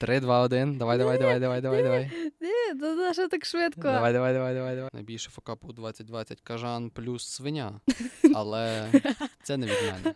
Три, 0.00 0.20
два, 0.20 0.44
один. 0.44 0.78
Давай, 0.78 0.96
давай, 0.98 1.18
давай, 1.18 1.40
давай, 1.40 1.60
давай, 1.60 1.82
давай. 1.82 2.10
Ні, 2.40 2.80
то 2.80 2.94
на 2.94 3.12
що 3.12 3.28
так 3.28 3.44
швидко? 3.44 3.82
Давай, 3.82 4.12
давай, 4.12 4.32
давай, 4.34 4.54
давай, 4.54 4.76
давай. 4.76 4.90
Найбільше 4.92 5.30
факапу 5.30 5.68
у 5.68 5.72
2020 5.72 6.40
кажан 6.40 6.90
плюс 6.90 7.28
свиня. 7.28 7.80
Але 8.34 8.92
це 9.42 9.56
не 9.56 9.66
від 9.66 9.72
мене. 9.82 10.14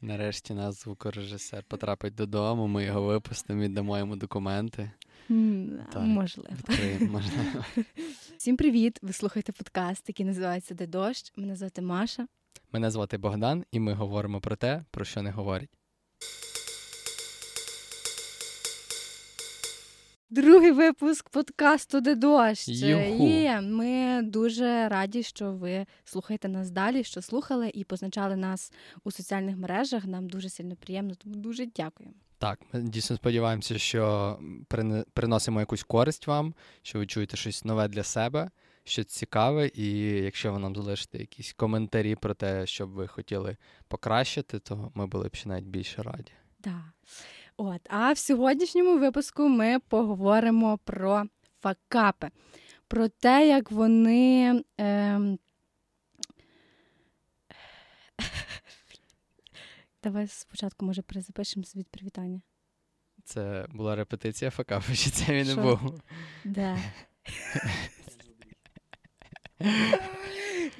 Нарешті 0.00 0.54
нас 0.54 0.82
звукорежисер 0.82 1.64
потрапить 1.68 2.14
додому, 2.14 2.66
ми 2.66 2.84
його 2.84 3.02
випустимо, 3.02 3.62
віддамо 3.62 3.98
йому 3.98 4.16
документи. 4.16 4.90
Так, 5.92 6.02
Можливо. 6.02 6.50
Відкриємо, 6.58 7.12
можливо. 7.12 7.64
Всім 8.36 8.56
привіт! 8.56 8.98
Ви 9.02 9.12
слухаєте 9.12 9.52
подкаст, 9.52 10.04
який 10.08 10.26
називається 10.26 10.74
Де 10.74 10.86
дощ. 10.86 11.32
Мене 11.36 11.56
звати 11.56 11.82
Маша. 11.82 12.26
Мене 12.72 12.90
звати 12.90 13.18
Богдан, 13.18 13.64
і 13.72 13.80
ми 13.80 13.92
говоримо 13.92 14.40
про 14.40 14.56
те, 14.56 14.84
про 14.90 15.04
що 15.04 15.22
не 15.22 15.30
говорять. 15.30 15.70
Другий 20.36 20.72
випуск 20.72 21.28
подкасту 21.28 22.00
Де 22.00 22.14
дощ. 22.14 22.68
Юху. 22.68 23.26
І 23.26 23.60
ми 23.60 24.22
дуже 24.22 24.88
раді, 24.88 25.22
що 25.22 25.52
ви 25.52 25.86
слухаєте 26.04 26.48
нас 26.48 26.70
далі, 26.70 27.04
що 27.04 27.22
слухали 27.22 27.70
і 27.74 27.84
позначали 27.84 28.36
нас 28.36 28.72
у 29.04 29.10
соціальних 29.10 29.56
мережах. 29.56 30.04
Нам 30.04 30.28
дуже 30.28 30.48
сильно 30.48 30.76
приємно, 30.76 31.14
тому 31.14 31.34
дуже 31.34 31.66
дякуємо. 31.66 32.14
Так, 32.38 32.60
ми 32.72 32.82
дійсно 32.82 33.16
сподіваємося, 33.16 33.78
що 33.78 34.38
приносимо 35.14 35.60
якусь 35.60 35.82
користь 35.82 36.26
вам, 36.26 36.54
що 36.82 36.98
ви 36.98 37.06
чуєте 37.06 37.36
щось 37.36 37.64
нове 37.64 37.88
для 37.88 38.02
себе, 38.02 38.50
щось 38.84 39.06
цікаве, 39.06 39.70
і 39.74 39.98
якщо 40.08 40.52
ви 40.52 40.58
нам 40.58 40.76
залишите 40.76 41.18
якісь 41.18 41.52
коментарі 41.52 42.14
про 42.14 42.34
те, 42.34 42.66
що 42.66 42.86
б 42.86 42.90
ви 42.90 43.06
хотіли 43.06 43.56
покращити, 43.88 44.58
то 44.58 44.92
ми 44.94 45.06
були 45.06 45.28
б 45.28 45.34
ще 45.34 45.48
навіть 45.48 45.64
більше 45.64 46.02
раді. 46.02 46.32
Так. 46.60 46.82
От, 47.56 47.80
а 47.88 48.12
в 48.12 48.18
сьогоднішньому 48.18 48.98
випуску 48.98 49.48
ми 49.48 49.78
поговоримо 49.78 50.78
про 50.78 51.24
факапи, 51.60 52.30
про 52.88 53.08
те, 53.08 53.48
як 53.48 53.70
вони. 53.70 54.64
Ем... 54.78 55.38
Давай 60.02 60.26
спочатку, 60.26 60.86
може, 60.86 61.02
перезапишемо 61.02 61.64
від 61.76 61.88
привітання. 61.88 62.40
Це 63.24 63.66
була 63.70 63.96
репетиція 63.96 64.50
факапу, 64.50 64.94
чи 64.94 65.10
це 65.10 65.32
він 65.32 65.46
не 65.46 65.54
був? 65.62 66.00
Да. 66.44 66.78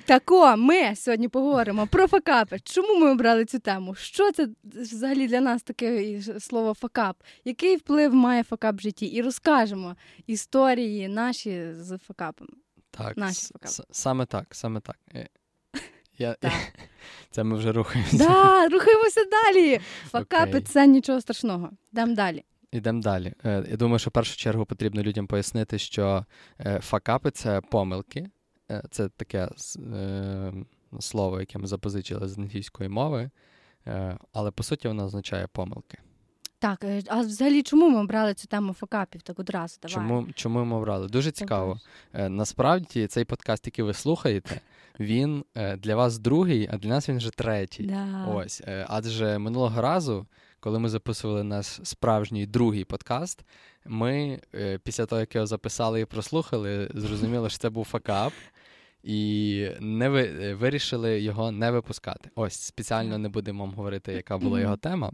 Тако, 0.04 0.56
ми 0.56 0.96
сьогодні 0.96 1.28
поговоримо 1.28 1.86
про 1.86 2.06
факапи. 2.06 2.58
Чому 2.64 3.00
ми 3.00 3.10
обрали 3.10 3.44
цю 3.44 3.58
тему? 3.58 3.94
Що 3.94 4.32
це 4.32 4.48
взагалі 4.64 5.28
для 5.28 5.40
нас 5.40 5.62
таке 5.62 6.20
слово 6.40 6.74
факап? 6.74 7.16
Який 7.44 7.76
вплив 7.76 8.14
має 8.14 8.44
факап 8.44 8.76
в 8.76 8.80
житті? 8.80 9.06
І 9.06 9.22
розкажемо 9.22 9.96
історії 10.26 11.08
наші 11.08 11.72
з 11.72 11.98
факапами. 11.98 12.50
Так, 12.90 13.16
наші 13.16 13.46
факапи. 13.52 13.88
саме 13.90 14.26
так, 14.26 14.46
саме 14.50 14.80
так. 14.80 14.96
Е, 15.14 15.28
я, 16.18 16.34
так. 16.34 16.52
Це 17.30 17.44
ми 17.44 17.56
вже 17.56 17.72
рухаємося. 17.72 18.16
Да, 18.16 18.68
Рухаємося 18.68 19.20
далі. 19.24 19.80
Факапи 20.10 20.58
okay. 20.58 20.62
це 20.62 20.86
нічого 20.86 21.20
страшного. 21.20 21.70
Йдемо 21.92 22.14
далі. 22.14 22.44
Ідемо 22.72 23.02
далі. 23.02 23.34
Е, 23.44 23.64
я 23.70 23.76
думаю, 23.76 23.98
що 23.98 24.10
в 24.10 24.12
першу 24.12 24.36
чергу 24.36 24.66
потрібно 24.66 25.02
людям 25.02 25.26
пояснити, 25.26 25.78
що 25.78 26.24
е, 26.60 26.80
факапи 26.80 27.30
це 27.30 27.60
помилки. 27.60 28.26
Е, 28.70 28.82
це 28.90 29.08
таке 29.08 29.48
е, 29.94 30.52
слово, 31.00 31.40
яке 31.40 31.58
ми 31.58 31.66
запозичили 31.66 32.28
з 32.28 32.38
англійської 32.38 32.88
мови, 32.88 33.30
е, 33.86 34.18
але 34.32 34.50
по 34.50 34.62
суті 34.62 34.88
воно 34.88 35.04
означає 35.04 35.46
помилки. 35.52 35.98
Так, 36.58 36.84
а 37.08 37.20
взагалі 37.20 37.62
чому 37.62 37.88
ми 37.88 38.00
обрали 38.00 38.34
цю 38.34 38.48
тему 38.48 38.72
факапів 38.72 39.22
так 39.22 39.38
одразу? 39.38 39.78
Давай. 39.82 39.94
Чому 39.94 40.28
чому 40.34 40.64
ми 40.64 40.76
обрали? 40.76 41.08
Дуже 41.08 41.30
цікаво. 41.30 41.80
Насправді 42.12 43.06
цей 43.06 43.24
подкаст, 43.24 43.66
який 43.66 43.84
ви 43.84 43.94
слухаєте, 43.94 44.60
він 45.00 45.44
для 45.78 45.96
вас 45.96 46.18
другий, 46.18 46.68
а 46.72 46.78
для 46.78 46.88
нас 46.88 47.08
він 47.08 47.16
вже 47.16 47.30
третій. 47.30 47.82
Да. 47.82 48.26
Ось. 48.26 48.62
Адже 48.86 49.38
минулого 49.38 49.82
разу, 49.82 50.26
коли 50.60 50.78
ми 50.78 50.88
записували 50.88 51.42
наш 51.42 51.66
справжній 51.82 52.46
другий 52.46 52.84
подкаст, 52.84 53.44
ми 53.84 54.40
після 54.82 55.06
того, 55.06 55.20
як 55.20 55.34
його 55.34 55.46
записали 55.46 56.00
і 56.00 56.04
прослухали, 56.04 56.90
зрозуміли, 56.94 57.50
що 57.50 57.58
це 57.58 57.70
був 57.70 57.84
факап 57.84 58.32
і 59.06 59.70
не 59.80 60.08
ви, 60.08 60.22
е, 60.22 60.54
вирішили 60.54 61.20
його 61.20 61.52
не 61.52 61.70
випускати. 61.70 62.30
Ось 62.34 62.60
спеціально 62.60 63.18
не 63.18 63.28
будемо 63.28 63.64
вам 63.64 63.74
говорити, 63.74 64.12
яка 64.12 64.38
була 64.38 64.60
його 64.60 64.76
тема. 64.76 65.12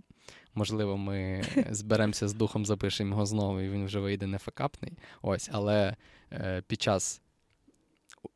Можливо, 0.55 0.97
ми 0.97 1.43
зберемося 1.71 2.29
з 2.29 2.35
духом, 2.35 2.67
запишемо 2.67 3.11
його 3.11 3.27
знову, 3.27 3.61
і 3.61 3.69
він 3.69 3.85
вже 3.85 4.01
вийде 4.01 4.27
не 4.27 4.39
факапний. 4.39 4.93
Ось, 5.23 5.51
але 5.53 5.97
е, 6.33 6.63
під 6.67 6.83
час 6.83 7.23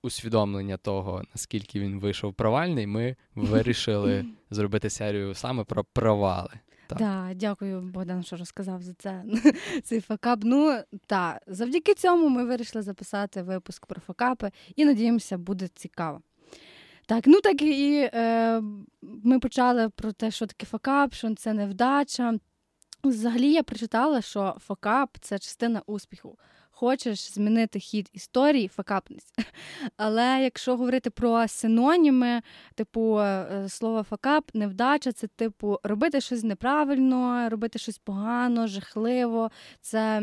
усвідомлення 0.03 0.77
того, 0.77 1.22
наскільки 1.34 1.81
він 1.81 2.00
вийшов 2.00 2.34
провальний, 2.34 2.87
ми 2.87 3.16
вирішили 3.34 4.25
зробити 4.50 4.91
серію 4.91 5.34
саме 5.34 5.65
про 5.65 5.84
провали. 5.84 6.50
Так, 6.87 6.99
да, 6.99 7.31
дякую, 7.35 7.81
Богдан, 7.81 8.23
що 8.23 8.37
розказав 8.37 8.83
за 8.83 8.95
це 8.95 9.25
цей 9.85 10.01
факап. 10.01 10.39
Ну 10.43 10.79
та 11.07 11.41
завдяки 11.47 11.95
цьому 11.95 12.29
ми 12.29 12.45
вирішили 12.45 12.83
записати 12.83 13.43
випуск 13.43 13.87
про 13.87 14.01
факапи 14.01 14.51
і 14.77 14.85
надіємося, 14.85 15.39
буде 15.39 15.69
цікаво. 15.75 16.21
Так, 17.07 17.27
ну 17.27 17.41
так 17.41 17.63
і 17.63 18.11
е, 18.15 18.63
ми 19.03 19.39
почали 19.39 19.89
про 19.89 20.13
те, 20.13 20.31
що 20.31 20.47
таке 20.47 20.67
факап, 20.67 21.15
що 21.15 21.35
це 21.35 21.53
невдача. 21.53 22.35
Взагалі 23.05 23.53
я 23.53 23.63
прочитала, 23.63 24.23
що 24.23 24.57
факап 24.61 25.17
це 25.21 25.39
частина 25.39 25.83
успіху 25.87 26.39
хочеш 26.77 27.33
змінити 27.33 27.79
хід 27.81 28.11
історії, 28.13 28.69
факапнись. 28.69 29.35
Але 29.97 30.43
якщо 30.43 30.77
говорити 30.77 31.11
про 31.11 31.49
синоніми, 31.49 32.43
типу 32.75 33.19
е, 33.21 33.67
слово 33.69 34.03
факап, 34.03 34.51
невдача, 34.55 35.13
це 35.13 35.27
типу 35.27 35.79
робити 35.83 36.21
щось 36.21 36.43
неправильно, 36.43 37.49
робити 37.49 37.79
щось 37.79 37.99
погано, 37.99 38.67
жахливо, 38.67 39.51
це 39.81 40.23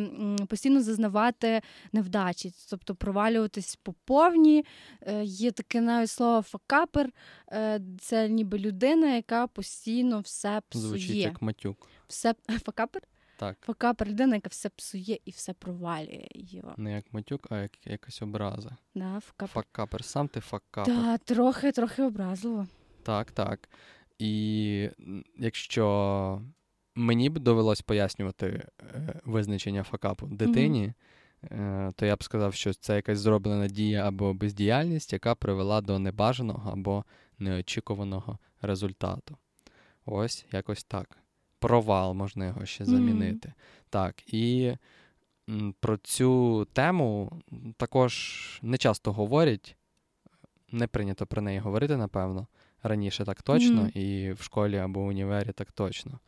постійно 0.50 0.82
зазнавати 0.82 1.62
невдачі, 1.92 2.54
тобто 2.70 2.96
провалюватись 2.96 3.76
по 3.76 3.94
повній. 3.94 4.66
Е, 5.02 5.24
є 5.24 5.52
таке 5.52 5.82
навіть 5.82 6.10
слово 6.10 6.42
факапер, 6.42 7.10
е, 7.52 7.82
це 8.00 8.30
ніби 8.30 8.60
людина, 8.60 9.16
яка 9.16 9.48
постійно 9.48 10.20
все 10.20 10.62
псує. 10.70 10.88
Звучить 10.88 11.16
як 11.16 11.42
матюк. 11.42 11.90
Все 12.08 12.36
факапер? 12.66 13.02
Так. 13.44 13.58
Факапер 13.62 14.08
людина, 14.08 14.36
яка 14.36 14.50
все 14.50 14.70
псує 14.70 15.20
і 15.26 15.32
все 15.32 15.54
провалює 15.54 16.28
його. 16.34 16.74
Не 16.78 16.92
як 16.92 17.14
матюк, 17.14 17.48
а 17.50 17.58
як 17.58 17.88
якась 17.88 18.22
образа. 18.22 18.78
Да, 18.96 19.20
факапер. 19.20 19.50
Факапер, 19.54 20.04
сам 20.04 20.28
ти 20.28 20.40
факапер. 20.40 20.96
Так, 20.96 21.24
трохи, 21.24 21.72
трохи 21.72 22.04
образливо. 22.04 22.68
Так, 23.04 23.32
так. 23.32 23.70
І 24.20 24.90
якщо 25.38 26.42
мені 26.96 27.30
б 27.30 27.40
довелось 27.40 27.82
пояснювати 27.82 28.68
е, 28.82 29.22
визначення 29.26 29.84
факапу 29.84 30.28
дитині, 30.28 30.94
mm-hmm. 31.44 31.94
то 31.94 32.06
я 32.06 32.16
б 32.16 32.24
сказав, 32.24 32.54
що 32.54 32.74
це 32.74 32.96
якась 32.96 33.20
зроблена 33.20 33.68
дія 33.68 34.08
або 34.08 34.34
бездіяльність, 34.34 35.14
яка 35.14 35.36
привела 35.36 35.82
до 35.82 36.00
небажаного 36.00 36.72
або 36.72 37.06
неочікуваного 37.40 38.40
результату. 38.62 39.38
Ось 40.06 40.46
якось 40.52 40.84
так 40.84 41.23
провал, 41.68 42.14
можна 42.14 42.46
його 42.46 42.66
ще 42.66 42.86
замінити. 42.86 43.48
Mm. 43.48 43.54
Так, 43.90 44.34
і 44.34 44.74
про 45.80 45.98
цю 45.98 46.66
тему 46.74 47.42
також 47.78 48.14
не 48.62 48.78
часто 48.78 49.12
говорять, 49.12 49.76
не 50.72 50.88
прийнято 50.88 51.26
про 51.26 51.42
неї 51.42 51.60
говорити, 51.60 51.98
напевно. 51.98 52.48
Раніше 52.86 53.26
так 53.26 53.42
точно, 53.42 53.82
mm. 53.82 53.98
і 53.98 54.32
в 54.32 54.42
школі 54.42 54.78
або 54.78 55.00
в 55.00 55.08
універі 55.08 55.52
так 55.52 55.72
точно. 55.72 56.20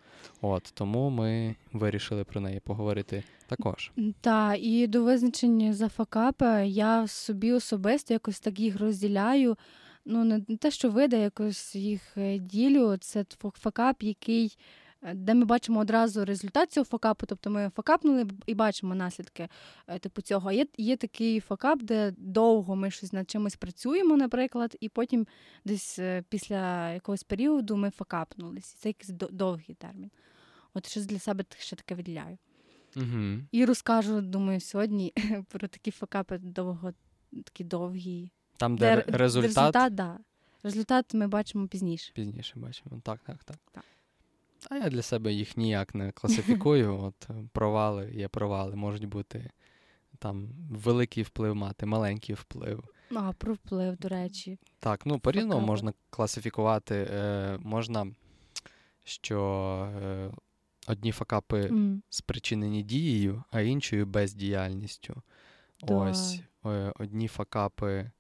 От 0.42 0.72
Тому 0.74 1.10
ми 1.10 1.56
вирішили 1.74 2.24
про 2.24 2.42
неї 2.42 2.60
поговорити 2.60 3.24
також. 3.48 3.92
Так, 4.22 4.60
і 4.60 4.88
до 4.88 5.04
визначення 5.04 5.74
за 5.74 5.90
факапи 5.90 6.46
я 6.68 7.08
собі 7.08 7.52
особисто 7.52 8.14
якось 8.14 8.40
так 8.40 8.60
їх 8.60 8.80
розділяю. 8.80 9.58
Ну, 10.06 10.24
не 10.24 10.58
те, 10.58 10.72
що 10.72 10.90
вида, 10.90 11.18
якось 11.18 11.76
їх 11.76 12.18
е, 12.18 12.38
ділю. 12.38 12.98
Це 12.98 13.26
факап, 13.60 14.04
який 14.04 14.46
Е, 14.48 14.85
де 15.14 15.34
ми 15.34 15.46
бачимо 15.46 15.80
одразу 15.80 16.26
результат 16.26 16.72
цього 16.72 16.86
факапу, 16.86 17.26
тобто 17.26 17.50
ми 17.50 17.72
факапнули 17.76 18.28
і 18.46 18.56
бачимо 18.56 18.96
наслідки 18.96 19.48
е, 19.88 20.00
типу 20.00 20.22
цього. 20.22 20.52
Є 20.52 20.66
є 20.78 20.98
такий 20.98 21.40
факап, 21.40 21.84
де 21.84 22.14
довго 22.18 22.76
ми 22.76 22.92
щось 22.92 23.14
над 23.14 23.30
чимось 23.30 23.56
працюємо, 23.56 24.18
наприклад, 24.18 24.78
і 24.80 24.90
потім 24.90 25.28
десь 25.66 26.00
е, 26.00 26.24
після 26.30 26.92
якогось 26.92 27.24
періоду 27.24 27.78
ми 27.78 27.90
факапнулися. 27.90 28.76
Це 28.78 28.90
якийсь 28.90 29.10
довгий 29.32 29.76
термін. 29.76 30.12
От 30.74 30.88
щось 30.88 31.06
для 31.06 31.20
себе 31.20 31.46
ще 31.58 31.76
таке 31.76 31.96
виділяю. 31.96 32.38
Угу. 32.96 33.38
І 33.52 33.66
розкажу, 33.66 34.22
думаю, 34.22 34.60
сьогодні 34.60 35.14
про 35.50 35.68
такі 35.68 35.92
факапи 35.92 36.38
довго, 36.38 36.94
такі 37.44 37.64
довгі. 37.64 38.32
Там, 38.58 38.78
де, 38.78 38.96
де 38.96 39.18
результат. 39.18 39.56
Результат, 39.58 39.96
да. 39.96 40.18
Результат 40.64 41.14
ми 41.14 41.28
бачимо 41.28 41.68
пізніше. 41.68 42.12
Пізніше 42.14 42.54
бачимо. 42.56 43.02
Так, 43.04 43.20
так, 43.20 43.44
так. 43.44 43.58
так. 43.72 43.84
А 44.70 44.76
я 44.76 44.90
для 44.90 45.02
себе 45.02 45.34
їх 45.34 45.58
ніяк 45.58 45.96
не 45.96 46.12
класифікую. 46.12 47.00
От 47.04 47.28
провали 47.52 48.12
є 48.14 48.28
провали, 48.28 48.76
можуть 48.76 49.06
бути 49.06 49.50
там 50.20 50.50
великий 50.70 51.24
вплив 51.24 51.56
мати, 51.56 51.86
маленький 51.86 52.36
вплив. 52.36 52.84
А, 53.16 53.32
про 53.34 53.54
вплив, 53.54 53.98
до 53.98 54.08
речі. 54.08 54.60
Так, 54.80 55.06
ну 55.06 55.20
по-різному 55.20 55.68
можна 55.68 55.94
класифікувати. 56.10 57.08
Е, 57.12 57.58
Можна, 57.62 58.08
що 59.04 59.40
е, 60.04 60.32
одні 60.88 61.12
факапи 61.12 61.62
mm. 61.62 62.00
спричинені 62.10 62.84
дією, 62.84 63.44
а 63.52 63.62
іншою 63.62 64.06
бездіяльністю. 64.06 65.22
Да. 65.82 65.94
Ось 65.94 66.40
е, 66.66 66.94
одні 67.00 67.28
факапи 67.28 68.12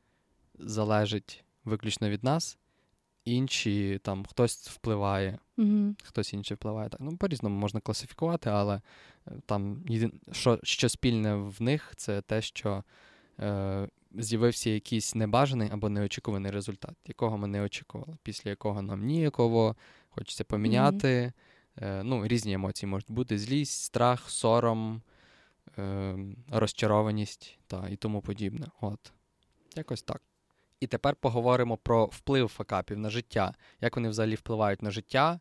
залежать 0.59 1.44
виключно 1.63 2.09
від 2.09 2.24
нас, 2.24 2.57
інші 3.25 4.00
там 4.04 4.25
хтось 4.25 4.69
впливає, 4.69 5.39
mm 5.57 5.95
хтось 6.04 6.33
інший 6.33 6.56
впливає. 6.56 6.89
Так, 6.89 7.01
ну 7.01 7.18
по-різному 7.18 7.60
можна 7.60 7.80
класифікувати, 7.80 8.50
але 8.50 8.81
е, 9.27 9.31
там 9.45 9.86
що, 10.31 10.60
що 10.63 10.89
спільне 10.89 11.36
в 11.36 11.62
них, 11.62 11.94
це 11.95 12.22
те, 12.22 12.42
що. 12.42 12.83
Е, 13.39 13.88
з'явився 14.18 14.69
якийсь 14.69 15.16
небажаний 15.16 15.69
або 15.72 15.89
неочікуваний 15.89 16.51
результат, 16.51 16.95
якого 17.07 17.38
ми 17.38 17.48
не 17.48 17.62
очікували, 17.62 18.18
після 18.24 18.50
якого 18.50 18.81
нам 18.81 19.06
ніяково 19.06 19.75
хочеться 20.10 20.44
поміняти. 20.44 21.07
Mm-hmm. 21.07 22.04
Ну, 22.04 22.27
Різні 22.27 22.54
емоції 22.54 22.89
можуть 22.89 23.12
бути: 23.12 23.38
злість, 23.38 23.83
страх, 23.83 24.30
сором, 24.30 25.01
е, 25.77 26.18
розчарованість 26.50 27.60
та 27.68 27.89
і 27.89 27.95
тому 27.95 28.22
подібне. 28.22 28.68
От. 28.81 29.12
Якось 29.75 30.01
так. 30.01 30.22
І 30.80 30.88
тепер 30.88 31.16
поговоримо 31.16 31.77
про 31.77 32.06
вплив 32.06 32.48
факапів 32.48 32.98
на 32.98 33.10
життя, 33.10 33.54
як 33.81 33.95
вони 33.95 34.10
взагалі 34.10 34.36
впливають 34.36 34.81
на 34.81 34.92
життя. 34.92 35.39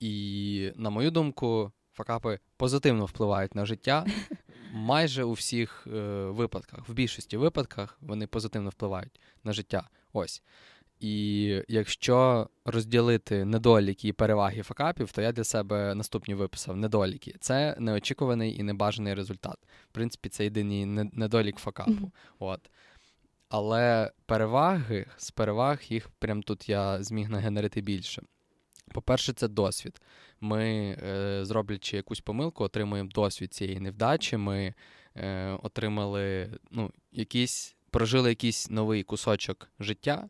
І, 0.00 0.72
на 0.76 0.90
мою 0.90 1.10
думку, 1.10 1.72
факапи 1.92 2.38
позитивно 2.56 3.04
впливають 3.04 3.54
на 3.54 3.66
життя 3.66 4.06
майже 4.72 5.24
у 5.24 5.32
всіх 5.32 5.86
е, 5.86 5.90
випадках, 6.24 6.88
в 6.88 6.92
більшості 6.92 7.36
випадках 7.36 7.98
вони 8.00 8.26
позитивно 8.26 8.70
впливають 8.70 9.20
на 9.44 9.52
життя. 9.52 9.88
Ось. 10.12 10.42
І 11.00 11.62
якщо 11.68 12.48
розділити 12.64 13.44
недоліки 13.44 14.08
і 14.08 14.12
переваги 14.12 14.62
факапів, 14.62 15.12
то 15.12 15.22
я 15.22 15.32
для 15.32 15.44
себе 15.44 15.94
наступні 15.94 16.34
виписав 16.34 16.76
недоліки. 16.76 17.34
Це 17.40 17.76
неочікуваний 17.78 18.58
і 18.58 18.62
небажаний 18.62 19.14
результат. 19.14 19.56
В 19.90 19.92
принципі, 19.92 20.28
це 20.28 20.44
єдиний 20.44 20.86
недолік 20.86 21.56
факапу. 21.56 21.90
Mm-hmm. 21.90 22.10
От. 22.38 22.70
Але 23.48 24.12
переваги 24.26 25.06
з 25.16 25.30
переваг 25.30 25.82
їх 25.88 26.08
прям 26.08 26.42
тут 26.42 26.68
я 26.68 27.02
зміг 27.02 27.28
нагенерити 27.28 27.80
більше. 27.80 28.22
По-перше, 28.92 29.32
це 29.32 29.48
досвід. 29.48 30.00
Ми, 30.40 30.96
е, 31.02 31.44
зроблячи 31.44 31.96
якусь 31.96 32.20
помилку, 32.20 32.64
отримуємо 32.64 33.10
досвід 33.14 33.54
цієї 33.54 33.80
невдачі. 33.80 34.36
Ми 34.36 34.74
е, 35.16 35.50
отримали 35.62 36.50
ну, 36.70 36.90
якийсь, 37.12 37.76
прожили 37.90 38.28
якийсь 38.28 38.70
новий 38.70 39.02
кусочок 39.02 39.70
життя, 39.80 40.28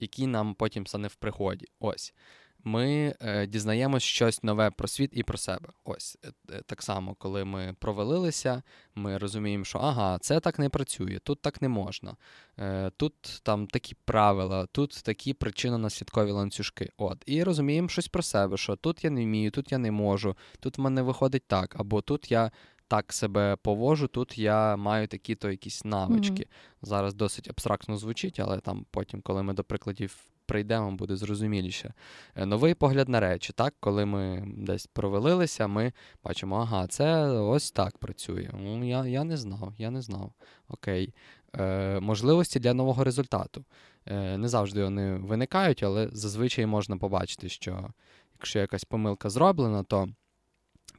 який 0.00 0.26
нам 0.26 0.54
потім 0.54 0.86
стане 0.86 1.08
в 1.08 1.14
приході. 1.14 1.66
Ось 1.80 2.14
ми 2.64 3.14
е, 3.20 3.46
дізнаємось 3.46 4.02
щось 4.02 4.42
нове 4.42 4.70
про 4.70 4.88
світ 4.88 5.10
і 5.12 5.22
про 5.22 5.38
себе. 5.38 5.68
Ось 5.84 6.18
е, 6.24 6.28
е, 6.52 6.62
так 6.66 6.82
само, 6.82 7.14
коли 7.14 7.44
ми 7.44 7.74
провалилися, 7.78 8.62
ми 8.94 9.18
розуміємо, 9.18 9.64
що 9.64 9.78
ага, 9.78 10.18
це 10.18 10.40
так 10.40 10.58
не 10.58 10.68
працює, 10.68 11.18
тут 11.22 11.42
так 11.42 11.62
не 11.62 11.68
можна, 11.68 12.16
е, 12.58 12.90
тут 12.96 13.40
там 13.42 13.66
такі 13.66 13.96
правила, 14.04 14.66
тут 14.66 15.02
такі 15.04 15.34
причинно-наслідкові 15.34 16.30
ланцюжки. 16.30 16.90
От, 16.96 17.22
І 17.26 17.42
розуміємо 17.42 17.88
щось 17.88 18.08
про 18.08 18.22
себе, 18.22 18.56
що 18.56 18.76
тут 18.76 19.04
я 19.04 19.10
не 19.10 19.24
вмію, 19.24 19.50
тут 19.50 19.72
я 19.72 19.78
не 19.78 19.90
можу, 19.90 20.36
тут 20.60 20.78
в 20.78 20.80
мене 20.80 21.02
виходить 21.02 21.44
так, 21.46 21.76
або 21.78 22.00
тут 22.00 22.30
я. 22.32 22.50
Так 22.90 23.12
себе 23.12 23.56
повожу, 23.56 24.06
тут 24.06 24.38
я 24.38 24.76
маю 24.76 25.06
такі-то 25.06 25.50
якісь 25.50 25.84
навички. 25.84 26.42
Mm-hmm. 26.42 26.86
Зараз 26.86 27.14
досить 27.14 27.48
абстрактно 27.48 27.96
звучить, 27.96 28.40
але 28.40 28.60
там 28.60 28.86
потім, 28.90 29.20
коли 29.20 29.42
ми 29.42 29.52
до 29.52 29.64
прикладів 29.64 30.16
прийдемо, 30.48 30.92
буде 30.92 31.16
зрозуміліше. 31.16 31.94
Е, 32.36 32.46
новий 32.46 32.74
погляд 32.74 33.08
на 33.08 33.20
речі, 33.20 33.52
так, 33.52 33.74
коли 33.80 34.04
ми 34.04 34.44
десь 34.56 34.86
провалилися, 34.86 35.66
ми 35.66 35.92
бачимо, 36.24 36.56
ага, 36.56 36.86
це 36.86 37.26
ось 37.28 37.70
так 37.70 37.98
працює. 37.98 38.50
Ну, 38.60 38.88
Я 38.88 39.06
я 39.06 39.24
не 39.24 39.36
знав, 39.36 39.74
я 39.78 39.90
не 39.90 40.02
знав. 40.02 40.32
Окей. 40.68 41.14
Е, 41.58 42.00
Можливості 42.00 42.60
для 42.60 42.74
нового 42.74 43.04
результату. 43.04 43.64
Е, 44.06 44.38
Не 44.38 44.48
завжди 44.48 44.84
вони 44.84 45.16
виникають, 45.16 45.82
але 45.82 46.08
зазвичай 46.12 46.66
можна 46.66 46.96
побачити, 46.96 47.48
що 47.48 47.90
якщо 48.34 48.58
якась 48.58 48.84
помилка 48.84 49.30
зроблена, 49.30 49.82
то 49.82 50.08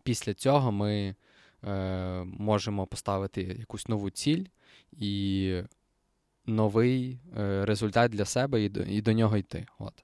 після 0.04 0.34
цього 0.34 0.72
ми 0.72 1.16
е, 1.64 2.24
можемо 2.24 2.88
поставити 2.88 3.42
якусь 3.42 3.88
нову 3.88 4.10
ціль 4.10 4.46
і 4.92 5.64
новий 6.50 7.20
е, 7.38 7.66
результат 7.66 8.12
для 8.12 8.26
себе 8.26 8.64
і 8.64 8.70
до, 8.70 8.82
і 8.84 9.02
до 9.02 9.14
нього 9.14 9.38
йти. 9.38 9.66
От. 9.80 10.04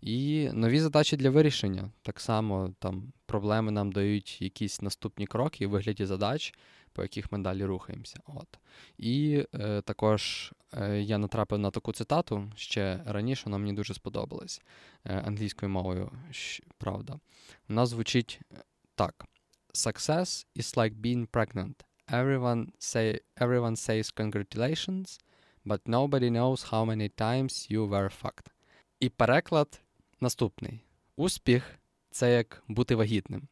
І 0.00 0.50
нові 0.52 0.80
задачі 0.80 1.16
для 1.16 1.30
вирішення. 1.30 1.90
Так 2.02 2.20
само 2.20 2.74
там 2.78 3.12
проблеми 3.26 3.70
нам 3.70 3.92
дають 3.92 4.42
якісь 4.42 4.82
наступні 4.82 5.26
кроки 5.26 5.66
у 5.66 5.70
вигляді 5.70 6.04
задач, 6.06 6.54
по 6.92 7.02
яких 7.02 7.32
ми 7.32 7.38
далі 7.38 7.64
рухаємося. 7.64 8.20
От. 8.26 8.58
І 8.98 9.44
е, 9.54 9.80
також 9.80 10.52
е, 10.72 11.00
я 11.00 11.18
натрапив 11.18 11.58
на 11.58 11.70
таку 11.70 11.92
цитату 11.92 12.52
ще 12.56 13.00
раніше, 13.06 13.42
вона 13.44 13.58
мені 13.58 13.72
дуже 13.72 13.94
сподобалась 13.94 14.62
е, 15.04 15.22
англійською 15.26 15.70
мовою, 15.70 16.10
правда. 16.78 17.18
Вона 17.68 17.86
звучить 17.86 18.40
е, 18.52 18.56
так: 18.94 19.24
Success 19.74 20.46
is 20.56 20.76
like 20.76 20.94
being 21.00 21.28
pregnant. 21.28 21.74
Everyone 22.08 22.66
say, 22.78 23.20
everyone 23.36 23.76
says 23.76 24.10
congratulations, 24.10 25.20
but 25.64 25.80
nobody 25.86 26.30
knows 26.30 26.70
how 26.70 26.84
many 26.84 27.08
times 27.08 27.70
you 27.70 27.88
were 27.88 28.22
fucked. 28.22 28.46
І 29.00 29.08
переклад 29.08 29.80
наступний: 30.20 30.80
успіх 31.16 31.78
це 32.10 32.34
як 32.34 32.62
бути 32.68 32.94
вагітним. 32.94 33.42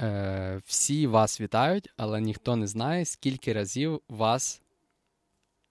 Е, 0.00 0.60
Всі 0.64 1.06
вас 1.06 1.40
вітають, 1.40 1.88
але 1.96 2.20
ніхто 2.20 2.56
не 2.56 2.66
знає, 2.66 3.04
скільки 3.04 3.52
разів 3.52 4.00
вас. 4.08 4.62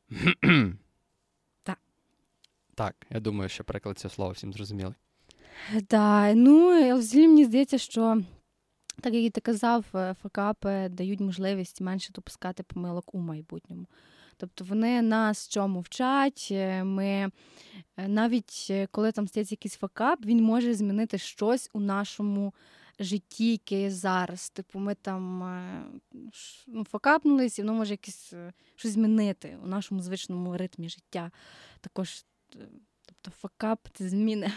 Так. 1.64 1.80
Так, 2.76 2.96
я 3.10 3.20
думаю, 3.20 3.50
що 3.50 3.64
переклад 3.64 4.00
цього 4.00 4.14
слова 4.14 4.31
всім 4.31 4.54
зрозумілий. 4.54 4.94
Так, 5.88 6.34
ну 6.36 6.96
взагалі 6.98 7.28
мені 7.28 7.46
здається, 7.46 7.78
що. 7.78 8.22
Так 9.02 9.14
як 9.14 9.24
і 9.24 9.30
ти 9.30 9.42
казав, 9.42 9.86
е, 9.96 10.16
факапи 10.24 10.90
дають 10.90 11.20
можливість 11.20 11.81
менше 11.81 12.14
допускати 12.14 12.64
помилок 12.64 13.16
у 13.16 13.20
майбутньому. 13.20 13.86
Тобто 14.37 14.63
вони 14.63 15.01
нас 15.01 15.49
чому 15.49 15.80
вчать. 15.80 16.47
Е, 16.51 16.83
ми 16.83 17.31
е, 17.97 18.07
навіть 18.07 18.68
е, 18.69 18.87
коли 18.92 19.11
там 19.11 19.27
стається 19.27 19.54
якийсь 19.54 19.75
факап, 19.75 20.25
він 20.25 20.44
може 20.44 20.73
змінити 20.73 21.18
щось 21.18 21.69
у 21.73 21.80
нашому 21.80 22.54
житті, 22.99 23.51
яке 23.51 23.81
є 23.81 23.92
зараз. 23.92 24.49
Типу, 24.49 24.80
ми 24.80 24.95
там 24.95 25.44
ну, 26.68 26.83
факапнулись, 26.83 27.59
і 27.59 27.61
воно 27.61 27.73
може 27.73 27.94
якесь 27.94 28.33
щось 28.75 28.92
змінити 28.92 29.57
у 29.63 29.68
нашому 29.68 30.01
звичному 30.01 30.57
ритмі 30.57 30.89
життя. 30.89 31.31
Також, 31.81 32.25
тобто, 33.06 33.31
факап 33.31 33.87
це 33.94 34.09
зміни. 34.09 34.51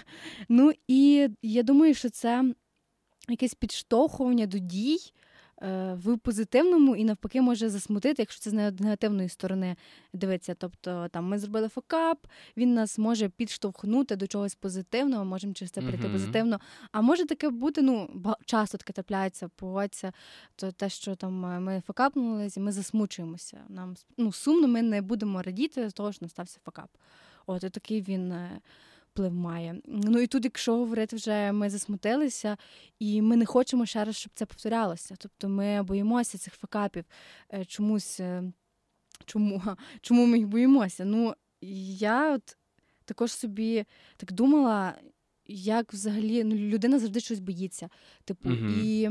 Ну 0.49 0.73
і 0.88 1.28
я 1.42 1.62
думаю, 1.62 1.94
що 1.94 2.11
це 2.11 2.54
якесь 3.28 3.54
підштовхування 3.54 4.47
до 4.47 4.58
дій. 4.58 4.99
Е, 5.62 5.95
в 5.95 6.19
позитивному 6.19 6.97
і 6.97 7.05
навпаки 7.05 7.41
може 7.41 7.69
засмутити, 7.69 8.23
якщо 8.23 8.41
це 8.41 8.50
з 8.50 8.81
негативної 8.81 9.29
сторони 9.29 9.77
дивиться. 10.12 10.55
Тобто 10.55 11.09
там 11.09 11.25
ми 11.25 11.38
зробили 11.38 11.69
факап, 11.69 12.27
він 12.57 12.75
нас 12.75 12.99
може 12.99 13.29
підштовхнути 13.29 14.17
до 14.17 14.27
чогось 14.27 14.55
позитивного, 14.55 15.25
можемо 15.25 15.55
через 15.55 15.71
це 15.71 15.81
прийти 15.81 16.07
uh-huh. 16.07 16.12
позитивно. 16.12 16.61
А 16.93 17.00
може 17.00 17.27
таке 17.27 17.50
бути, 17.50 17.83
ну 17.83 18.23
часто 18.45 18.79
таке 18.79 18.93
трапляється, 18.93 19.49
поводиться, 19.49 20.12
то 20.57 20.73
те, 20.73 20.88
що 20.88 21.15
там 21.15 21.45
е, 21.47 21.61
ми 21.61 21.83
факапнулися, 21.87 22.61
ми 22.61 22.73
засмучуємося. 22.73 23.61
Нам 23.69 23.95
ну, 24.17 24.33
сумно, 24.33 24.69
ми 24.69 24.83
не 24.83 25.03
будемо 25.03 25.43
радіти 25.43 25.91
з 25.91 25.93
того, 25.93 26.12
що 26.12 26.25
настався 26.25 26.59
факап. 26.65 26.91
От 27.47 27.65
і 27.65 27.71
такий 27.71 28.03
він. 28.03 28.35
Вплив 29.19 29.35
має. 29.35 29.81
Ну 29.85 30.21
і 30.21 30.27
тут, 30.27 30.45
якщо 30.45 30.77
говорити, 30.77 31.17
вже 31.17 31.53
ми 31.53 31.71
засмутилися, 31.71 32.57
і 32.99 33.23
ми 33.23 33.37
не 33.37 33.47
хочемо 33.47 33.87
ще 33.87 34.05
раз, 34.05 34.17
щоб 34.17 34.33
це 34.35 34.47
повторялося. 34.47 35.15
Тобто 35.19 35.49
ми 35.49 35.83
боїмося 35.83 36.39
цих 36.39 36.55
факапів 36.55 37.05
е, 37.55 37.65
чомусь. 37.65 38.21
Е, 38.21 38.53
чому 39.25 39.63
чому 40.01 40.27
ми 40.27 40.39
їх 40.39 40.49
боїмося? 40.49 41.05
Ну, 41.05 41.35
я 41.99 42.35
от 42.35 42.57
також 43.05 43.33
собі 43.33 43.85
так 44.17 44.33
думала, 44.33 44.95
як 45.47 45.93
взагалі 45.93 46.45
ну, 46.45 46.55
людина 46.55 46.99
завжди 46.99 47.21
щось 47.21 47.39
боїться. 47.39 47.89
Типу, 48.25 48.49
mm 48.49 48.83
і, 48.85 49.03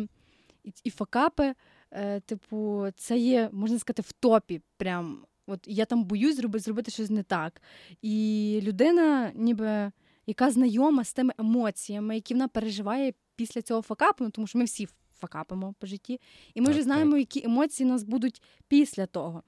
і 0.64 0.74
і, 0.84 0.90
факапи, 0.90 1.54
е, 1.92 2.20
типу, 2.20 2.88
це 2.96 3.18
є, 3.18 3.50
можна 3.52 3.80
сказати, 3.80 4.02
в 4.02 4.12
топі. 4.12 4.62
Прям 4.78 5.26
От 5.48 5.60
я 5.68 5.86
там 5.86 6.04
боюсь 6.04 6.36
зробити 6.36 6.64
зробити 6.64 6.92
щось 6.92 7.10
не 7.10 7.24
так. 7.24 7.62
І 8.02 8.60
людина, 8.64 9.32
ніби 9.36 9.92
яка 10.28 10.52
знайома 10.52 11.04
з 11.04 11.14
тими 11.14 11.34
емоціями, 11.38 12.16
які 12.16 12.34
вона 12.34 12.48
переживає 12.48 13.14
після 13.36 13.62
цього 13.62 13.82
факапу, 13.82 14.24
ну, 14.24 14.30
тому 14.30 14.48
що 14.48 14.58
ми 14.60 14.66
всі 14.66 14.88
факапимо 15.20 15.74
по 15.80 15.88
житті, 15.88 16.22
і 16.54 16.62
ми 16.62 16.66
Так, 16.66 16.74
вже 16.76 16.84
знаємо, 16.84 17.18
які 17.18 17.44
емоції 17.46 17.90
у 17.90 17.92
нас 17.92 18.04
будуть 18.04 18.42
після 18.68 19.06
того. 19.06 19.44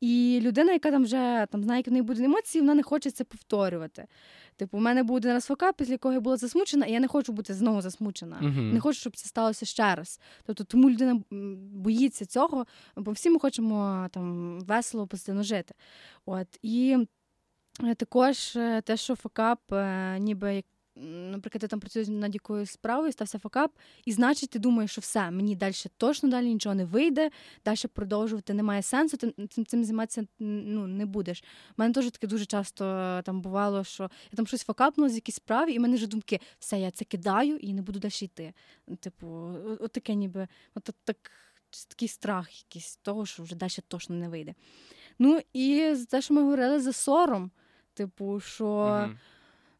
І 0.00 0.40
людина, 0.42 0.72
яка 0.72 0.90
там 0.90 1.02
вже 1.04 1.46
там 1.50 1.62
знає, 1.62 1.78
які 1.78 1.90
в 1.90 1.92
неї 1.92 2.02
будуть 2.02 2.24
емоції, 2.24 2.62
вона 2.62 2.74
не 2.74 2.82
хоче 2.82 3.10
це 3.10 3.24
повторювати. 3.24 4.06
Типу, 4.58 4.78
у 4.78 4.80
мене 4.80 5.02
був 5.02 5.16
один 5.16 5.32
раз 5.32 5.44
факап, 5.44 5.76
після 5.76 5.92
якого 5.92 6.14
я 6.14 6.20
була 6.20 6.36
засмучена, 6.36 6.86
і 6.86 6.92
я 6.92 7.00
не 7.00 7.08
хочу 7.08 7.32
бути 7.32 7.54
знову 7.54 7.80
засмучена. 7.80 8.38
Мгм. 8.40 8.72
Не 8.72 8.80
хочу, 8.80 9.00
щоб 9.00 9.16
це 9.16 9.28
сталося 9.28 9.66
ще 9.66 9.94
раз. 9.94 10.20
Тобто, 10.46 10.64
тому 10.64 10.90
людина 10.90 11.22
боїться 11.72 12.26
цього, 12.26 12.66
бо 12.96 13.12
всі 13.12 13.30
ми 13.30 13.38
хочемо 13.38 14.08
там 14.10 14.58
весело, 14.60 15.06
позитивно 15.06 15.42
жити. 15.42 15.74
От 16.26 16.58
і 16.62 17.06
е, 17.84 17.94
також 17.94 18.56
е, 18.56 18.80
те, 18.80 18.96
що 18.96 19.16
факап, 19.16 19.72
е, 19.72 20.18
ніби 20.18 20.54
як. 20.54 20.64
Наприклад, 21.00 21.60
ти 21.60 21.68
там 21.68 21.80
працюєш 21.80 22.08
над 22.08 22.34
якоюсь 22.34 22.70
справою, 22.70 23.12
стався 23.12 23.38
факап, 23.38 23.72
і 24.04 24.12
значить, 24.12 24.50
ти 24.50 24.58
думаєш, 24.58 24.90
що 24.90 25.00
все, 25.00 25.30
мені 25.30 25.56
далі 25.56 25.74
точно 25.96 26.28
далі 26.28 26.46
нічого 26.46 26.74
не 26.74 26.84
вийде, 26.84 27.30
далі 27.64 27.78
продовжувати 27.94 28.54
немає 28.54 28.82
сенсу, 28.82 29.16
ти 29.16 29.46
цим, 29.50 29.66
цим 29.66 29.84
займатися 29.84 30.26
ну, 30.38 30.86
не 30.86 31.06
будеш. 31.06 31.44
У 31.70 31.74
мене 31.76 31.94
теж 31.94 32.10
таке 32.10 32.26
дуже 32.26 32.46
часто 32.46 32.84
е, 32.84 33.22
там 33.22 33.40
бувало, 33.40 33.84
що 33.84 34.02
я 34.02 34.36
там 34.36 34.46
щось 34.46 34.64
факапнула 34.64 35.08
з 35.10 35.14
якійсь 35.14 35.34
справі, 35.34 35.72
і 35.72 35.78
в 35.78 35.80
мене 35.80 35.96
вже 35.96 36.06
думки, 36.06 36.40
все, 36.58 36.80
я 36.80 36.90
це 36.90 37.04
кидаю 37.04 37.56
і 37.56 37.74
не 37.74 37.82
буду 37.82 37.98
далі 37.98 38.12
йти. 38.22 38.52
Типу, 39.00 39.26
от 39.80 40.08
ніби, 40.08 40.48
от, 40.74 40.88
от 40.88 40.94
так, 41.04 41.30
такий 41.88 42.08
страх 42.08 42.62
якийсь 42.62 42.96
того, 42.96 43.26
що 43.26 43.42
вже 43.42 43.56
далі 43.56 43.70
точно 43.88 44.16
не 44.16 44.28
вийде. 44.28 44.54
Ну 45.18 45.40
і 45.52 45.94
за 45.94 46.04
те, 46.04 46.22
що 46.22 46.34
ми 46.34 46.42
говорили 46.42 46.80
за 46.80 46.92
сором, 46.92 47.50
типу, 47.94 48.40
що 48.40 48.66
Мгм. 49.04 49.18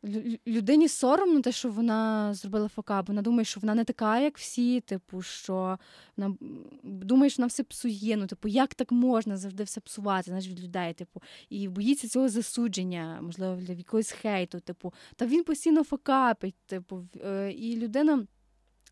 Лю- 0.05 0.39
людині 0.47 0.89
соромно 0.89 1.41
те, 1.41 1.53
що 1.53 1.71
вона 1.71 2.35
зробила 2.35 2.69
факап. 2.69 3.09
Вона 3.09 3.23
думає, 3.23 3.45
що 3.45 3.61
вона 3.61 3.75
не 3.75 3.85
така, 3.85 4.21
як 4.21 4.39
всі, 4.39 4.81
типу, 4.81 5.23
що 5.23 5.79
вона 6.17 6.37
думає, 6.83 7.31
що 7.31 7.43
вона 7.43 7.47
все 7.47 7.63
псує. 7.63 8.17
Ну, 8.17 8.27
типу, 8.27 8.49
як 8.49 8.75
так 8.75 8.93
можна 8.93 9.37
завжди 9.37 9.65
все 9.65 9.81
псувати, 9.81 10.25
знаєш, 10.25 10.49
від 10.49 10.65
людей, 10.65 10.95
типу, 10.95 11.23
і 11.49 11.69
боїться 11.69 12.09
цього 12.09 12.29
засудження, 12.29 13.19
можливо, 13.23 13.57
для 13.57 13.73
якогось 13.73 14.11
хейту, 14.11 14.61
типу, 14.61 14.95
та 15.17 15.27
він 15.27 15.45
постійно 15.45 15.85
факапить, 15.85 16.57
типу, 16.67 17.09
е, 17.25 17.53
і 17.53 17.77
людина. 17.77 18.27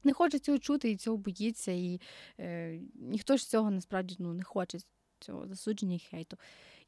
Не 0.05 0.13
хоче 0.13 0.39
цього 0.39 0.59
чути 0.59 0.91
і 0.91 0.97
цього 0.97 1.17
боїться, 1.17 1.73
і 1.73 2.01
е, 2.41 2.81
ніхто 2.95 3.37
ж 3.37 3.49
цього 3.49 3.71
насправді 3.71 4.17
ну, 4.19 4.33
не 4.33 4.43
хоче 4.43 4.79
цього 5.21 5.49
засудження 5.49 5.95
і 5.95 5.99
хейту. 5.99 6.37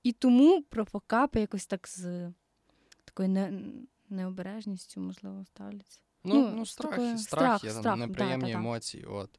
І 0.02 0.12
тому 0.12 0.62
про 0.62 0.84
факапи 0.84 1.40
якось 1.40 1.66
так 1.66 1.88
з 1.88 2.32
такою 3.04 3.28
не, 3.28 3.52
необережністю, 4.10 5.00
можливо, 5.00 5.44
ставляться. 5.44 6.00
Ну, 6.24 6.34
Ну, 6.34 6.52
ну, 6.56 6.66
з 6.66 6.70
страх, 6.70 7.18
страх, 7.18 7.70
страх, 7.70 7.98
неприємні 7.98 8.40
да-да-да. 8.40 8.58
емоції. 8.58 9.04
От. 9.04 9.30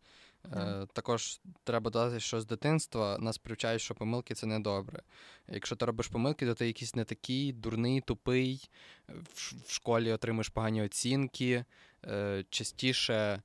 Да. 0.43 0.81
Е, 0.81 0.88
також 0.93 1.39
треба 1.63 1.91
додати, 1.91 2.19
що 2.19 2.41
з 2.41 2.45
дитинства 2.45 3.17
нас 3.19 3.38
привчають, 3.38 3.81
що 3.81 3.95
помилки 3.95 4.33
це 4.33 4.47
не 4.47 4.59
добре. 4.59 5.01
Якщо 5.47 5.75
ти 5.75 5.85
робиш 5.85 6.07
помилки, 6.07 6.45
то 6.45 6.53
ти 6.53 6.67
якийсь 6.67 6.95
не 6.95 7.03
такий, 7.03 7.53
дурний, 7.53 8.01
тупий, 8.01 8.69
в, 9.07 9.53
в 9.65 9.71
школі 9.71 10.11
отримуєш 10.11 10.49
погані 10.49 10.81
оцінки, 10.81 11.65
е, 12.05 12.45
частіше 12.49 13.41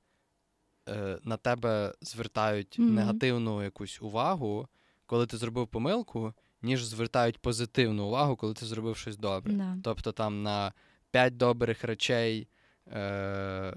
е, 0.89 1.19
на 1.23 1.37
тебе 1.37 1.95
звертають 2.01 2.79
Мгм. 2.79 2.95
негативну 2.95 3.63
якусь 3.63 4.03
увагу, 4.03 4.69
коли 5.07 5.27
ти 5.27 5.37
зробив 5.37 5.69
помилку, 5.69 6.35
ніж 6.63 6.85
звертають 6.85 7.39
позитивну 7.39 8.07
увагу, 8.07 8.37
коли 8.37 8.55
ти 8.55 8.67
зробив 8.67 8.97
щось 8.97 9.17
добре. 9.17 9.53
Да. 9.53 9.77
Тобто 9.83 10.13
там 10.13 10.43
на 10.43 10.73
5 11.15 11.37
добрих 11.37 11.85
речей. 11.85 12.49
Е, 12.93 13.75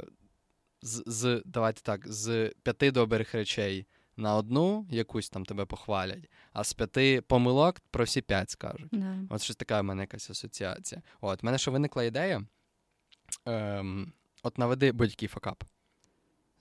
з, 0.82 1.04
з, 1.06 1.42
давайте 1.46 1.82
так, 1.82 2.08
з 2.08 2.54
п'яти 2.64 2.92
добрих 2.92 3.36
речей 3.36 3.86
на 4.16 4.36
одну 4.36 4.88
якусь 4.90 5.30
там 5.30 5.46
тебе 5.46 5.66
похвалять, 5.66 6.30
а 6.54 6.64
з 6.64 6.74
п'яти 6.74 7.22
помилок 7.22 7.80
про 7.92 8.04
всі 8.04 8.22
п'ять 8.22 8.50
скажуть. 8.50 8.90
Да. 8.92 9.18
От 9.30 9.42
щось 9.42 9.56
така 9.56 9.82
в 9.82 9.84
мене 9.84 10.04
якась 10.04 10.30
асоціація. 10.30 11.02
От, 11.22 11.44
в 11.44 11.46
мене 11.46 11.58
ще 11.58 11.72
виникла 11.72 12.04
ідея. 12.04 12.46
Ем, 13.46 14.14
от 14.44 14.58
наведи 14.58 14.92
будь-який 14.92 15.28
факап. 15.28 15.64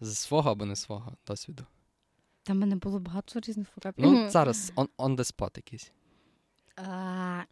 З 0.00 0.18
свого 0.18 0.50
або 0.50 0.64
не 0.64 0.76
свого 0.76 1.16
досвіду. 1.26 1.66
Там 2.42 2.56
в 2.56 2.61
мене 2.61 2.76
було 2.76 2.99
багато 2.99 3.40
різних 3.40 3.68
факапів. 3.68 4.04
Ну, 4.04 4.30
зараз 4.30 4.73
on, 4.76 4.88
on 4.99 5.16
the 5.16 5.37
spot 5.37 5.50
якийсь. 5.56 5.92
А, 6.76 7.42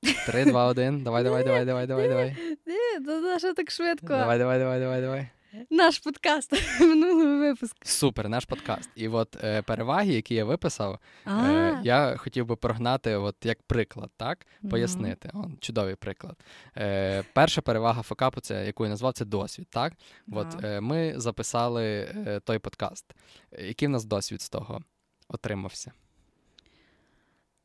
Три, 0.00 0.44
два, 0.44 0.68
один. 0.68 1.02
Давай, 1.04 1.24
давай, 1.24 1.44
давай, 1.44 1.64
давай, 1.64 1.86
давай, 1.86 2.08
давай. 2.08 2.36
Ні, 2.66 3.04
та 3.06 3.38
що 3.38 3.54
так 3.54 3.70
швидко? 3.70 4.06
Давай, 4.06 4.38
давай, 4.38 4.58
давай, 4.58 4.80
давай, 4.80 5.00
давай. 5.00 5.28
Наш 5.70 5.98
подкаст 5.98 6.52
минулий 6.80 7.38
випуск. 7.38 7.76
Супер, 7.86 8.28
наш 8.28 8.44
подкаст. 8.44 8.90
І 8.94 9.08
от 9.08 9.36
е, 9.44 9.62
переваги, 9.62 10.12
які 10.12 10.34
я 10.34 10.44
виписав, 10.44 10.98
Е, 11.26 11.80
я 11.82 12.16
хотів 12.16 12.46
би 12.46 12.56
прогнати, 12.56 13.14
от 13.14 13.36
як 13.44 13.62
приклад, 13.62 14.10
так? 14.16 14.46
Пояснити. 14.70 15.30
Он, 15.34 15.56
чудовий 15.60 15.94
приклад. 15.94 16.36
Е, 16.76 17.22
перша 17.32 17.60
перевага 17.60 18.02
факапу, 18.02 18.40
це 18.40 18.66
яку 18.66 18.84
я 18.84 18.90
назвав, 18.90 19.12
це 19.12 19.24
досвід. 19.24 19.66
Так? 19.70 19.92
От, 20.32 20.64
е, 20.64 20.80
ми 20.80 21.14
записали 21.16 21.84
е, 22.26 22.40
той 22.44 22.58
подкаст. 22.58 23.14
Е, 23.52 23.66
Який 23.66 23.88
в 23.88 23.90
нас 23.90 24.04
досвід 24.04 24.42
з 24.42 24.48
того 24.48 24.80
отримався? 25.28 25.92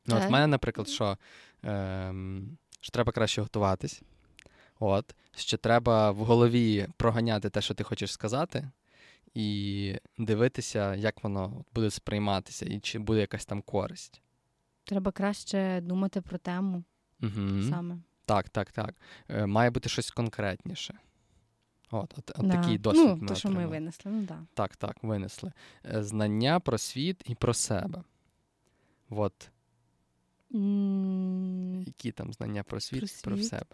Ну, 0.05 0.15
от 0.17 0.23
в 0.23 0.29
мене, 0.29 0.47
наприклад, 0.47 0.87
що, 0.89 1.17
ем, 1.63 2.57
що 2.81 2.91
треба 2.91 3.11
краще 3.11 3.41
готуватись. 3.41 4.01
От, 4.79 5.15
що 5.35 5.57
треба 5.57 6.11
в 6.11 6.17
голові 6.17 6.87
проганяти 6.97 7.49
те, 7.49 7.61
що 7.61 7.73
ти 7.73 7.83
хочеш 7.83 8.11
сказати, 8.11 8.69
і 9.33 9.95
дивитися, 10.17 10.95
як 10.95 11.23
воно 11.23 11.65
буде 11.73 11.89
сприйматися, 11.91 12.65
і 12.65 12.79
чи 12.79 12.99
буде 12.99 13.19
якась 13.19 13.45
там 13.45 13.61
користь. 13.61 14.21
Треба 14.83 15.11
краще 15.11 15.81
думати 15.81 16.21
про 16.21 16.37
тему 16.37 16.83
Угу. 17.23 17.61
саме. 17.69 17.97
Так, 18.25 18.49
так, 18.49 18.71
так. 18.71 18.95
Е, 19.29 19.45
має 19.45 19.69
бути 19.69 19.89
щось 19.89 20.11
конкретніше. 20.11 20.93
От, 21.91 22.13
от, 22.17 22.31
от 22.39 22.47
Да. 22.47 22.61
такий 22.61 22.77
досвід. 22.77 23.03
Ну, 23.07 23.15
ми 23.15 23.27
то, 23.27 23.35
що 23.35 23.49
ми 23.49 23.67
винесли, 23.67 24.11
ну 24.11 24.25
так. 24.25 24.39
Так, 24.53 24.75
так, 24.75 25.03
винесли. 25.03 25.51
Е, 25.93 26.03
Знання 26.03 26.59
про 26.59 26.77
світ 26.77 27.23
і 27.25 27.35
про 27.35 27.53
себе. 27.53 28.03
От, 29.09 29.49
М, 30.55 31.83
які 31.87 32.11
там 32.11 32.33
знання 32.33 32.63
про 32.63 32.79
світ 32.79 32.99
Про 33.23 33.33
і 33.35 33.35
про 33.37 33.43
себе. 33.43 33.65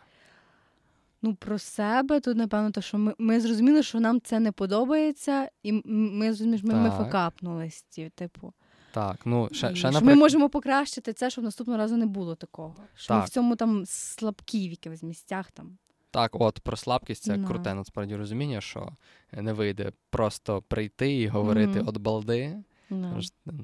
Ну, 1.21 1.35
про 1.35 1.59
себе, 1.59 2.19
тут, 2.19 2.37
напевно, 2.37 2.71
то, 2.71 2.81
що 2.81 2.97
ми, 2.97 3.13
ми 3.17 3.39
зрозуміли, 3.41 3.83
що 3.83 3.99
нам 3.99 4.21
це 4.21 4.39
не 4.39 4.51
подобається, 4.51 5.49
і 5.63 5.81
ми 5.85 6.25
зрозуміли, 6.33 6.57
що 6.57 6.67
ми, 6.67 6.73
ми 6.73 6.89
факапнулись. 6.89 7.81
Типу, 8.15 8.53
Так, 8.91 9.19
ну, 9.25 9.49
ще, 9.51 9.75
ще 9.75 9.91
що 9.91 10.01
ми 10.01 10.15
можемо 10.15 10.49
покращити 10.49 11.13
це, 11.13 11.29
щоб 11.29 11.43
наступного 11.43 11.77
разу 11.77 11.97
не 11.97 12.05
було 12.05 12.35
такого. 12.35 12.75
Що 12.95 13.13
ми 13.13 13.19
Так. 13.19 13.29
в 13.29 13.31
цьому 13.33 13.55
там 13.55 13.83
слабкі 13.85 14.67
в 14.67 14.71
якихось 14.71 15.03
місцях 15.03 15.51
там. 15.51 15.77
Так, 16.11 16.35
от 16.41 16.59
про 16.59 16.77
слабкість 16.77 17.23
це 17.23 17.37
Да. 17.37 17.47
круте 17.47 17.73
насправді 17.73 18.15
розуміння, 18.15 18.61
що 18.61 18.89
не 19.33 19.53
вийде 19.53 19.91
просто 20.09 20.61
прийти 20.61 21.15
і 21.17 21.27
говорити 21.27 21.79
Мгм. 21.79 21.87
от 21.87 21.97
балди, 21.97 22.63
м, 22.91 23.21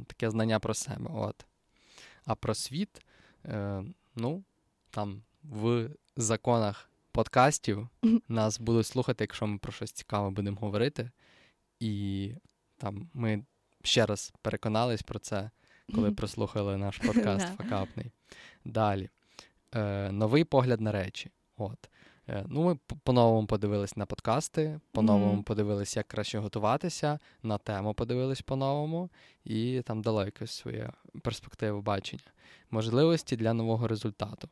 таке 0.07 0.29
знання 0.29 0.59
про 0.59 0.73
себе. 0.73 1.09
От. 1.15 1.45
А 2.25 2.35
про 2.35 2.55
світ, 2.55 3.01
е, 3.45 3.83
ну, 4.15 4.43
там 4.89 5.21
в 5.43 5.89
законах 6.15 6.89
подкастів 7.11 7.89
нас 8.27 8.59
будуть 8.59 8.87
слухати, 8.87 9.23
якщо 9.23 9.47
ми 9.47 9.57
про 9.57 9.71
щось 9.71 9.91
цікаве 9.91 10.29
будемо 10.29 10.57
говорити. 10.59 11.11
І 11.79 12.31
там 12.77 13.09
ми 13.13 13.45
ще 13.83 14.05
раз 14.05 14.33
переконались 14.41 15.01
про 15.01 15.19
це, 15.19 15.49
коли 15.95 16.11
прослухали 16.11 16.77
наш 16.77 16.97
подкаст 17.07 17.47
факапний. 17.57 18.11
Далі. 18.65 19.09
Е, 19.75 20.11
новий 20.11 20.43
погляд 20.43 20.81
на 20.81 20.91
речі. 20.91 21.31
От. 21.57 21.89
Е, 22.29 22.45
ну, 22.47 22.63
ми 22.63 22.77
по-новому 23.03 23.47
подивились 23.47 23.97
на 23.97 24.05
подкасти, 24.05 24.79
по-новому 24.91 25.33
Мгм. 25.33 25.43
подивились, 25.43 25.97
як 25.97 26.07
краще 26.07 26.39
готуватися, 26.39 27.19
на 27.43 27.57
тему 27.57 27.93
подивились 27.93 28.41
по-новому, 28.41 29.09
і 29.45 29.81
там 29.81 30.01
дало 30.01 30.25
якусь 30.25 30.51
своє 30.51 30.89
перспективу 31.21 31.81
бачення. 31.81 32.23
Можливості 32.71 33.35
для 33.35 33.53
нового 33.53 33.87
результату. 33.87 34.49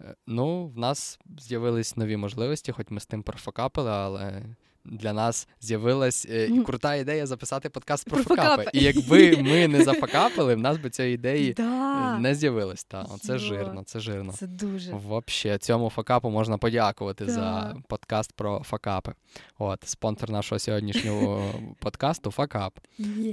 Е, 0.00 0.14
ну, 0.26 0.66
в 0.66 0.78
нас 0.78 1.20
з'явились 1.38 1.96
нові 1.96 2.16
можливості, 2.16 2.72
хоч 2.72 2.86
ми 2.90 3.00
з 3.00 3.06
тим 3.06 3.22
профокапили, 3.22 3.90
але 3.90 4.42
для 4.84 5.12
нас 5.12 5.48
з'явилась 5.60 6.26
е, 6.30 6.46
і 6.46 6.60
крута 6.62 6.94
ідея 6.94 7.26
записати 7.26 7.68
подкаст 7.70 8.10
про, 8.10 8.24
Про 8.24 8.36
факапи. 8.36 8.56
факапи. 8.64 8.78
І 8.78 8.82
якби 8.84 9.36
ми 9.42 9.68
не 9.68 9.84
зафакапили, 9.84 10.54
в 10.54 10.58
нас 10.58 10.78
би 10.78 10.90
цієї 10.90 11.14
ідеї 11.14 11.52
да. 11.52 12.16
е, 12.16 12.18
не 12.18 12.34
з'явилось. 12.34 12.84
Та. 12.84 13.06
Йо. 13.24 13.38
жирно, 13.38 13.82
це 13.82 14.00
жирно. 14.00 14.32
Це 14.32 14.46
дуже. 14.46 14.92
Вообще, 14.92 15.58
цьому 15.58 15.90
факапу 15.90 16.30
можна 16.30 16.58
подякувати 16.58 17.24
Да. 17.24 17.32
за 17.32 17.76
подкаст 17.88 18.32
про 18.32 18.62
факапи. 18.64 19.12
От, 19.58 19.78
спонсор 19.84 20.30
нашого 20.30 20.58
сьогоднішнього 20.58 21.54
подкасту 21.78 22.30
Факап. 22.30 22.78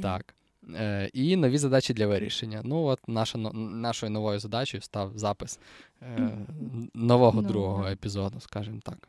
Так. 0.01 0.33
Е, 0.75 1.09
і 1.13 1.35
нові 1.35 1.57
задачі 1.57 1.93
для 1.93 2.07
вирішення. 2.07 2.61
Ну, 2.63 2.83
от 2.83 2.99
наша, 3.07 3.37
нашою 3.37 4.11
новою 4.11 4.39
задачею 4.39 4.81
став 4.81 5.11
запис 5.15 5.59
е, 6.01 6.05
нового 6.17 6.93
Нового. 6.93 7.41
другого 7.41 7.87
епізоду, 7.87 8.39
скажімо 8.39 8.79
так. 8.83 9.07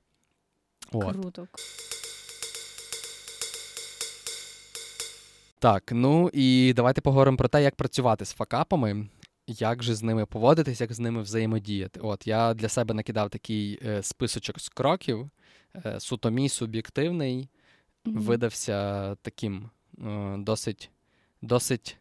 От. 0.92 1.12
Круто. 1.12 1.47
Так, 5.58 5.92
ну 5.92 6.30
і 6.32 6.72
давайте 6.76 7.00
поговоримо 7.00 7.36
про 7.36 7.48
те, 7.48 7.62
як 7.62 7.76
працювати 7.76 8.24
з 8.24 8.32
факапами, 8.32 9.08
як 9.46 9.82
же 9.82 9.94
з 9.94 10.02
ними 10.02 10.26
поводитись, 10.26 10.80
як 10.80 10.92
з 10.92 10.98
ними 10.98 11.22
взаємодіяти. 11.22 12.00
От 12.00 12.26
я 12.26 12.54
для 12.54 12.68
себе 12.68 12.94
накидав 12.94 13.30
такий 13.30 13.80
е, 13.86 14.02
списочок 14.02 14.60
з 14.60 14.68
кроків, 14.68 15.30
е, 15.86 16.00
суто 16.00 16.30
мій 16.30 16.48
суб'єктивний, 16.48 17.48
mm-hmm. 18.04 18.18
видався 18.18 19.14
таким 19.14 19.70
е, 20.06 20.36
досить, 20.38 20.90
досить 21.42 21.96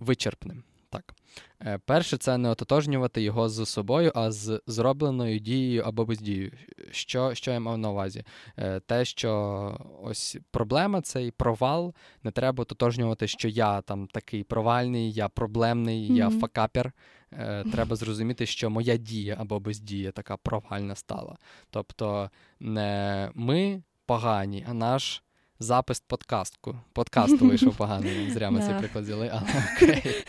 вичерпним. 0.00 0.62
Так. 0.90 1.14
Е, 1.62 1.78
перше, 1.84 2.16
це 2.16 2.38
не 2.38 2.48
ототожнювати 2.48 3.22
його 3.22 3.48
з 3.48 3.66
собою, 3.66 4.12
а 4.14 4.30
з 4.30 4.60
зробленою 4.66 5.38
дією 5.38 5.82
або 5.82 6.04
бездією. 6.04 6.52
Що 6.90 7.34
що 7.34 7.50
я 7.50 7.60
мав 7.60 7.78
на 7.78 7.90
увазі? 7.90 8.24
Е, 8.56 8.80
те, 8.80 9.04
що 9.04 10.00
ось 10.02 10.36
проблема, 10.50 11.00
цей 11.00 11.30
провал, 11.30 11.94
не 12.22 12.30
треба 12.30 12.62
ототожнювати, 12.62 13.26
що 13.26 13.48
я 13.48 13.80
там 13.80 14.06
такий 14.06 14.44
провальний, 14.44 15.12
я 15.12 15.28
проблемний, 15.28 16.10
mm-hmm. 16.10 16.16
я 16.16 16.30
факапер. 16.30 16.92
Е, 17.32 17.64
треба 17.72 17.96
зрозуміти, 17.96 18.46
що 18.46 18.70
моя 18.70 18.96
дія 18.96 19.36
або 19.40 19.60
бездія 19.60 20.10
така 20.10 20.36
провальна 20.36 20.94
стала. 20.94 21.36
Тобто 21.70 22.30
не 22.60 23.30
ми 23.34 23.82
погані, 24.06 24.66
а 24.68 24.74
наш 24.74 25.22
запис 25.58 26.00
подкастку. 26.00 26.78
Подкасту 26.92 27.48
вийшов 27.48 27.76
поганий. 27.76 28.30
Зря 28.30 28.50
ми 28.50 28.62
цей 28.62 28.74
приклад 28.74 29.04
взяли, 29.04 29.30
але 29.32 29.42
окей. 29.76 30.24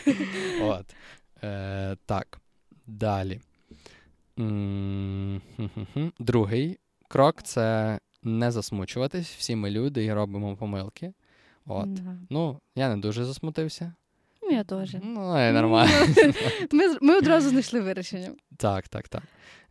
От. 0.62 0.94
Е, 1.42 1.96
Так. 2.06 2.38
Далі. 2.86 3.40
Другий 6.18 6.78
крок 7.08 7.42
це 7.42 7.98
не 8.22 8.50
засмучуватись. 8.50 9.34
Всі 9.38 9.56
ми 9.56 9.70
люди 9.70 10.04
і 10.04 10.12
робимо 10.12 10.56
помилки. 10.56 11.12
От. 11.66 11.88
Ну, 12.30 12.60
я 12.76 12.88
не 12.88 12.96
дуже 12.96 13.24
засмутився. 13.24 13.92
Ну, 14.42 14.50
я 14.50 14.64
теж. 14.64 14.96
Ну, 15.02 15.48
і 15.48 15.52
нормально. 15.52 15.92
Ми 16.72 16.96
ми 17.00 17.18
одразу 17.18 17.50
знайшли 17.50 17.80
вирішення. 17.80 18.30
Так, 18.56 18.88
так, 18.88 19.08
так. 19.08 19.22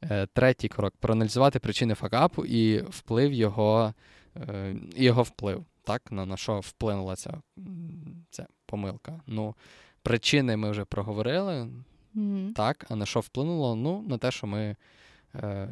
Е, 0.03 0.27
Третій 0.33 0.67
крок 0.67 0.93
проаналізувати 0.99 1.59
причини 1.59 1.93
факапу 1.93 2.45
і 2.45 2.81
вплив 2.81 3.33
його 3.33 3.93
Е, 4.35 4.75
його 4.95 5.23
вплив, 5.23 5.65
так, 5.83 6.11
на 6.11 6.25
на 6.25 6.37
що 6.37 6.59
вплинула 6.59 7.15
ця 7.15 7.41
ця 8.29 8.47
помилка. 8.65 9.21
Ну, 9.27 9.55
Причини 10.03 10.57
ми 10.57 10.71
вже 10.71 10.85
проговорили, 10.85 11.67
mm-hmm. 12.15 12.53
так, 12.53 12.85
а 12.89 12.95
на 12.95 13.05
що 13.05 13.19
вплинуло? 13.19 13.75
Ну, 13.75 14.05
на 14.07 14.17
те, 14.17 14.31
що 14.31 14.47
ми 14.47 14.75
е, 15.35 15.67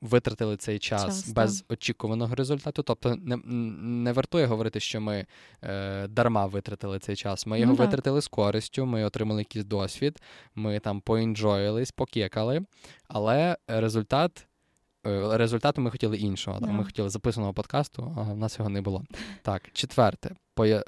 витратили 0.00 0.56
цей 0.56 0.78
час, 0.78 1.04
час 1.04 1.28
без 1.32 1.60
так. 1.60 1.72
очікуваного 1.72 2.34
результату. 2.34 2.82
Тобто 2.82 3.16
не 3.16 3.36
не 3.82 4.12
вартує 4.12 4.46
говорити, 4.46 4.80
що 4.80 5.00
ми 5.00 5.26
е, 5.62 6.08
дарма 6.08 6.46
витратили 6.46 6.98
цей 6.98 7.16
час. 7.16 7.46
Ми 7.46 7.60
його 7.60 7.72
ну, 7.72 7.78
витратили 7.78 8.22
з 8.22 8.28
користю, 8.28 8.86
ми 8.86 9.04
отримали 9.04 9.40
якийсь 9.40 9.64
досвід, 9.64 10.20
ми 10.54 10.78
там 10.78 11.00
поінджоїлись, 11.00 11.92
покекали, 11.92 12.62
але 13.08 13.56
результат. 13.66 14.46
Е, 15.06 15.38
результату 15.38 15.80
ми 15.80 15.90
хотіли 15.90 16.18
іншого. 16.18 16.58
Yeah. 16.58 16.70
Ми 16.70 16.84
хотіли 16.84 17.08
записаного 17.08 17.54
подкасту, 17.54 18.14
а 18.16 18.22
в 18.22 18.36
нас 18.36 18.58
його 18.58 18.70
не 18.70 18.80
було. 18.80 19.04
Так, 19.42 19.72
четверте, 19.72 20.36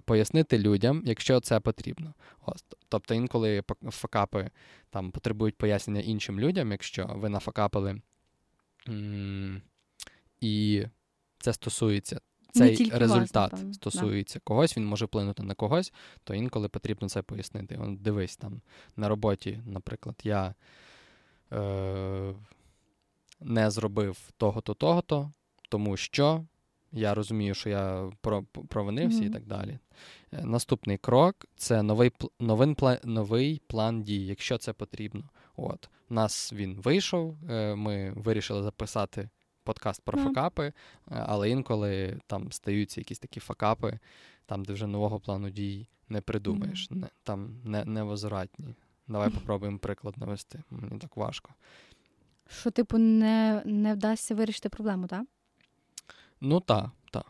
пояснити 0.05 0.59
людям, 0.59 1.03
якщо 1.05 1.41
це 1.41 1.61
потрібно. 1.61 2.15
Ось, 2.47 2.65
Тобто 2.89 3.15
інколи 3.15 3.63
факапи 3.91 4.51
там 4.91 5.11
потребують 5.11 5.57
пояснення 5.57 6.01
іншим 6.01 6.41
людям, 6.41 6.73
якщо 6.73 7.11
ви 7.17 7.29
нафакапили, 7.29 8.01
і 10.41 10.85
це 11.39 11.53
стосується. 11.53 12.21
Цей 12.55 12.91
результат 12.91 13.53
вас, 13.53 13.75
стосується 13.75 14.39
да. 14.39 14.43
когось, 14.45 14.77
він 14.77 14.87
може 14.87 15.05
вплинути 15.05 15.43
на 15.43 15.55
когось, 15.55 15.93
то 16.25 16.35
інколи 16.35 16.69
потрібно 16.69 17.09
це 17.09 17.23
пояснити. 17.23 17.79
Дивись 18.01 18.37
там 18.37 18.61
на 18.97 19.09
роботі, 19.09 19.61
наприклад, 19.67 20.17
я. 20.25 20.55
Е- 21.53 22.35
не 23.45 23.71
зробив 23.71 24.31
того-то, 24.37 24.75
того-то, 24.75 25.33
тому 25.69 25.97
що 25.97 26.45
я 26.93 27.15
розумію, 27.15 27.55
що 27.55 27.69
я 27.69 28.11
провинився 28.69 29.21
mm-hmm. 29.21 29.27
і 29.27 29.31
так 29.31 29.47
далі. 29.47 29.79
Е, 30.33 30.45
наступний 30.45 30.99
крок 30.99 31.47
це 31.57 31.83
новий 31.83 32.13
новин, 32.41 32.77
новий 33.05 33.63
план 33.67 34.03
дій, 34.03 34.27
якщо 34.27 34.59
це 34.59 34.73
потрібно. 34.73 35.25
От, 35.57 35.91
У 36.11 36.15
нас 36.15 36.53
він 36.53 36.75
вийшов, 36.75 37.37
е, 37.51 37.75
ми 37.75 38.13
вирішили 38.17 38.63
записати 38.63 39.29
подкаст 39.65 40.03
про 40.03 40.19
mm-hmm. 40.19 40.25
факапи, 40.25 40.65
е, 40.67 40.73
але 41.09 41.51
інколи 41.51 42.21
там 42.27 42.53
стаються 42.53 43.01
якісь 43.01 43.19
такі 43.19 43.41
факапи, 43.41 43.99
там, 44.47 44.65
де 44.65 44.73
вже 44.73 44.87
нового 44.87 45.21
плану 45.21 45.51
дій 45.51 45.89
не 46.09 46.21
придумаєш, 46.21 46.91
mm-hmm. 46.91 46.97
не, 46.97 47.09
там 47.23 47.61
не, 47.65 47.85
невозвратні. 47.85 48.75
Давай 49.09 49.31
попробуємо 49.31 49.79
приклад 49.79 50.19
навести. 50.19 50.63
Мені 50.71 50.99
так 50.99 51.17
важко. 51.17 51.51
Що, 52.61 52.71
типу, 52.71 52.99
не 52.99 53.63
не 53.65 53.95
вдасться 53.95 54.35
вирішити 54.35 54.69
проблему, 54.69 55.07
так? 55.07 55.25
Ну 56.41 56.61
так, 56.61 56.91
так. 57.11 57.27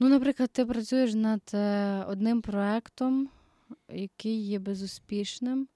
Ну, 0.00 0.08
наприклад, 0.08 0.50
ти 0.50 0.66
працюєш 0.66 1.14
над 1.14 1.42
е, 1.54 2.04
одним 2.08 2.42
проектом, 2.42 3.28
який 3.88 4.40
є 4.46 4.58
безуспішним, 4.58 5.68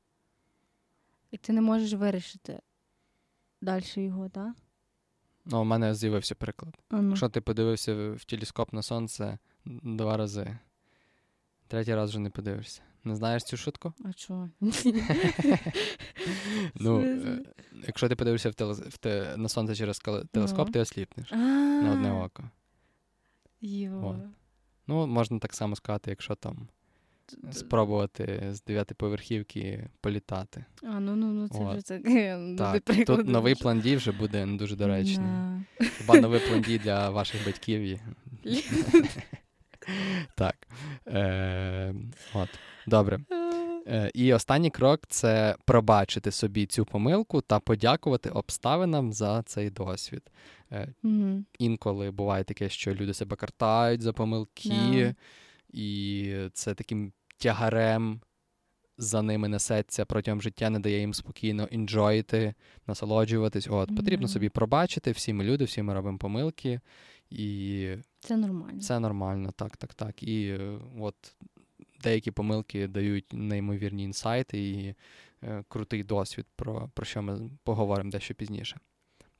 і 1.30 1.36
ти 1.36 1.52
не 1.52 1.60
можеш 1.60 1.92
вирішити 1.92 2.60
далі 3.60 3.84
його, 3.96 4.28
так? 4.28 4.52
Ну, 5.44 5.60
у 5.60 5.64
мене 5.64 5.94
з'явився 5.94 6.34
приклад. 6.34 6.78
ну. 6.90 7.08
Якщо 7.08 7.28
ти 7.28 7.40
подивився 7.40 7.94
в 8.12 8.24
телескоп 8.24 8.72
на 8.72 8.82
сонце 8.82 9.38
два 9.64 10.16
рази, 10.16 10.58
третій 11.66 11.94
раз 11.94 12.10
вже 12.10 12.18
не 12.18 12.30
подивишся. 12.30 12.82
Не 13.04 13.16
знаєш 13.16 13.44
цю 13.44 13.56
шутку? 13.56 13.92
А 14.04 14.12
чого? 14.12 14.50
Ну, 16.74 17.00
е, 17.00 17.38
якщо 17.86 18.08
ти 18.08 18.16
подивишся 18.16 18.50
в 18.50 18.54
теле, 18.54 18.72
в 18.72 18.98
те, 18.98 19.36
на 19.36 19.48
сонце 19.48 19.74
через 19.74 19.98
телескоп, 20.32 20.70
ти 20.72 20.80
осліпнеш 20.80 21.32
на 21.32 21.92
одне 21.92 22.12
око. 22.12 22.44
Ну, 24.86 25.06
можна 25.06 25.38
так 25.38 25.54
само 25.54 25.76
сказати, 25.76 26.10
якщо 26.10 26.34
там 26.34 26.68
спробувати 27.52 28.48
з 28.52 28.62
дев'ятиповерхівки 28.62 29.88
політати. 30.00 30.64
А, 30.82 31.00
ну 31.00 31.16
ну 31.16 31.32
ну 31.32 31.48
це 31.48 31.64
вже 31.64 31.82
таке. 31.82 32.54
Так, 32.58 32.82
Тут 33.06 33.26
новий 33.28 33.54
план 33.54 33.80
дій 33.80 33.96
вже 33.96 34.12
буде 34.12 34.46
не 34.46 34.56
дуже 34.56 34.76
доречний. 34.76 35.26
Хіба 35.98 36.20
новий 36.20 36.40
план 36.40 36.60
дій 36.60 36.78
для 36.78 37.10
ваших 37.10 37.46
батьків. 37.46 38.00
Так. 40.36 40.56
Е, 41.08 41.94
от. 42.34 42.48
Добре. 42.86 43.18
Е, 43.86 44.10
і 44.14 44.34
останній 44.34 44.70
крок 44.70 45.00
це 45.08 45.56
пробачити 45.64 46.30
собі 46.30 46.66
цю 46.66 46.84
помилку 46.84 47.40
та 47.40 47.60
подякувати 47.60 48.30
обставинам 48.30 49.12
за 49.12 49.42
цей 49.42 49.70
досвід. 49.70 50.22
Mm-hmm. 51.04 51.44
Інколи 51.58 52.10
буває 52.10 52.44
таке, 52.44 52.68
що 52.68 52.94
люди 52.94 53.14
себе 53.14 53.36
картають 53.36 54.00
за 54.02 54.12
помилки, 54.12 54.68
yeah. 54.68 55.14
і 55.72 56.34
це 56.52 56.74
таким 56.74 57.12
тягарем 57.38 58.20
за 58.98 59.22
ними 59.22 59.48
несеться 59.48 60.04
протягом 60.04 60.42
життя, 60.42 60.70
не 60.70 60.78
дає 60.78 60.98
їм 60.98 61.14
спокійно 61.14 61.68
інджоїти, 61.70 62.54
насолоджуватись. 62.86 63.68
От. 63.70 63.96
Потрібно 63.96 64.28
собі 64.28 64.48
пробачити, 64.48 65.12
всі 65.12 65.32
ми 65.32 65.44
люди, 65.44 65.64
всі 65.64 65.82
ми 65.82 65.94
робимо 65.94 66.18
помилки. 66.18 66.80
І 67.32 67.88
Це 68.20 68.36
нормально. 68.36 68.80
Це 68.80 69.00
нормально, 69.00 69.52
так, 69.56 69.76
так, 69.76 69.94
так. 69.94 70.22
І 70.22 70.48
е, 70.48 70.78
от 71.00 71.14
деякі 72.02 72.30
помилки 72.30 72.88
дають 72.88 73.32
неймовірні 73.32 74.04
інсайти 74.04 74.70
і 74.70 74.94
е, 75.42 75.64
крутий 75.68 76.02
досвід, 76.02 76.46
про, 76.56 76.90
про 76.94 77.04
що 77.06 77.22
ми 77.22 77.50
поговоримо 77.64 78.10
дещо 78.10 78.34
пізніше. 78.34 78.80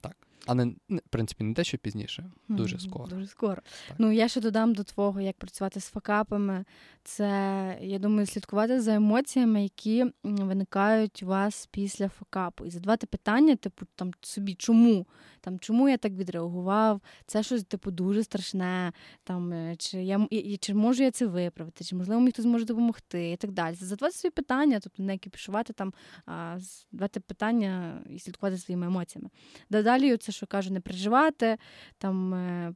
Так. 0.00 0.16
А 0.46 0.55
не 0.55 0.64
в 0.88 1.00
принципі 1.11 1.44
не 1.44 1.55
дещо 1.55 1.78
пізніше, 1.78 2.31
дуже 2.48 2.78
скоро. 2.78 3.07
Дуже 3.07 3.26
скоро. 3.26 3.62
Так. 3.88 3.96
Ну 3.98 4.12
я 4.12 4.28
ще 4.28 4.40
додам 4.40 4.74
до 4.74 4.85
твого, 4.85 5.20
як 5.20 5.37
працювати 5.37 5.81
з 5.81 5.87
факапами. 5.87 6.64
Це 7.04 7.78
я 7.80 7.98
думаю, 7.98 8.26
слідкувати 8.26 8.80
за 8.80 8.94
емоціями, 8.94 9.62
які 9.62 10.06
виникають 10.22 11.22
у 11.22 11.26
вас 11.26 11.68
після 11.70 12.08
факапу, 12.08 12.66
і 12.66 12.70
задавати 12.70 13.06
питання, 13.06 13.56
типу, 13.56 13.86
там 13.94 14.10
собі, 14.20 14.54
чому 14.54 15.06
там, 15.40 15.58
чому 15.58 15.88
я 15.88 15.96
так 15.96 16.12
відреагував? 16.12 17.00
Це 17.26 17.42
щось 17.42 17.64
типу 17.64 17.90
дуже 17.90 18.24
страшне. 18.24 18.92
Там 19.24 19.52
е, 19.52 19.76
чи 19.78 20.02
я 20.02 20.28
чи 20.60 20.74
можу 20.74 21.02
я 21.02 21.10
це 21.10 21.26
виправити, 21.26 21.84
чи 21.84 21.96
можливо 21.96 22.20
мені 22.20 22.32
хтось 22.32 22.42
зможе 22.42 22.64
допомогти, 22.64 23.32
і 23.32 23.36
так 23.36 23.52
далі. 23.52 23.74
Задавати 23.74 24.16
собі 24.16 24.32
питання, 24.32 24.80
тобто 24.80 25.02
не 25.02 25.18
кіпішувати 25.18 25.72
там, 25.72 25.94
а 26.26 26.58
задавати 26.90 27.20
питання 27.20 28.02
і 28.10 28.18
слідкувати 28.18 28.58
своїми 28.58 28.86
емоціями. 28.86 29.30
Далі 29.70 30.16
це 30.16 30.32
що 30.32 30.46
кажу, 30.46 30.72
не 30.72 30.80
переживати, 30.80 31.56
там 31.98 32.34
е, 32.34 32.74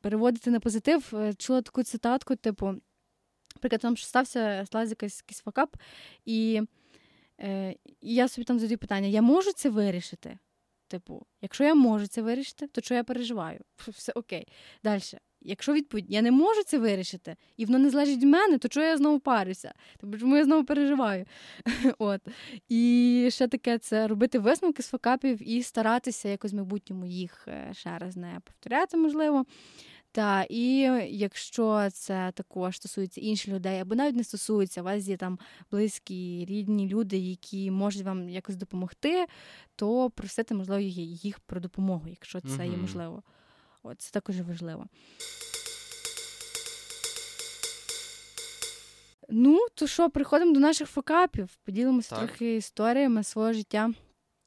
переводити 0.00 0.50
на 0.50 0.60
позитив. 0.60 1.12
Е, 1.14 1.34
чула 1.34 1.62
таку 1.62 1.82
цитатку, 1.82 2.36
типу, 2.36 2.74
наприклад, 3.58 3.80
там 3.80 3.96
стався 3.96 4.62
сталася 4.66 4.90
якийсь, 4.90 5.22
якийсь 5.26 5.40
факап, 5.40 5.76
і 6.24 6.62
е, 7.40 7.74
і 8.00 8.14
я 8.14 8.28
собі 8.28 8.44
там 8.44 8.58
задаю 8.58 8.78
питання: 8.78 9.08
я 9.08 9.22
можу 9.22 9.52
це 9.52 9.70
вирішити? 9.70 10.38
Типу, 10.88 11.26
якщо 11.42 11.64
я 11.64 11.74
можу 11.74 12.06
це 12.06 12.22
вирішити, 12.22 12.66
то 12.66 12.80
що 12.80 12.94
я 12.94 13.04
переживаю? 13.04 13.60
Все 13.88 14.12
окей. 14.12 14.48
Далі. 14.84 15.02
якщо 15.40 15.72
відповідь 15.72 16.06
я 16.08 16.22
не 16.22 16.30
можу 16.30 16.62
це 16.62 16.78
вирішити, 16.78 17.36
і 17.56 17.64
воно 17.64 17.78
не 17.78 17.90
залежить 17.90 18.16
від 18.16 18.28
мене, 18.28 18.58
то 18.58 18.68
чого 18.68 18.86
я 18.86 18.96
знову 18.96 19.20
парюся? 19.20 19.74
Тобто, 20.00 20.18
чому 20.18 20.36
я 20.36 20.44
знову 20.44 20.64
переживаю? 20.64 21.26
От. 21.98 22.20
І 22.68 23.28
ще 23.30 23.48
таке 23.48 23.78
це 23.78 24.06
робити 24.06 24.38
висновки 24.38 24.82
з 24.82 24.88
факапів 24.88 25.48
і 25.48 25.62
старатися 25.62 26.28
якось 26.28 26.52
в 26.52 26.56
майбутньому 26.56 27.06
їх 27.06 27.48
е, 27.48 27.70
ще 27.72 27.98
раз 27.98 28.16
не 28.16 28.40
повторяти, 28.44 28.96
можливо. 28.96 29.44
Та 30.18 30.46
і 30.48 30.78
якщо 31.10 31.88
це 31.92 32.32
також 32.34 32.76
стосується 32.76 33.20
інших 33.20 33.54
людей, 33.54 33.80
або 33.80 33.94
навіть 33.94 34.16
не 34.16 34.24
стосується, 34.24 34.80
у 34.80 34.84
вас 34.84 35.08
є 35.08 35.16
там 35.16 35.38
близькі, 35.70 36.46
рідні 36.48 36.88
люди, 36.88 37.16
які 37.18 37.70
можуть 37.70 38.02
вам 38.02 38.28
якось 38.28 38.56
допомогти, 38.56 39.26
то 39.76 40.10
просити, 40.10 40.54
можливо, 40.54 40.80
їх 40.80 41.40
про 41.40 41.60
допомогу, 41.60 42.04
якщо 42.08 42.40
це 42.40 42.66
є 42.66 42.76
можливо. 42.76 43.22
От, 43.82 44.00
Це 44.00 44.10
також 44.10 44.40
важливо. 44.40 44.86
Ну, 49.28 49.66
то 49.74 49.86
що, 49.86 50.10
приходимо 50.10 50.52
до 50.52 50.60
наших 50.60 50.88
факапів, 50.88 51.58
поділимося 51.64 52.10
так. 52.10 52.18
трохи 52.18 52.56
історіями 52.56 53.24
свого 53.24 53.52
життя. 53.52 53.92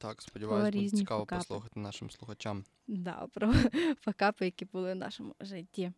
Так, 0.02 0.22
сподіваюся, 0.22 0.78
буде 0.78 0.90
цікаво 0.90 1.20
факапи. 1.20 1.38
послухати 1.38 1.80
нашим 1.80 2.10
слухачам. 2.10 2.64
Да, 2.86 3.26
про 3.32 3.52
факапи, 4.00 4.44
які 4.44 4.64
були 4.64 4.92
в 4.92 4.96
нашому 4.96 5.34
житті. 5.40 5.92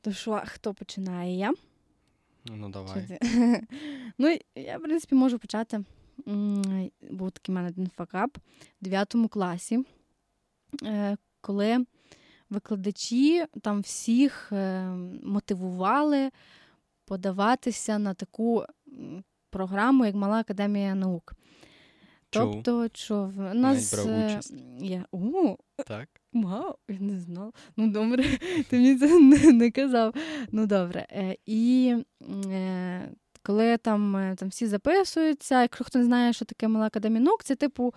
То 0.00 0.12
що, 0.12 0.42
хто 0.46 0.74
починає? 0.74 1.36
Я? 1.38 1.54
Ну, 2.44 2.68
давай. 2.68 3.18
ну, 4.18 4.38
я, 4.54 4.78
в 4.78 4.82
принципі, 4.82 5.14
можу 5.14 5.38
почати. 5.38 5.84
Був 7.10 7.30
такий 7.30 7.52
в 7.52 7.56
мене 7.56 7.68
один 7.68 7.90
факап 7.96 8.38
в 8.80 8.84
9 8.84 9.14
класі, 9.30 9.84
е, 10.82 11.16
коли 11.40 11.86
викладачі 12.50 13.46
там 13.62 13.80
всіх 13.80 14.52
е, 14.52 14.88
мотивували 15.22 16.30
подаватися 17.04 17.98
на 17.98 18.14
таку 18.14 18.64
програму, 19.50 20.04
як 20.04 20.14
Мала 20.14 20.38
Академія 20.38 20.94
наук. 20.94 21.34
Тобто, 22.38 22.88
що 22.94 23.32
в 23.36 23.54
нас 23.54 23.94
брав 23.94 24.08
е, 24.08 24.26
участь. 24.26 24.54
є. 24.80 25.04
О, 25.12 25.56
так. 25.86 26.08
Вау, 26.32 26.74
я 26.88 26.98
не 27.00 27.20
знала. 27.20 27.52
Ну, 27.76 27.90
добре, 27.90 28.24
ти 28.70 28.76
мені 28.76 28.96
це 28.98 29.20
не, 29.20 29.52
не 29.52 29.70
казав. 29.70 30.14
Ну, 30.52 30.66
добре. 30.66 31.06
Е, 31.10 31.36
і 31.46 31.94
е, 32.52 33.10
коли 33.42 33.76
там 33.76 34.34
там 34.36 34.48
всі 34.48 34.66
записуються, 34.66 35.62
якщо 35.62 35.84
хто 35.84 35.98
не 35.98 36.04
знає, 36.04 36.32
що 36.32 36.44
таке 36.44 36.68
мала 36.68 36.86
академія 36.86 37.30
це 37.44 37.54
типу 37.54 37.86
е, 37.88 37.92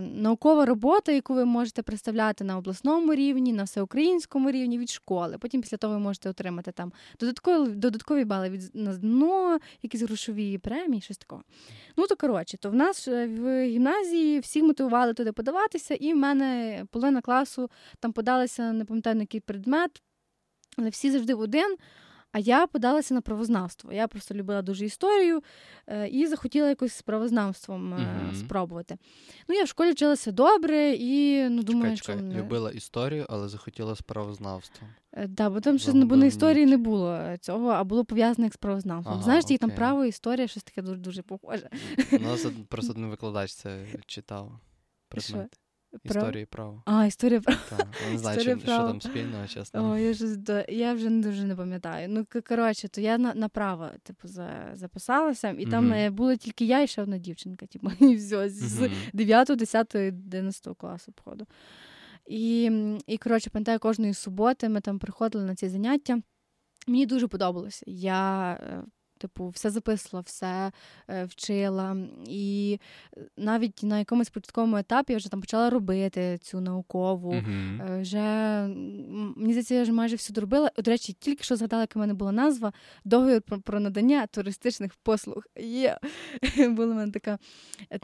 наукова 0.00 0.66
робота, 0.66 1.12
яку 1.12 1.34
ви 1.34 1.44
можете 1.44 1.82
представляти 1.82 2.44
на 2.44 2.58
обласному 2.58 3.14
рівні, 3.14 3.52
на 3.52 3.62
всеукраїнському 3.62 4.50
рівні 4.50 4.78
від 4.78 4.90
школи. 4.90 5.38
Потім 5.38 5.62
після 5.62 5.76
того 5.76 5.94
ви 5.94 6.00
можете 6.00 6.30
отримати 6.30 6.72
там 6.72 6.92
додаткові 7.20 7.70
додаткові 7.70 8.24
бали 8.24 8.50
від 8.50 8.70
на 8.74 8.96
дно, 8.96 9.58
якісь 9.82 10.02
грошові 10.02 10.58
премії, 10.58 11.00
щось 11.00 11.18
такого. 11.18 11.42
Ну 11.96 12.06
то 12.06 12.16
коротше, 12.16 12.56
то 12.56 12.70
в 12.70 12.74
нас 12.74 13.08
е, 13.08 13.26
в 13.26 13.64
гімназії 13.66 14.40
всі 14.40 14.62
мотивували 14.62 15.14
туди 15.14 15.32
подаватися, 15.32 15.94
і 15.94 16.12
в 16.12 16.16
мене 16.16 16.84
половина 16.90 17.20
класу 17.20 17.70
там 18.00 18.12
подалися, 18.12 18.72
не 18.72 18.84
пам'ятаю 18.84 19.16
на 19.16 19.22
який 19.22 19.40
предмет, 19.40 20.02
але 20.76 20.88
всі 20.88 21.10
завжди 21.10 21.34
в 21.34 21.40
один. 21.40 21.76
А 22.32 22.38
я 22.38 22.66
подалася 22.66 23.14
на 23.14 23.20
правознавство. 23.20 23.92
Я 23.92 24.08
просто 24.08 24.34
любила 24.34 24.62
дуже 24.62 24.84
історію 24.84 25.42
е, 25.86 26.08
і 26.08 26.26
захотіла 26.26 26.68
якось 26.68 26.94
з 26.94 27.02
правознавством 27.02 27.94
е, 27.94 27.96
mm-hmm. 27.96 28.34
спробувати. 28.34 28.96
Ну, 29.48 29.54
я 29.54 29.64
в 29.64 29.68
школі 29.68 29.92
вчилася 29.92 30.32
добре 30.32 30.90
і 30.90 31.48
ну, 31.48 31.62
думаю, 31.62 31.96
чекай, 31.96 32.16
що... 32.16 32.24
Мене... 32.24 32.40
Любила 32.40 32.70
історію, 32.70 33.26
але 33.28 33.48
захотіла 33.48 33.94
з 33.94 34.02
правознавством. 34.02 34.90
Так, 35.10 35.24
е, 35.24 35.26
да, 35.28 35.50
бо 35.50 35.60
там 35.60 35.78
щось 35.78 35.94
бо 35.94 36.16
на 36.16 36.26
історії 36.26 36.66
не 36.66 36.76
було 36.76 37.36
цього, 37.40 37.68
а 37.68 37.84
було 37.84 38.04
пов'язане 38.04 38.50
з 38.50 38.56
правознавством. 38.56 39.14
Ага, 39.14 39.24
Знаєш, 39.24 39.44
окей. 39.44 39.58
там 39.58 39.70
право, 39.70 40.04
історія, 40.04 40.48
щось 40.48 40.62
таке 40.62 40.82
дуже 40.82 41.00
дуже 41.00 41.22
похоже. 41.22 41.70
У 42.12 42.18
нас 42.18 42.46
просто 42.68 42.92
один 42.92 43.06
викладач 43.06 43.52
це 43.54 43.86
читав. 44.06 44.52
Предмет. 45.08 45.61
Історії 46.04 46.46
права. 46.46 46.82
А, 46.86 47.06
історія 47.06 47.40
права. 47.40 47.60
Так, 47.70 47.86
не 48.12 48.18
знаю, 48.18 48.40
що, 48.40 48.58
що 48.58 48.66
там 48.66 49.00
спільного, 49.00 49.46
чесно. 49.46 49.90
О, 49.90 49.98
я 49.98 50.12
ж 50.12 50.26
я 50.68 50.94
вже 50.94 51.10
дуже 51.10 51.44
не 51.44 51.56
пам'ятаю. 51.56 52.08
Ну, 52.08 52.26
коротше, 52.48 52.88
то 52.88 53.00
я 53.00 53.18
на, 53.18 53.34
на 53.34 53.48
право, 53.48 53.88
типу, 54.02 54.28
за, 54.28 54.70
записалася, 54.74 55.50
і 55.58 55.66
там 55.66 55.92
mm-hmm. 55.92 56.10
була 56.10 56.36
тільки 56.36 56.64
я 56.64 56.82
і 56.82 56.86
ще 56.86 57.02
одна 57.02 57.18
дівчинка, 57.18 57.66
типу, 57.66 57.90
і 58.00 58.16
все, 58.16 58.48
з 58.48 58.80
mm-hmm. 58.80 58.92
9, 59.12 59.48
10, 59.56 59.94
11 59.94 60.76
класу, 60.76 61.12
походу. 61.12 61.46
І, 62.26 62.70
і 63.06 63.18
коротше, 63.18 63.50
пам'ятаю, 63.50 63.78
кожної 63.78 64.14
суботи 64.14 64.68
ми 64.68 64.80
там 64.80 64.98
приходили 64.98 65.44
на 65.44 65.54
ці 65.54 65.68
заняття. 65.68 66.20
Мені 66.86 67.06
дуже 67.06 67.28
подобалося. 67.28 67.84
Я 67.86 68.52
е, 68.52 68.84
Типу, 69.22 69.48
все 69.48 69.70
записувала, 69.70 70.22
все 70.26 70.72
е, 71.08 71.24
вчила. 71.24 71.96
І 72.26 72.78
навіть 73.36 73.82
на 73.82 73.98
якомусь 73.98 74.30
початковому 74.30 74.76
етапі 74.76 75.12
я 75.12 75.16
вже 75.16 75.30
там 75.30 75.40
почала 75.40 75.70
робити 75.70 76.38
цю 76.42 76.60
наукову. 76.60 77.32
Uh-huh. 77.32 78.00
Вже 78.00 78.20
мені 79.36 79.52
здається, 79.52 79.74
я 79.74 79.82
вже 79.82 79.92
майже 79.92 80.16
все 80.16 80.32
доробила. 80.32 80.70
До 80.78 80.90
речі, 80.90 81.12
тільки 81.12 81.44
що 81.44 81.56
згадала, 81.56 81.82
яка 81.82 81.98
в 81.98 82.00
мене 82.00 82.14
була 82.14 82.32
назва 82.32 82.72
договір 83.04 83.42
про, 83.42 83.60
про 83.60 83.80
надання 83.80 84.26
туристичних 84.26 84.94
послуг. 84.94 85.44
Є 85.60 85.98
була 86.56 86.86
в 86.86 86.94
мене 86.94 87.12
така 87.12 87.38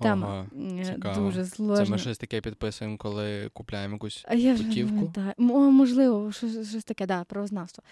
тема. 0.03 0.47
Ага, 0.53 1.15
Дуже 1.15 1.45
сложна. 1.45 1.85
Це 1.85 1.91
ми 1.91 1.99
щось 1.99 2.19
таке 2.19 2.41
підписуємо, 2.41 2.97
коли 2.97 3.49
купляємо 3.53 3.95
якусь 3.95 4.25
а 4.29 4.35
я 4.35 4.57
путівку? 4.57 5.13
Вже, 5.17 5.35
можливо, 5.71 6.33
щось, 6.33 6.71
щось 6.71 6.85
таке, 6.85 7.07
да, 7.07 7.25
правознавство. 7.25 7.85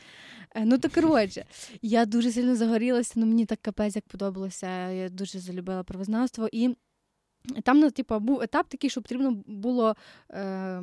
Е, 0.54 0.64
ну, 0.64 0.78
то 0.78 0.88
коротше, 0.90 1.44
я 1.82 2.06
дуже 2.06 2.32
сильно 2.32 2.56
загорілася 2.56 3.15
ну 3.16 3.26
мені 3.26 3.46
так 3.46 3.62
капець 3.62 3.96
як 3.96 4.09
подобалося. 4.09 4.90
Я 4.90 5.09
дуже 5.09 5.38
залюбила 5.38 5.83
правознавство. 5.85 6.48
І 6.52 6.76
там 7.62 7.80
ну, 7.80 7.90
типу, 7.90 8.18
був 8.20 8.42
етап 8.42 8.66
такий, 8.68 8.90
що 8.90 9.02
потрібно 9.02 9.42
було 9.46 9.96
е, 10.30 10.82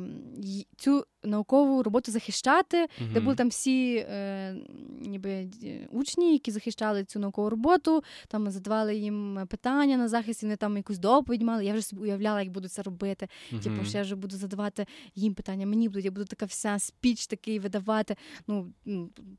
цю 0.76 1.04
наукову 1.24 1.82
роботу 1.82 2.12
захищати, 2.12 2.82
mm-hmm. 2.82 3.12
де 3.12 3.20
були 3.20 3.36
там 3.36 3.48
всі 3.48 3.96
е, 3.96 4.56
ніби 5.00 5.48
учні, 5.90 6.32
які 6.32 6.50
захищали 6.50 7.04
цю 7.04 7.18
наукову 7.18 7.50
роботу, 7.50 8.04
там 8.28 8.50
задавали 8.50 8.96
їм 8.96 9.40
питання 9.48 9.96
на 9.96 10.08
захист, 10.08 10.42
і 10.42 10.46
вони 10.46 10.56
там 10.56 10.76
якусь 10.76 10.98
доповідь 10.98 11.42
мали. 11.42 11.64
Я 11.64 11.72
вже 11.72 11.82
собі 11.82 12.02
уявляла, 12.02 12.42
як 12.42 12.52
буду 12.52 12.68
це 12.68 12.82
робити. 12.82 13.28
Mm-hmm. 13.52 13.62
Типу, 13.62 13.84
що 13.84 13.98
я 13.98 14.04
вже 14.04 14.16
буду 14.16 14.36
задавати 14.36 14.86
їм 15.14 15.34
питання, 15.34 15.66
мені 15.66 15.88
будуть, 15.88 16.04
я 16.04 16.10
буду 16.10 16.24
така 16.24 16.46
вся 16.46 16.78
спіч 16.78 17.26
такий 17.26 17.58
видавати. 17.58 18.16
Ну, 18.46 18.72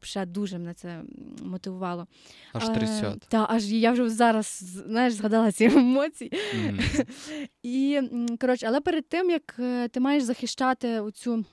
ще 0.02 0.26
дуже 0.26 0.58
мене 0.58 0.74
це 0.74 1.02
мотивувало. 1.44 2.08
Аж 2.54 2.70
трясет. 2.70 3.16
Е, 3.16 3.28
та, 3.28 3.46
аж 3.50 3.72
я 3.72 3.92
вже 3.92 4.10
зараз 4.10 4.64
знаєш, 4.88 5.14
згадала 5.14 5.52
ці 5.52 5.66
емоції. 5.66 6.32
Mm-hmm. 6.32 7.06
І 7.64 8.02
коротше, 8.42 8.66
але 8.70 8.82
перед 8.82 9.10
тим 9.10 9.30
як 9.30 9.56
е, 9.60 9.88
ти 9.88 10.00
маєш 10.00 10.24
захищати 10.24 11.00
оцю. 11.00 11.46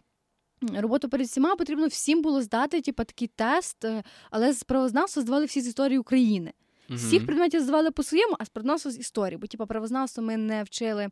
Роботу 0.77 1.09
перед 1.09 1.27
всіма 1.27 1.57
потрібно 1.57 1.87
всім 1.87 2.23
було 2.23 2.43
здати, 2.43 2.81
типу, 2.81 3.05
такий 3.05 3.29
тест, 3.29 3.85
е, 3.85 4.03
але 4.31 4.53
з 4.53 4.63
правознавства 4.63 5.23
здавали 5.23 5.45
всі 5.45 5.61
з 5.61 5.67
історії 5.67 5.99
України. 5.99 6.53
Всіх 6.91 7.27
предметів 7.27 7.61
здавали 7.61 7.91
по-своєму, 7.91 8.37
а 8.39 8.45
з 8.45 8.49
правознавства 8.49 8.91
з 8.91 8.99
історії. 8.99 9.39
Бо 9.39 9.47
типу, 9.47 9.67
правознавство 9.67 10.23
ми 10.23 10.37
не 10.37 10.63
вчили 10.63 11.09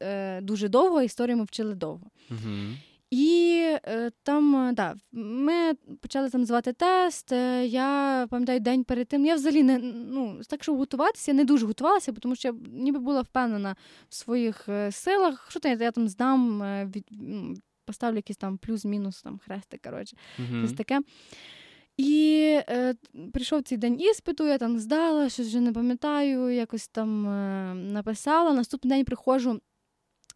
е, 0.00 0.40
дуже 0.40 0.68
довго, 0.68 0.98
а 0.98 1.02
історію 1.02 1.36
ми 1.36 1.44
вчили 1.44 1.74
довго. 1.74 2.06
Uh-huh. 2.30 2.74
І 3.12 3.60
е, 3.84 4.10
там 4.22 4.70
да, 4.74 4.94
ми 5.12 5.74
почали 6.00 6.30
там 6.30 6.44
звати 6.44 6.72
тест. 6.72 7.32
Е, 7.32 7.66
я 7.66 8.26
пам'ятаю 8.30 8.60
день 8.60 8.84
перед 8.84 9.08
тим. 9.08 9.26
Я 9.26 9.34
взагалі 9.34 9.62
не 9.62 9.78
ну, 9.78 10.40
так, 10.48 10.62
щоб 10.62 10.76
готуватися, 10.76 11.30
я 11.30 11.36
не 11.36 11.44
дуже 11.44 11.66
готувалася, 11.66 12.12
тому 12.12 12.36
що 12.36 12.48
я 12.48 12.54
ніби 12.72 12.98
була 12.98 13.20
впевнена 13.20 13.76
в 14.08 14.14
своїх 14.14 14.68
е, 14.68 14.92
силах. 14.92 15.50
Що 15.50 15.60
я, 15.64 15.74
я 15.74 15.90
там 15.90 16.08
здам, 16.08 16.62
е, 16.62 16.90
від, 16.96 17.04
ну, 17.10 17.54
поставлю 17.84 18.16
якийсь 18.16 18.36
там 18.36 18.58
плюс-мінус 18.58 19.22
там 19.22 19.38
хрести, 19.38 19.80
коротше, 19.84 20.16
щось 20.60 20.72
таке. 20.72 21.00
І 21.96 22.60
е, 22.68 22.94
прийшов 23.32 23.62
цей 23.62 23.78
день 23.78 24.00
іспиту, 24.00 24.46
я 24.46 24.58
там 24.58 24.78
здала, 24.78 25.28
щось 25.28 25.46
вже 25.46 25.60
не 25.60 25.72
пам'ятаю, 25.72 26.50
якось 26.50 26.88
там 26.88 27.26
е, 27.28 27.74
написала. 27.74 28.52
Наступний 28.52 28.98
день 28.98 29.04
приходжу 29.04 29.60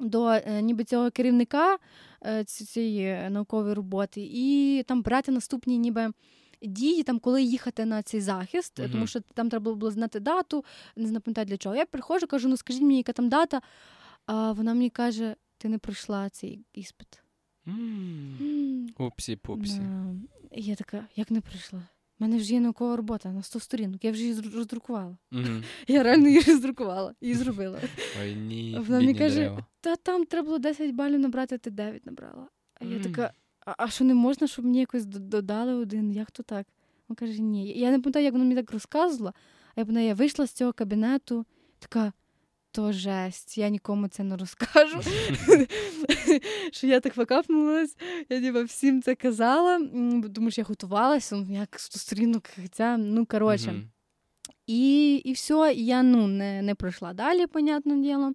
до 0.01 0.29
е, 0.29 0.63
ніби 0.63 0.85
цього 0.85 1.11
керівника 1.11 1.79
е, 2.27 2.45
цієї 2.45 3.31
наукової 3.31 3.75
роботи, 3.75 4.29
і 4.33 4.83
там 4.87 5.03
брати 5.03 5.33
наступні 5.33 5.79
ніби. 5.79 6.13
Дії, 6.63 7.03
там, 7.03 7.19
коли 7.19 7.43
їхати 7.43 7.85
на 7.85 8.03
цей 8.03 8.21
захист, 8.21 8.81
uh-huh. 8.81 8.93
тому 8.93 9.07
що 9.07 9.21
там 9.21 9.51
треба 9.51 9.75
було 9.75 9.91
знати 9.91 10.21
дату, 10.21 10.65
не 10.97 11.07
знаю, 11.07 11.47
для 11.47 11.57
чого. 11.57 11.77
Я 11.77 11.87
приходжу, 11.87 12.27
кажу, 12.27 12.49
ну 12.49 12.57
скажіть 12.57 12.83
мені, 12.83 12.97
яка 12.97 13.13
там 13.13 13.29
дата. 13.29 13.63
А 14.27 14.53
вона 14.53 14.75
мені 14.75 14.91
каже: 14.91 15.37
ти 15.59 15.69
не 15.69 15.79
пройшла 15.79 16.29
цей 16.29 16.65
іспит. 16.75 17.23
Упсі 18.99 19.37
пупсі. 19.37 19.81
Я 20.53 20.75
така, 20.75 21.07
як 21.17 21.31
не 21.31 21.41
пройшла? 21.41 21.83
У 22.19 22.25
мене 22.25 22.37
вже 22.37 22.55
є 22.55 22.61
наукова 22.61 22.97
робота 22.97 23.33
на 23.33 23.43
100 23.43 23.61
сторінок, 23.61 24.05
я 24.05 24.13
вже 24.13 24.23
її 24.23 24.41
роздрукувала. 24.55 25.17
Mm-hmm. 25.33 25.65
Я 25.89 26.03
реально 26.03 26.29
її 26.29 26.41
роздрукувала 26.41 27.15
і 27.21 27.35
зробила. 27.35 27.81
Ой, 28.23 28.35
ні, 28.35 28.79
Вона 28.87 29.01
мені 29.01 29.15
каже, 29.15 29.59
та 29.81 29.97
там 29.97 30.25
треба 30.25 30.47
було 30.47 30.59
10 30.59 30.95
балів 30.95 31.21
набрати, 31.21 31.55
а 31.55 31.59
ти 31.59 31.71
9 31.71 32.07
набрала. 32.07 32.49
А 32.81 32.85
mm. 32.85 32.93
я 32.93 33.03
така, 33.03 33.33
а, 33.67 33.75
а 33.79 33.89
що 33.89 34.05
не 34.05 34.15
можна, 34.15 34.47
щоб 34.47 34.65
мені 34.65 34.81
якось 34.81 35.07
додали 35.07 35.75
один? 35.75 36.13
Як 36.13 36.31
то 36.31 36.43
так? 36.43 36.67
Він 37.11 37.17
каже, 37.17 37.43
ні. 37.43 37.79
Я 37.79 37.91
не 37.91 37.99
пам'ятаю, 37.99 38.25
як 38.25 38.33
воно 38.33 38.45
мені 38.45 38.57
так 38.57 38.73
розказувало, 38.73 39.35
а 39.75 39.81
я 39.81 39.85
пам'ятаю, 39.85 40.09
я 40.09 40.15
вийшла 40.15 40.47
з 40.47 40.53
цього 40.53 40.73
кабінету, 40.73 41.47
така. 41.79 42.13
То 42.77 42.93
жесть, 42.93 43.59
я 43.59 43.69
нікому 43.69 44.09
це 44.09 44.23
не 44.25 44.37
розкажу. 44.37 45.01
Що 46.73 46.87
я 46.87 47.01
так 47.01 47.15
факапнулась, 47.15 47.97
я 48.29 48.39
ніби 48.39 48.65
всім 48.65 49.03
це 49.03 49.15
казала, 49.15 49.81
тому 50.35 50.51
що 50.51 50.61
я 50.61 50.65
готувалася, 50.65 51.37
ну, 51.37 51.47
як 51.55 51.81
сторінок, 51.81 52.43
хоча, 52.63 52.97
ну, 52.97 53.27
коротше. 53.27 53.75
І 54.67 55.15
і 55.15 55.33
все, 55.33 55.73
я 55.77 56.03
ну, 56.03 56.27
не 56.27 56.63
не 56.63 56.75
пройшла 56.75 57.13
далі, 57.13 57.47
понятне 57.47 57.97
діло, 57.97 58.33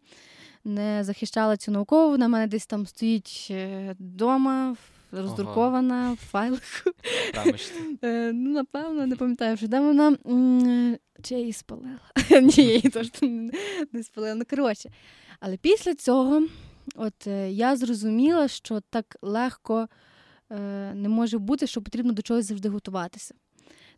не 0.63 1.03
захищала 1.03 1.57
цю 1.57 1.71
наукову, 1.71 2.09
вона 2.09 2.27
мене 2.27 2.47
десь 2.47 2.65
там 2.65 2.85
стоїть 2.85 3.53
вдома, 3.99 4.75
роздрукована 5.11 5.95
ага. 5.95 6.13
в 6.13 6.17
файлах. 6.17 6.61
Е, 8.03 8.31
ну, 8.33 8.49
Напевно, 8.49 9.07
не 9.07 9.15
пам'ятаю, 9.15 9.55
вже, 9.55 9.67
де 9.67 9.79
вона. 9.79 10.17
Чи 11.21 11.33
я 11.33 11.39
її 11.39 11.53
спалила? 11.53 11.99
Ні, 12.41 12.53
я 12.57 12.63
її 12.63 12.89
теж 12.89 13.11
не 13.91 14.03
спалила. 14.03 14.35
Ну, 14.35 14.43
коротше. 14.49 14.89
Але 15.39 15.57
після 15.57 15.95
цього 15.95 16.47
от 16.95 17.27
е, 17.27 17.51
я 17.51 17.75
зрозуміла, 17.75 18.47
що 18.47 18.81
так 18.89 19.17
легко 19.21 19.87
е, 20.51 20.57
не 20.93 21.09
може 21.09 21.37
бути, 21.37 21.67
що 21.67 21.81
потрібно 21.81 22.13
до 22.13 22.21
чогось 22.21 22.45
завжди 22.45 22.69
готуватися 22.69 23.35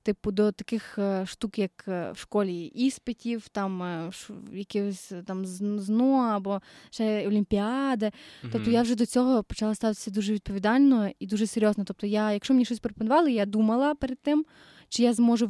типу, 0.04 0.32
до 0.32 0.52
таких 0.52 0.98
е, 0.98 1.26
штук, 1.26 1.60
як 1.60 1.86
е, 1.88 2.12
в 2.12 2.18
школі 2.18 2.66
іспитів, 2.66 3.50
там 3.50 3.84
е, 3.84 4.12
якихось 4.54 5.14
там 5.26 5.46
ЗНО 5.46 6.18
або 6.18 6.62
ще 6.90 7.28
Олімпіади. 7.28 8.06
Mm-hmm. 8.06 8.50
Тобто 8.52 8.72
я 8.72 8.82
вже 8.82 8.96
до 8.96 9.06
цього 9.06 9.44
почала 9.44 9.76
ставитися 9.76 10.12
дуже 10.12 10.34
відповідально 10.34 11.10
і 11.20 11.28
дуже 11.28 11.48
серйозно. 11.48 11.84
Тобто, 11.84 12.08
я, 12.08 12.32
якщо 12.32 12.54
мені 12.54 12.66
щось 12.66 12.80
пропонували, 12.80 13.32
я 13.32 13.46
думала 13.46 13.96
перед 13.96 14.20
тим, 14.20 14.46
чи 14.90 15.04
я 15.04 15.14
зможу 15.14 15.48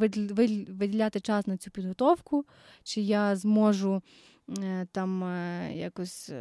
виділяти 0.68 1.20
час 1.20 1.48
на 1.48 1.58
цю 1.58 1.72
підготовку, 1.72 2.46
чи 2.84 3.02
я 3.02 3.36
зможу. 3.36 4.02
Там 4.92 5.24
якось 5.74 6.32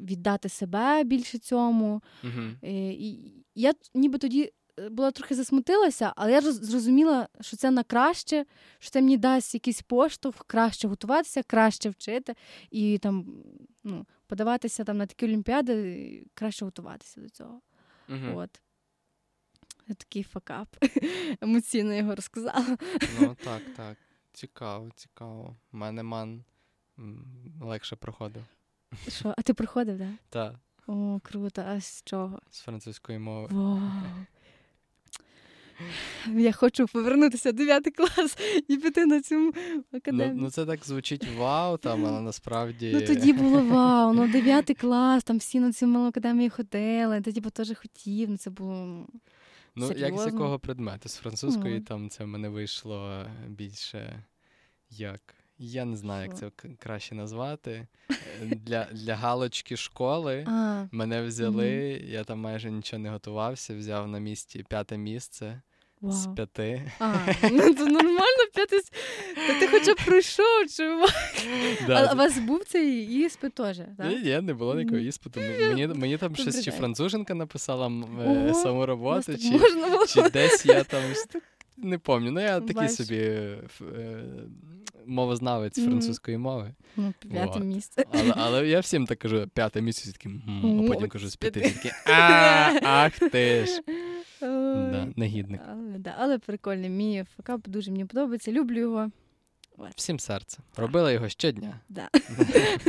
віддати 0.00 0.48
себе 0.48 1.04
більше 1.04 1.38
цьому. 1.38 2.02
Uh-huh. 2.24 2.68
І 2.92 3.32
Я 3.54 3.72
ніби 3.94 4.18
тоді 4.18 4.52
була 4.90 5.10
трохи 5.10 5.34
засмутилася, 5.34 6.12
але 6.16 6.32
я 6.32 6.40
зрозуміла, 6.40 7.28
що 7.40 7.56
це 7.56 7.70
на 7.70 7.82
краще, 7.82 8.46
що 8.78 8.90
це 8.90 9.00
мені 9.00 9.16
дасть 9.16 9.54
якийсь 9.54 9.82
поштовх, 9.82 10.44
краще 10.46 10.88
готуватися, 10.88 11.42
краще 11.42 11.90
вчити 11.90 12.34
і 12.70 12.98
там 12.98 13.42
ну, 13.84 14.06
подаватися 14.26 14.84
там 14.84 14.98
на 14.98 15.06
такі 15.06 15.26
олімпіади, 15.26 16.26
краще 16.34 16.64
готуватися 16.64 17.20
до 17.20 17.28
цього. 17.28 17.60
Угу. 18.08 18.38
От. 18.38 18.60
Такий 19.98 20.22
факап. 20.22 20.68
Емоційно 21.40 21.94
його 21.94 22.14
розказала. 22.14 22.76
Ну, 23.20 23.36
так, 23.44 23.62
так. 23.76 23.96
Цікаво, 24.32 24.90
цікаво. 24.94 25.56
У 25.72 25.76
мене 25.76 26.02
ман 26.02 26.44
легше 27.62 27.96
проходив. 27.96 28.44
Що? 29.08 29.34
А 29.38 29.42
ти 29.42 29.54
проходив, 29.54 29.98
так? 29.98 30.08
Так. 30.28 30.54
О, 30.86 31.20
круто. 31.22 31.64
А 31.66 31.80
з 31.80 32.02
чого? 32.04 32.40
З 32.50 32.60
французької 32.60 33.18
мови. 33.18 33.48
Вау. 33.50 33.80
Я 36.26 36.52
хочу 36.52 36.86
повернутися 36.86 37.50
в 37.50 37.52
9 37.52 37.96
клас 37.96 38.38
і 38.68 38.76
піти 38.76 39.06
на 39.06 39.22
цю 39.22 39.52
академію. 39.92 40.34
Ну, 40.34 40.42
ну 40.42 40.50
це 40.50 40.66
так 40.66 40.84
звучить 40.84 41.26
вау, 41.36 41.76
там, 41.76 42.06
але 42.06 42.20
насправді. 42.20 42.90
Ну 42.94 43.00
тоді 43.00 43.32
було 43.32 43.62
вау, 43.62 44.12
ну 44.12 44.28
9 44.28 44.78
клас, 44.78 45.24
там 45.24 45.38
всі 45.38 45.60
на 45.60 45.72
цю 45.72 45.86
малу 45.86 46.06
академію 46.06 46.50
ходили, 46.50 47.20
тоді 47.20 47.40
б 47.40 47.50
теж 47.50 47.72
хотів, 47.82 48.30
ну 48.30 48.36
це 48.36 48.50
було. 48.50 49.06
Ну, 49.76 49.86
серйозно. 49.86 50.06
як 50.06 50.18
з 50.18 50.32
якого 50.32 50.58
предмету? 50.58 51.08
З 51.08 51.16
французької 51.16 51.74
mm. 51.74 51.84
там 51.84 52.10
це 52.10 52.24
в 52.24 52.26
мене 52.26 52.48
вийшло 52.48 53.26
більше 53.48 54.24
як. 54.90 55.20
Я 55.58 55.84
не 55.84 55.96
знаю, 55.96 56.28
як 56.28 56.38
це 56.38 56.50
краще 56.78 57.14
назвати. 57.14 57.86
Для 58.42 58.86
для 58.92 59.14
галочки 59.14 59.76
школи 59.76 60.44
а, 60.48 60.86
мене 60.92 61.22
взяли, 61.22 61.96
угу. 62.00 62.12
я 62.12 62.24
там 62.24 62.40
майже 62.40 62.70
нічого 62.70 63.02
не 63.02 63.10
готувався, 63.10 63.74
взяв 63.74 64.08
на 64.08 64.18
місці 64.18 64.64
п'яте 64.68 64.96
місце 64.96 65.60
Вау. 66.00 66.12
з 66.12 66.26
п'яти. 66.26 66.92
А, 66.98 67.14
ну 67.50 67.74
Це 67.74 67.84
нормально 67.84 68.44
п'яте. 68.54 68.80
Та 69.46 69.60
ти 69.60 69.68
хоча 69.68 69.94
б 69.94 69.96
пройшов, 70.06 70.70
чувак. 70.76 71.10
Да. 71.86 72.08
А 72.10 72.12
у 72.12 72.16
вас 72.16 72.38
був 72.38 72.64
цей 72.64 73.04
іспит 73.24 73.54
теж? 73.54 73.76
так? 73.76 74.06
Ні, 74.08 74.16
ні, 74.16 74.40
не 74.40 74.54
було 74.54 74.74
ніякого 74.74 75.00
іспиту. 75.00 75.40
Мені 75.40 75.86
мені 75.86 76.18
там 76.18 76.36
щось 76.36 76.64
чи 76.64 76.70
француженка 76.70 77.34
написала 77.34 77.92
е, 78.20 78.54
саму 78.54 78.86
роботу, 78.86 79.38
чи, 79.38 79.60
чи 80.08 80.30
десь 80.30 80.66
я 80.66 80.84
там. 80.84 81.02
Не 81.76 81.98
пам'ятаю, 81.98 82.32
ну 82.32 82.40
я 82.40 82.60
такий 82.60 82.88
собі 82.88 83.16
е, 83.16 84.22
мовознавець 85.06 85.78
mm-hmm. 85.78 85.84
французької 85.84 86.38
мови. 86.38 86.74
Ну, 86.96 87.14
П'яте 87.18 87.60
місце. 87.60 88.04
Але 88.12 88.32
але 88.36 88.68
я 88.68 88.80
всім 88.80 89.06
так 89.06 89.18
кажу, 89.18 89.48
п'яте 89.54 89.80
місце, 89.80 90.12
такі, 90.12 90.28
а 90.64 90.88
потім 90.88 91.08
кажу 91.08 91.28
з 91.28 91.36
п'яти, 91.36 91.60
такі, 91.60 91.90
ах 92.82 93.18
ти 93.18 93.66
ж. 93.66 93.80
Да, 94.40 95.08
Негідник. 95.16 95.60
Але, 95.68 95.98
да, 95.98 96.14
але 96.18 96.38
прикольний. 96.38 96.90
Мій 96.90 97.24
факап 97.36 97.68
дуже 97.68 97.90
мені 97.90 98.04
подобається. 98.04 98.52
Люблю 98.52 98.78
його. 98.78 99.10
Всім 99.96 100.18
серце. 100.18 100.58
Робила 100.76 101.12
його 101.12 101.28
щодня. 101.28 101.80
Да. 101.88 102.08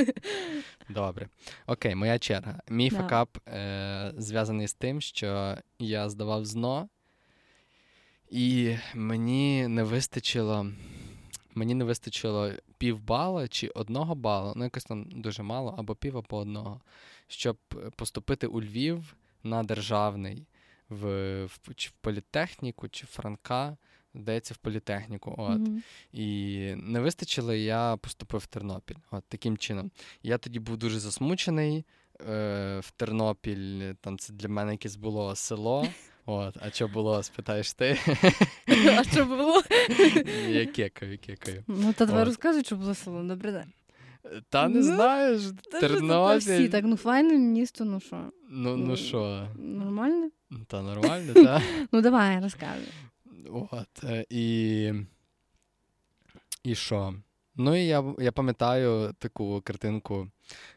Добре. 0.90 1.28
Окей, 1.68 1.96
моя 1.96 2.20
черга. 2.20 2.60
Мій 2.70 2.90
да. 2.90 2.98
факап 2.98 3.38
е, 3.48 4.14
зв'язаний 4.18 4.68
з 4.68 4.74
тим, 4.74 5.02
що 5.02 5.58
я 5.80 6.10
здавав 6.10 6.46
ЗНО, 6.46 6.90
і 8.36 8.78
мені 8.94 9.68
не 9.68 9.84
вистачило 9.84 10.68
мені 11.56 11.74
не 11.74 11.84
вистачило 11.84 12.52
півбала 12.78 13.48
чи 13.48 13.68
одного 13.68 14.16
бала, 14.16 14.54
ну 14.56 14.64
якось 14.64 14.84
там 14.84 15.06
дуже 15.12 15.44
мало, 15.44 15.76
або 15.78 15.96
пів 15.96 16.18
або 16.18 16.38
одного, 16.38 16.82
щоб 17.28 17.58
поступити 17.96 18.48
у 18.48 18.62
Львів 18.62 19.16
на 19.44 19.64
державний 19.64 20.48
в, 20.90 21.06
в 21.46 21.60
чи 21.76 21.90
в 21.90 21.92
політехніку, 21.92 22.90
чи 22.90 23.06
в 23.06 23.10
Франка. 23.10 23.78
Здається, 24.18 24.54
в 24.54 24.58
політехніку. 24.58 25.36
От. 25.38 25.60
Mm-hmm. 25.60 25.82
І 26.14 26.76
не 26.76 27.00
вистачило, 27.00 27.54
я 27.54 27.98
поступив 27.98 28.42
в 28.42 28.46
Тернопіль. 28.46 28.96
От 29.12 29.24
таким 29.28 29.58
чином. 29.58 29.92
Я 30.24 30.38
тоді 30.38 30.60
був 30.60 30.78
дуже 30.78 31.00
засмучений. 31.00 31.86
Е, 32.30 32.80
В 32.80 32.92
Тернопіль 32.92 33.94
там 34.02 34.18
це 34.18 34.34
для 34.34 34.50
мене 34.50 34.72
якесь 34.72 34.96
було 34.96 35.36
село. 35.36 35.88
От, 36.26 36.58
а 36.62 36.70
що 36.70 36.88
було, 36.88 37.24
спитаєш 37.24 37.74
ти? 37.74 38.00
А 38.98 39.04
що 39.04 39.26
було? 39.26 39.64
Я 40.50 40.66
кекаю, 40.66 41.20
кекаю. 41.20 41.64
Ну, 41.68 41.94
та 41.94 42.06
давай 42.06 42.24
розказуй, 42.24 42.64
що 42.64 42.76
було 42.76 42.96
село, 42.96 43.24
добре 43.24 43.52
день. 43.52 43.74
Та 44.50 44.68
не 44.68 44.76
ну, 44.76 44.84
знаєш, 44.84 45.42
Тернопіль. 45.72 46.38
Всі 46.38 46.70
так, 46.70 46.86
ну 46.86 46.98
файне 46.98 47.38
місто, 47.38 47.86
ну 47.86 48.00
що? 48.00 48.32
Ну, 48.50 48.78
ну 48.78 48.96
що? 48.96 49.48
Нормально? 49.56 50.30
Та 50.68 50.82
нормально, 50.82 51.34
так. 51.44 51.62
Ну, 51.92 52.02
давай, 52.02 52.40
розказуй. 52.40 52.88
От, 53.72 54.04
е, 54.04 54.26
і... 54.30 54.92
І 56.64 56.76
що? 56.76 57.14
Ну 57.58 57.76
і 57.76 57.86
я 57.86 58.04
я 58.20 58.32
пам'ятаю 58.32 59.14
таку 59.20 59.62
картинку. 59.62 60.28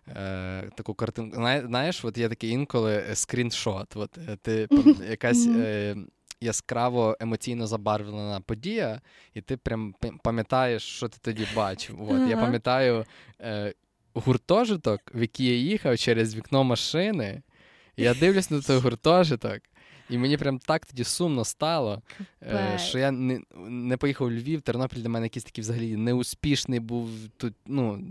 е, 0.09 0.71
таку 0.77 0.95
картинку. 0.95 1.37
Знаєш, 1.67 2.05
от 2.05 2.19
є 2.19 2.29
такий 2.29 2.51
інколи 2.51 3.05
е, 3.11 3.15
скріншот. 3.15 3.97
От, 3.97 4.19
е, 4.29 4.37
ти 4.43 4.69
якась 5.11 5.47
е, 5.47 5.97
яскраво 6.41 7.17
емоційно 7.21 7.67
забарвлена 7.67 8.41
подія, 8.41 9.01
і 9.35 9.41
ти 9.41 9.57
прям 9.57 9.95
пам'ятаєш, 10.23 10.83
що 10.83 11.09
ти 11.09 11.19
тоді 11.23 11.47
бачив. 11.57 12.03
От, 12.03 12.31
Я 12.31 12.37
пам'ятаю 12.37 13.05
е, 13.41 13.75
гуртожиток, 14.15 15.01
в 15.15 15.21
який 15.21 15.47
я 15.47 15.55
їхав 15.55 15.99
через 15.99 16.35
вікно 16.35 16.65
машини. 16.65 17.43
Я 17.97 18.15
дивлюсь 18.15 18.51
на 18.51 18.61
той 18.61 18.79
гуртожиток. 18.79 19.59
І 20.11 20.19
мені 20.19 20.37
прям 20.37 20.59
так 20.59 20.87
тоді 20.87 21.05
сумно 21.05 21.45
стало, 21.45 22.03
е, 22.43 22.79
що 22.79 22.99
я 22.99 23.11
не 23.11 23.41
не 23.69 23.97
поїхав 23.97 24.27
у 24.27 24.31
Львів, 24.31 24.63
Тернопіль 24.63 25.01
для 25.01 25.09
мене 25.09 25.27
якийсь 25.27 25.45
такий 25.45 25.63
взагалі 25.63 25.97
неуспішний 25.97 26.81
був 26.81 27.11
тут, 27.37 27.55
ну, 27.67 28.05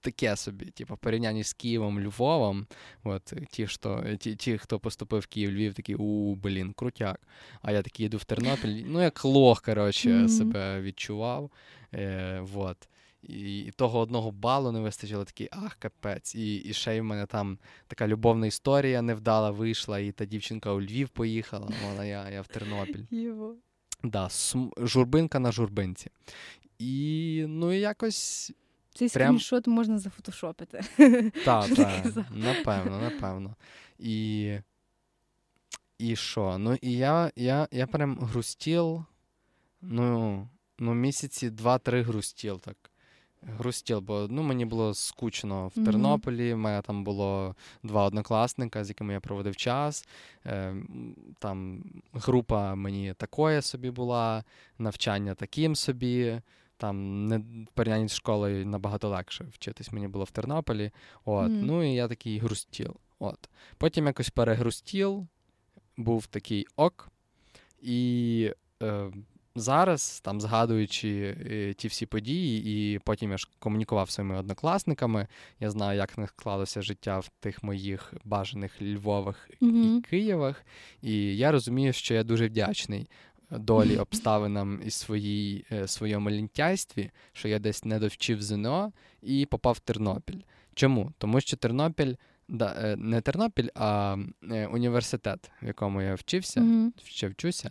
таке 0.00 0.36
собі, 0.36 0.64
типу, 0.64 0.96
порівнянні 0.96 1.44
з 1.44 1.52
Києвом, 1.52 2.00
Львовом. 2.00 2.66
От, 3.04 3.32
Ті, 3.50 3.66
що, 3.66 4.04
ті, 4.18 4.36
ті, 4.36 4.58
хто 4.58 4.78
поступив 4.78 5.20
в 5.20 5.26
Київ, 5.26 5.50
Львів, 5.50 5.74
такі, 5.74 5.94
у, 5.94 6.34
блін, 6.34 6.72
крутяк. 6.72 7.20
А 7.62 7.72
я 7.72 7.82
такий 7.82 8.06
йду 8.06 8.16
в 8.16 8.24
Тернопіль, 8.24 8.84
ну, 8.86 9.02
як 9.02 9.24
лох, 9.24 9.62
коротше, 9.62 10.10
mm-hmm. 10.10 10.28
себе 10.28 10.80
відчував. 10.80 11.50
Е, 11.94 12.40
вот. 12.42 12.88
І, 13.28 13.60
і 13.60 13.70
того 13.70 13.98
одного 13.98 14.30
балу 14.30 14.72
не 14.72 14.80
вистачило 14.80 15.24
такий 15.24 15.48
ах, 15.52 15.74
капець. 15.74 16.34
І 16.34 16.56
і 16.56 16.72
ще 16.72 16.96
й 16.96 17.00
в 17.00 17.04
мене 17.04 17.26
там 17.26 17.58
така 17.86 18.08
любовна 18.08 18.46
історія 18.46 19.02
невдала 19.02 19.50
вийшла, 19.50 19.98
і 19.98 20.12
та 20.12 20.24
дівчинка 20.24 20.72
у 20.72 20.80
Львів 20.80 21.08
поїхала, 21.08 21.68
вона 21.84 22.04
я 22.04 22.30
я 22.30 22.42
в 22.42 22.46
Тернопіль. 22.46 23.04
Його. 23.10 23.54
Да, 24.02 24.28
сум... 24.28 24.72
Журбинка 24.78 25.38
на 25.38 25.52
журбинці. 25.52 26.10
І 26.78 27.44
ну 27.48 27.72
і 27.72 27.80
якось. 27.80 28.52
Цей 28.94 29.08
прям... 29.08 29.28
скріншот 29.28 29.66
можна 29.66 29.98
зафотошопити. 29.98 30.80
Так, 31.44 31.68
так, 31.76 32.04
напевно, 32.30 32.98
напевно. 32.98 33.56
І 33.98 34.52
І 35.98 36.16
що? 36.16 36.58
Ну, 36.58 36.78
і 36.82 36.92
я 36.92 37.32
я, 37.36 37.68
я 37.70 37.86
прям 37.86 38.18
грустіл, 38.18 39.04
ну, 39.80 40.48
ну 40.78 40.94
місяці 40.94 41.50
два-три 41.50 42.02
грустіл 42.02 42.60
так. 42.60 42.76
Грустіл, 43.46 44.00
бо 44.00 44.26
ну, 44.30 44.42
мені 44.42 44.64
було 44.64 44.94
скучно 44.94 45.68
в 45.68 45.84
Тернополі. 45.84 46.54
У 46.54 46.56
мене 46.56 46.82
там 46.82 47.04
було 47.04 47.54
два 47.82 48.04
однокласника, 48.04 48.84
з 48.84 48.88
якими 48.88 49.12
я 49.12 49.20
проводив 49.20 49.56
час. 49.56 50.08
Е, 50.46 50.74
Там 51.38 51.84
група 52.12 52.74
мені 52.74 53.14
такої 53.14 53.62
собі 53.62 53.90
була, 53.90 54.44
навчання 54.78 55.34
таким 55.34 55.76
собі. 55.76 56.40
Там 56.76 57.26
не 57.26 57.40
порівнянні 57.74 58.08
з 58.08 58.14
школою 58.14 58.66
набагато 58.66 59.08
легше 59.08 59.46
вчитись 59.52 59.92
мені 59.92 60.08
було 60.08 60.24
в 60.24 60.30
Тернополі. 60.30 60.90
От. 61.24 61.50
Mm. 61.50 61.62
Ну 61.62 61.82
і 61.82 61.94
я 61.94 62.08
такий 62.08 62.38
грустіл. 62.38 62.94
От. 63.18 63.48
Потім 63.78 64.06
якось 64.06 64.30
перегрустіл, 64.30 65.26
був 65.96 66.26
такий 66.26 66.66
ок. 66.76 67.08
І 67.82 68.52
е, 68.82 69.10
зараз, 69.56 70.20
там, 70.20 70.40
згадуючи 70.40 71.36
е, 71.50 71.74
ті 71.74 71.88
всі 71.88 72.06
події, 72.06 72.94
і 72.94 72.98
потім 72.98 73.30
я 73.30 73.38
ж 73.38 73.48
комунікував 73.58 74.10
з 74.10 74.14
своїми 74.14 74.38
однокласниками, 74.38 75.26
я 75.60 75.70
знаю, 75.70 75.98
як 75.98 76.18
не 76.18 76.26
склалося 76.26 76.82
життя 76.82 77.18
в 77.18 77.28
тих 77.40 77.62
моїх 77.62 78.14
бажаних 78.24 78.82
Львовах 78.82 79.50
mm-hmm. 79.62 79.98
і 79.98 80.00
Києвах. 80.00 80.66
І 81.02 81.36
я 81.36 81.52
розумію, 81.52 81.92
що 81.92 82.14
я 82.14 82.24
дуже 82.24 82.46
вдячний. 82.46 83.08
Долі 83.50 83.96
обставинам 84.06 84.80
і 84.86 84.90
своїй, 84.90 85.64
е, 85.72 85.88
своєму 85.88 86.30
лінтяйстві, 86.30 87.10
що 87.32 87.48
я 87.48 87.58
десь 87.58 87.84
не 87.84 87.98
довчив 87.98 88.42
ЗНО 88.42 88.92
і 89.22 89.46
попав 89.46 89.74
в 89.74 89.80
Тернопіль. 89.80 90.40
Чому? 90.74 91.12
Тому 91.18 91.40
що 91.40 91.56
Тернопіль 91.56 92.14
Да, 92.48 92.76
е, 92.78 92.96
Не 92.96 93.20
Тернопіль, 93.20 93.68
а 93.74 94.16
е, 94.50 94.66
університет, 94.66 95.50
в 95.62 95.66
якому 95.66 96.02
я 96.02 96.14
вчився, 96.14 96.60
mm-hmm. 96.60 96.90
ще 97.04 97.28
вчуся, 97.28 97.70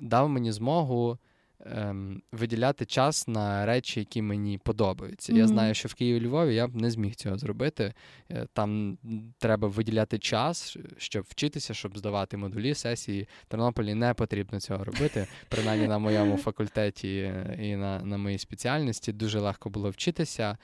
дав 0.00 0.28
мені 0.28 0.52
змогу 0.52 1.18
ем, 1.66 2.22
виділяти 2.32 2.84
час 2.84 3.28
на 3.28 3.66
речі, 3.66 4.00
які 4.00 4.22
мені 4.22 4.58
подобаються. 4.58 5.32
Mm-hmm. 5.32 5.38
Я 5.38 5.46
знаю, 5.46 5.74
що 5.74 5.88
в 5.88 5.94
Києві 5.94 6.26
Львові 6.26 6.54
я 6.54 6.66
б 6.66 6.76
не 6.76 6.90
зміг 6.90 7.14
цього 7.14 7.38
зробити. 7.38 7.94
Е, 8.30 8.46
там 8.52 8.98
треба 9.38 9.68
виділяти 9.68 10.18
час, 10.18 10.76
щоб 10.96 11.24
вчитися, 11.28 11.74
щоб 11.74 11.98
здавати 11.98 12.36
модулі 12.36 12.74
сесії. 12.74 13.28
В 13.42 13.48
Тернополі 13.48 13.94
не 13.94 14.14
потрібно 14.14 14.60
цього 14.60 14.84
робити. 14.84 15.26
Принаймні 15.48 15.88
на 15.88 15.98
моєму 15.98 16.36
факультеті 16.46 17.34
і 17.58 17.76
на, 17.76 18.02
на 18.02 18.18
моїй 18.18 18.38
спеціальності 18.38 19.12
дуже 19.12 19.40
легко 19.40 19.70
було 19.70 19.90
вчитися. 19.90 20.58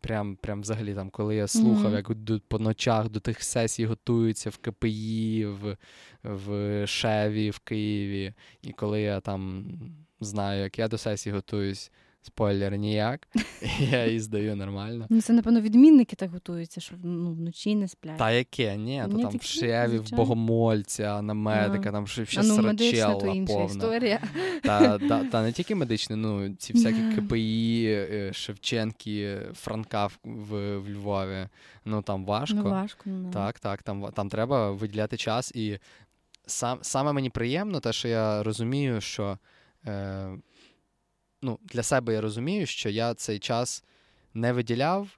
Прям 0.00 0.36
прям 0.36 0.60
взагалі, 0.60 0.94
там, 0.94 1.10
коли 1.10 1.36
я 1.36 1.46
слухав, 1.46 1.92
mm-hmm. 1.92 1.96
як 1.96 2.14
до, 2.14 2.40
по 2.40 2.58
ночах 2.58 3.08
до 3.08 3.20
тих 3.20 3.42
сесій 3.42 3.86
готуються 3.86 4.50
в 4.50 4.56
КПІ, 4.56 5.46
в 5.46 5.76
в 6.22 6.86
Шеві, 6.86 7.50
в 7.50 7.58
Києві. 7.58 8.34
І 8.62 8.72
коли 8.72 9.00
я 9.00 9.20
там 9.20 9.64
знаю, 10.20 10.62
як 10.62 10.78
я 10.78 10.88
до 10.88 10.98
сесії 10.98 11.34
готуюсь, 11.34 11.92
Спойлер 12.22 12.76
ніяк. 12.76 13.28
Я 13.78 14.06
її 14.06 14.20
здаю 14.20 14.56
нормально. 14.56 15.06
Ну, 15.08 15.20
Це, 15.22 15.32
напевно, 15.32 15.60
відмінники 15.60 16.16
так 16.16 16.30
готуються, 16.30 16.80
що 16.80 16.94
ну, 17.02 17.32
вночі 17.32 17.74
не 17.74 17.88
сплять. 17.88 18.18
Та 18.18 18.30
яке? 18.30 18.76
Ні, 18.76 19.04
то 19.10 19.18
там 19.18 19.38
в 19.38 19.42
Шеві, 19.42 19.98
в 19.98 20.10
Богомольця, 20.12 21.22
на 21.22 21.34
медика, 21.34 21.92
там 21.92 22.06
ще 22.06 22.26
ну, 22.42 22.54
срачела 22.54 23.14
повна. 23.46 23.64
історія. 23.64 24.20
Та, 24.62 24.98
та, 24.98 25.24
та 25.24 25.42
не 25.42 25.52
тільки 25.52 25.74
медичне, 25.74 26.16
ну 26.16 26.54
ці 26.54 26.72
всякі 26.72 27.16
КПІ, 27.16 27.84
е, 27.88 28.32
Шевченки, 28.32 29.40
Франка 29.54 30.06
в, 30.24 30.78
в 30.78 30.90
Львові. 30.90 31.48
Ну 31.84 32.02
там 32.02 32.24
важко. 32.24 32.60
Ну, 32.64 32.70
важко, 32.70 33.02
ну, 33.04 33.30
Так, 33.30 33.58
так, 33.58 33.82
там 33.82 34.06
там 34.14 34.28
треба 34.28 34.70
виділяти 34.70 35.16
час. 35.16 35.52
І 35.54 35.78
сам, 36.46 36.78
саме 36.82 37.12
мені 37.12 37.30
приємно, 37.30 37.80
те, 37.80 37.92
що 37.92 38.08
я 38.08 38.42
розумію, 38.42 39.00
що. 39.00 39.38
Е, 39.86 40.30
ну, 41.42 41.58
для 41.64 41.82
себе 41.82 42.12
я 42.12 42.20
розумію, 42.20 42.66
що 42.66 42.88
я 42.88 43.14
цей 43.14 43.38
час 43.38 43.84
не 44.34 44.52
виділяв. 44.52 45.08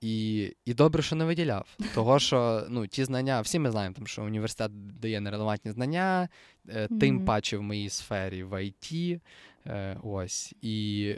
І 0.00 0.48
і 0.64 0.74
добре, 0.74 1.02
що 1.02 1.16
не 1.16 1.24
виділяв. 1.24 1.76
Того, 1.94 2.18
що 2.18 2.66
ну, 2.68 2.86
ті 2.86 3.04
знання, 3.04 3.40
всі 3.40 3.58
ми 3.58 3.70
знаємо, 3.70 3.94
там, 3.94 4.06
що 4.06 4.24
університет 4.24 4.98
дає 5.00 5.20
нерелевантні 5.20 5.72
знання, 5.72 6.28
е, 6.68 6.88
тим 6.88 7.20
mm-hmm. 7.20 7.24
паче 7.24 7.56
в 7.56 7.62
моїй 7.62 7.90
сфері 7.90 8.44
в 8.44 8.64
ІТ. 8.64 9.20
Е, 9.66 9.96
ось. 10.02 10.54
І 10.62 11.16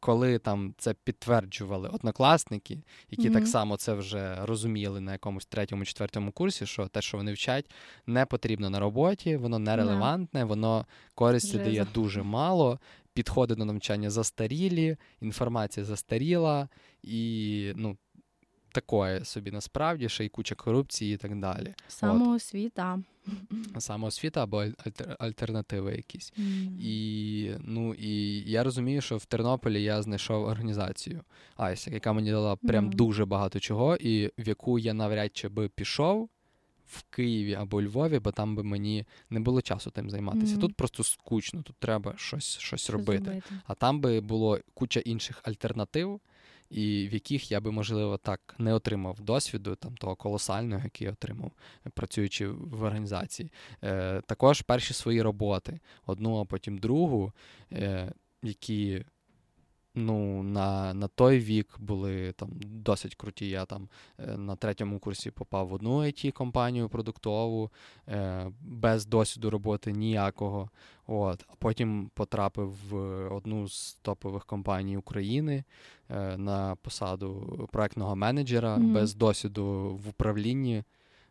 коли 0.00 0.38
там 0.38 0.74
це 0.78 0.94
підтверджували 0.94 1.88
однокласники, 1.88 2.78
які 3.10 3.30
mm-hmm. 3.30 3.32
так 3.32 3.46
само 3.46 3.76
це 3.76 3.94
вже 3.94 4.36
розуміли 4.42 5.00
на 5.00 5.12
якомусь 5.12 5.46
третьому, 5.46 5.84
четвертому 5.84 6.32
курсі, 6.32 6.66
що 6.66 6.86
те, 6.86 7.02
що 7.02 7.16
вони 7.16 7.32
вчать, 7.32 7.70
не 8.06 8.26
потрібно 8.26 8.70
на 8.70 8.80
роботі, 8.80 9.36
воно 9.36 9.58
нерелевантне, 9.58 10.44
воно 10.44 10.86
користі 11.14 11.58
дає 11.58 11.86
дуже 11.94 12.22
мало 12.22 12.78
підходи 13.14 13.54
до 13.54 13.64
навчання 13.64 14.10
застарілі, 14.10 14.96
інформація 15.20 15.86
застаріла, 15.86 16.68
і 17.02 17.72
ну, 17.76 17.96
такое 18.72 19.24
собі 19.24 19.50
насправді 19.50 20.08
ще 20.08 20.24
й 20.24 20.28
куча 20.28 20.54
корупції 20.54 21.14
і 21.14 21.16
так 21.16 21.38
далі. 21.38 21.74
Самоосвіта. 21.88 22.98
Самоосвіта 23.78 24.42
або 24.42 24.58
альтер, 24.58 25.16
альтернативи 25.18 25.92
якісь. 25.92 26.32
Mm. 26.38 26.80
І 26.80 27.56
ну, 27.60 27.94
і 27.94 28.40
я 28.50 28.64
розумію, 28.64 29.00
що 29.00 29.16
в 29.16 29.24
Тернополі 29.24 29.82
я 29.82 30.02
знайшов 30.02 30.44
організацію 30.44 31.20
ISEC, 31.58 31.92
яка 31.92 32.12
мені 32.12 32.30
дала 32.30 32.56
прям 32.56 32.86
mm. 32.86 32.94
дуже 32.94 33.24
багато 33.24 33.60
чого, 33.60 33.96
і 33.96 34.26
в 34.26 34.48
яку 34.48 34.78
я 34.78 34.94
навряд 34.94 35.36
чи 35.36 35.48
би 35.48 35.68
пішов 35.68 36.28
в 36.92 37.02
Києві 37.10 37.54
або 37.54 37.82
Львові, 37.82 38.18
бо 38.18 38.32
там 38.32 38.56
би 38.56 38.62
мені 38.62 39.04
не 39.30 39.40
було 39.40 39.62
часу 39.62 39.90
тим 39.90 40.10
займатися. 40.10 40.56
Mm-hmm. 40.56 40.60
Тут 40.60 40.74
просто 40.74 41.04
скучно, 41.04 41.62
тут 41.62 41.76
треба 41.76 42.14
щось 42.16 42.58
щось 42.58 42.90
робити. 42.90 43.24
робити. 43.24 43.42
А 43.64 43.74
там 43.74 44.00
би 44.00 44.20
було 44.20 44.58
куча 44.74 45.00
інших 45.00 45.40
альтернатив, 45.44 46.20
і 46.70 47.08
в 47.08 47.12
яких 47.12 47.50
я 47.50 47.60
би, 47.60 47.70
можливо, 47.70 48.16
так 48.16 48.54
не 48.58 48.74
отримав 48.74 49.20
досвіду, 49.20 49.74
там 49.74 49.96
того 49.96 50.16
колосального, 50.16 50.82
який 50.84 51.04
я 51.04 51.12
отримав, 51.12 51.52
працюючи 51.94 52.48
в 52.48 52.82
організації. 52.82 53.52
Е, 53.84 54.22
Також 54.26 54.62
перші 54.62 54.94
свої 54.94 55.22
роботи, 55.22 55.80
одну, 56.06 56.36
а 56.40 56.44
потім 56.44 56.78
другу, 56.78 57.32
е, 57.72 58.12
які 58.42 59.04
ну, 59.94 60.42
на 60.42 60.94
на 60.94 61.08
той 61.08 61.38
вік 61.38 61.76
були 61.78 62.32
там 62.32 62.50
досить 62.64 63.14
круті. 63.14 63.48
Я 63.48 63.64
там 63.64 63.88
е, 64.18 64.36
на 64.36 64.56
третьому 64.56 64.98
курсі 64.98 65.30
попав 65.30 65.68
в 65.68 65.72
одну 65.72 65.98
it 65.98 66.30
компанію 66.32 66.88
продуктову, 66.88 67.70
е, 68.08 68.50
без 68.60 69.06
досвіду 69.06 69.50
роботи 69.50 69.92
ніякого. 69.92 70.70
От. 71.06 71.44
А 71.48 71.52
потім 71.58 72.10
потрапив 72.14 72.76
в 72.90 72.96
одну 73.28 73.68
з 73.68 73.98
топових 74.02 74.44
компаній 74.44 74.96
України 74.96 75.64
е, 76.10 76.36
на 76.36 76.76
посаду 76.76 77.68
проектного 77.72 78.16
менеджера 78.16 78.76
mm-hmm. 78.76 78.92
без 78.92 79.14
досвіду 79.14 79.64
в 80.04 80.08
управлінні. 80.08 80.84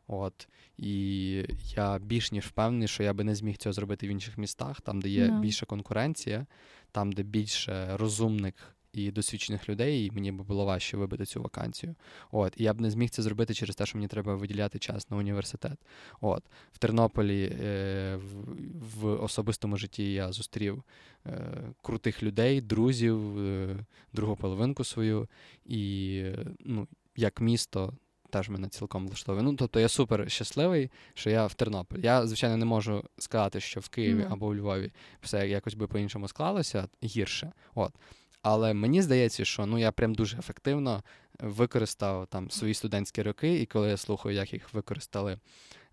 От. 0.08 0.48
І 0.78 1.46
я 1.76 2.00
більш 2.00 2.32
ніж 2.32 2.46
впевнений, 2.46 2.88
що 2.88 3.04
я 3.04 3.14
би 3.14 3.24
не 3.24 3.36
зміг 3.36 3.58
цього 3.58 3.74
зробити 3.74 4.08
в 4.08 4.10
інших 4.10 4.38
містах, 4.38 4.82
там, 4.82 5.02
де 5.02 5.10
є 5.10 5.28
yeah. 5.28 5.40
більша 5.40 5.66
конкуренція 5.66 6.46
там, 6.92 7.12
де 7.12 7.24
більше 7.24 7.98
розумних 7.98 8.76
і 8.94 9.12
досвідчених 9.12 9.70
людей, 9.70 10.06
і 10.06 10.12
мені 10.12 10.32
б 10.32 10.42
було 10.42 10.66
важче 10.66 10.98
вибити 10.98 11.26
цю 11.26 11.42
вакансію. 11.42 11.96
От, 12.32 12.54
І 12.58 12.64
я 12.64 12.74
б 12.74 12.82
не 12.82 12.92
зміг 12.92 13.10
це 13.10 13.22
зробити 13.22 13.54
через 13.54 13.76
те, 13.76 13.86
що 13.86 13.98
мені 13.98 14.08
треба 14.08 14.36
виділяти 14.36 14.80
час 14.80 15.10
на 15.10 15.18
університет. 15.18 15.80
От, 16.22 16.44
В 16.72 16.78
Тернополі 16.78 17.58
е, 17.62 18.16
в, 18.16 19.02
в 19.02 19.24
особистому 19.24 19.78
житті 19.78 20.14
я 20.14 20.32
зустрів 20.32 20.84
е, 21.26 21.52
крутих 21.82 22.24
людей, 22.24 22.62
друзів, 22.62 23.40
е, 23.40 23.86
другу 24.14 24.36
половинку 24.36 24.84
свою, 24.84 25.28
і 25.66 26.24
ну, 26.60 26.88
як 27.16 27.42
місто. 27.42 27.94
Теж 28.32 28.50
мене 28.50 28.68
цілком 28.68 29.08
влаштовує. 29.08 29.44
Ну, 29.44 29.56
тобто 29.56 29.80
я 29.80 29.88
супер 29.88 30.32
щасливий, 30.32 30.92
що 31.14 31.30
я 31.30 31.46
в 31.46 31.54
Тернополі. 31.54 32.02
Я, 32.04 32.28
звичайно, 32.28 32.58
не 32.58 32.66
можу 32.66 33.04
сказати, 33.18 33.60
що 33.60 33.80
в 33.80 33.90
Києві 33.90 34.22
mm. 34.22 34.34
або 34.34 34.48
у 34.48 34.56
Львові 34.56 34.92
все 35.22 35.48
якось 35.48 35.74
би 35.74 35.88
по-іншому 35.88 36.28
склалося 36.28 36.88
гірше. 37.04 37.52
От. 37.76 37.94
Але 38.42 38.74
мені 38.74 39.02
здається, 39.02 39.46
що 39.46 39.66
ну 39.66 39.78
я 39.78 39.92
прям 39.92 40.14
дуже 40.14 40.38
ефективно 40.38 41.04
використав 41.40 42.28
там 42.28 42.52
свої 42.52 42.74
студентські 42.74 43.22
роки, 43.22 43.62
і 43.62 43.66
коли 43.66 43.90
я 43.90 43.98
слухаю, 43.98 44.36
як 44.36 44.54
їх 44.54 44.74
використали 44.74 45.40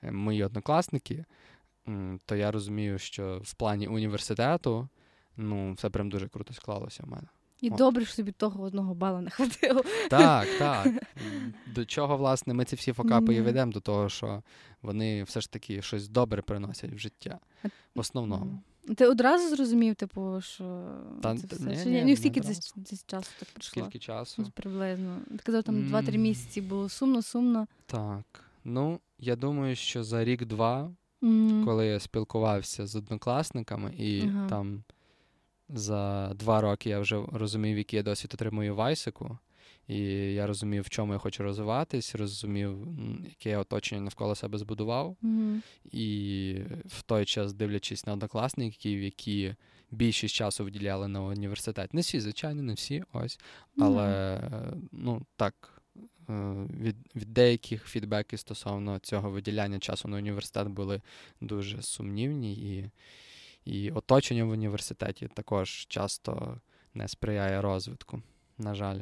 е, 0.02 0.12
мої 0.12 0.44
однокласники, 0.44 1.24
то 2.26 2.36
я 2.36 2.50
розумію, 2.50 2.98
що 2.98 3.40
в 3.44 3.54
плані 3.54 3.88
університету 3.88 4.88
ну, 5.36 5.72
все 5.72 5.90
прям 5.90 6.10
дуже 6.10 6.28
круто 6.28 6.54
склалося 6.54 7.02
в 7.02 7.08
мене. 7.08 7.28
І 7.60 7.70
О. 7.70 7.76
добре, 7.76 8.04
що 8.04 8.16
тобі 8.16 8.32
того 8.32 8.64
одного 8.64 8.94
бала 8.94 9.20
не 9.20 9.30
хватило. 9.30 9.84
Так, 10.10 10.48
так. 10.58 10.88
До 11.74 11.84
чого, 11.84 12.16
власне, 12.16 12.54
ми 12.54 12.64
ці 12.64 12.76
всі 12.76 12.92
факапи 12.92 13.34
і 13.34 13.40
ведемо, 13.40 13.72
до 13.72 13.80
того, 13.80 14.08
що 14.08 14.42
вони 14.82 15.22
все 15.22 15.40
ж 15.40 15.50
таки 15.50 15.82
щось 15.82 16.08
добре 16.08 16.42
приносять 16.42 16.92
в 16.92 16.98
життя. 16.98 17.38
В 17.94 18.00
основному. 18.00 18.60
Ти 18.96 19.06
одразу 19.06 19.56
зрозумів, 19.56 19.94
типу, 19.94 20.40
що 20.40 20.88
Та, 21.22 21.36
це 21.36 21.46
все? 21.46 21.64
Ні, 21.64 21.90
ні, 21.90 22.04
ні, 22.04 22.16
скільки 22.16 22.40
десь, 22.40 22.72
десь 22.76 23.06
часу 23.06 23.30
так 23.38 23.48
пройшло? 23.48 23.82
Скільки 23.82 23.98
часу? 23.98 24.42
Ось 24.42 24.48
приблизно. 24.48 25.16
Ти 25.30 25.38
казав, 25.44 25.62
там 25.62 25.74
mm. 25.74 25.90
2-3 25.90 26.16
місяці 26.16 26.60
було 26.60 26.88
сумно, 26.88 27.22
сумно. 27.22 27.66
Так. 27.86 28.44
Ну, 28.64 29.00
я 29.18 29.36
думаю, 29.36 29.76
що 29.76 30.04
за 30.04 30.24
рік-два 30.24 30.90
Мгм. 31.20 31.64
коли 31.64 31.86
я 31.86 32.00
спілкувався 32.00 32.86
з 32.86 32.96
однокласниками, 32.96 33.94
і 33.98 34.22
Ага. 34.22 34.48
там 34.48 34.82
за 35.68 36.32
два 36.34 36.60
роки 36.60 36.90
я 36.90 37.00
вже 37.00 37.22
розумів, 37.32 37.78
який 37.78 37.96
я 37.96 38.02
досвід 38.02 38.30
отримую 38.34 38.74
в 38.74 38.80
Айсику. 38.80 39.38
І 39.88 39.98
я 40.34 40.46
розумів, 40.46 40.82
в 40.82 40.88
чому 40.88 41.12
я 41.12 41.18
хочу 41.18 41.42
розвиватись, 41.42 42.14
розумів, 42.14 42.88
яке 43.28 43.50
я 43.50 43.58
оточення 43.58 44.00
навколо 44.00 44.34
себе 44.34 44.58
збудував. 44.58 45.16
Мгм. 45.20 45.62
І 45.92 46.56
в 46.86 47.02
той 47.02 47.24
час, 47.24 47.52
дивлячись 47.52 48.06
на 48.06 48.12
однокласників, 48.12 49.02
які 49.02 49.54
більшість 49.90 50.34
часу 50.34 50.64
виділяли 50.64 51.08
на 51.08 51.22
університет. 51.22 51.94
Не 51.94 52.00
всі, 52.00 52.20
звичайно, 52.20 52.62
не 52.62 52.74
всі, 52.74 53.04
ось. 53.12 53.40
Ну, 53.76 53.86
Але 53.86 54.36
е, 54.36 54.72
ну 54.92 55.22
так, 55.36 55.82
е, 56.28 56.66
від, 56.80 56.96
від 57.16 57.32
деяких 57.34 57.86
фідбеки 57.86 58.36
стосовно 58.36 58.98
цього 58.98 59.30
виділяння 59.30 59.78
часу 59.78 60.08
на 60.08 60.16
університет 60.16 60.68
були 60.68 61.00
дуже 61.40 61.82
сумнівні, 61.82 62.54
і, 62.54 62.90
і 63.68 63.90
оточення 63.90 64.44
в 64.44 64.50
університеті 64.50 65.28
також 65.34 65.86
часто 65.88 66.60
не 66.94 67.08
сприяє 67.08 67.60
розвитку, 67.60 68.22
на 68.58 68.74
жаль, 68.74 69.00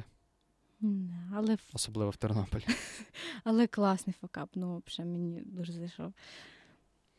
Але, 1.34 1.56
особливо 1.72 2.10
в 2.10 2.16
Тернополі. 2.16 2.64
але 3.44 3.66
класний 3.66 4.14
факап. 4.20 4.48
Ну, 4.54 4.82
взагалі, 4.86 5.12
мені 5.12 5.42
дуже 5.46 5.72
зайшов. 5.72 6.12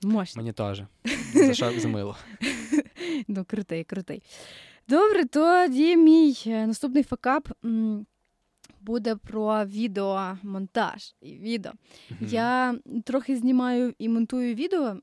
Мощно. 0.03 0.41
Мені 0.41 0.53
теж. 0.53 0.83
За 1.33 1.53
що 1.53 1.79
змило. 1.79 2.17
Ну, 3.27 3.45
крутий, 3.45 3.83
крутий. 3.83 4.23
Добре, 4.87 5.25
тоді 5.25 5.97
мій 5.97 6.37
е, 6.47 6.67
наступний 6.67 7.03
факап 7.03 7.49
буде 8.87 9.15
про 9.15 9.65
відеомонтаж 9.65 11.15
і 11.21 11.31
відео. 11.37 11.71
Мгм. 12.09 12.29
Я 12.29 12.75
трохи 13.03 13.35
знімаю 13.37 13.93
і 13.99 14.09
монтую 14.09 14.55
відео. 14.55 14.95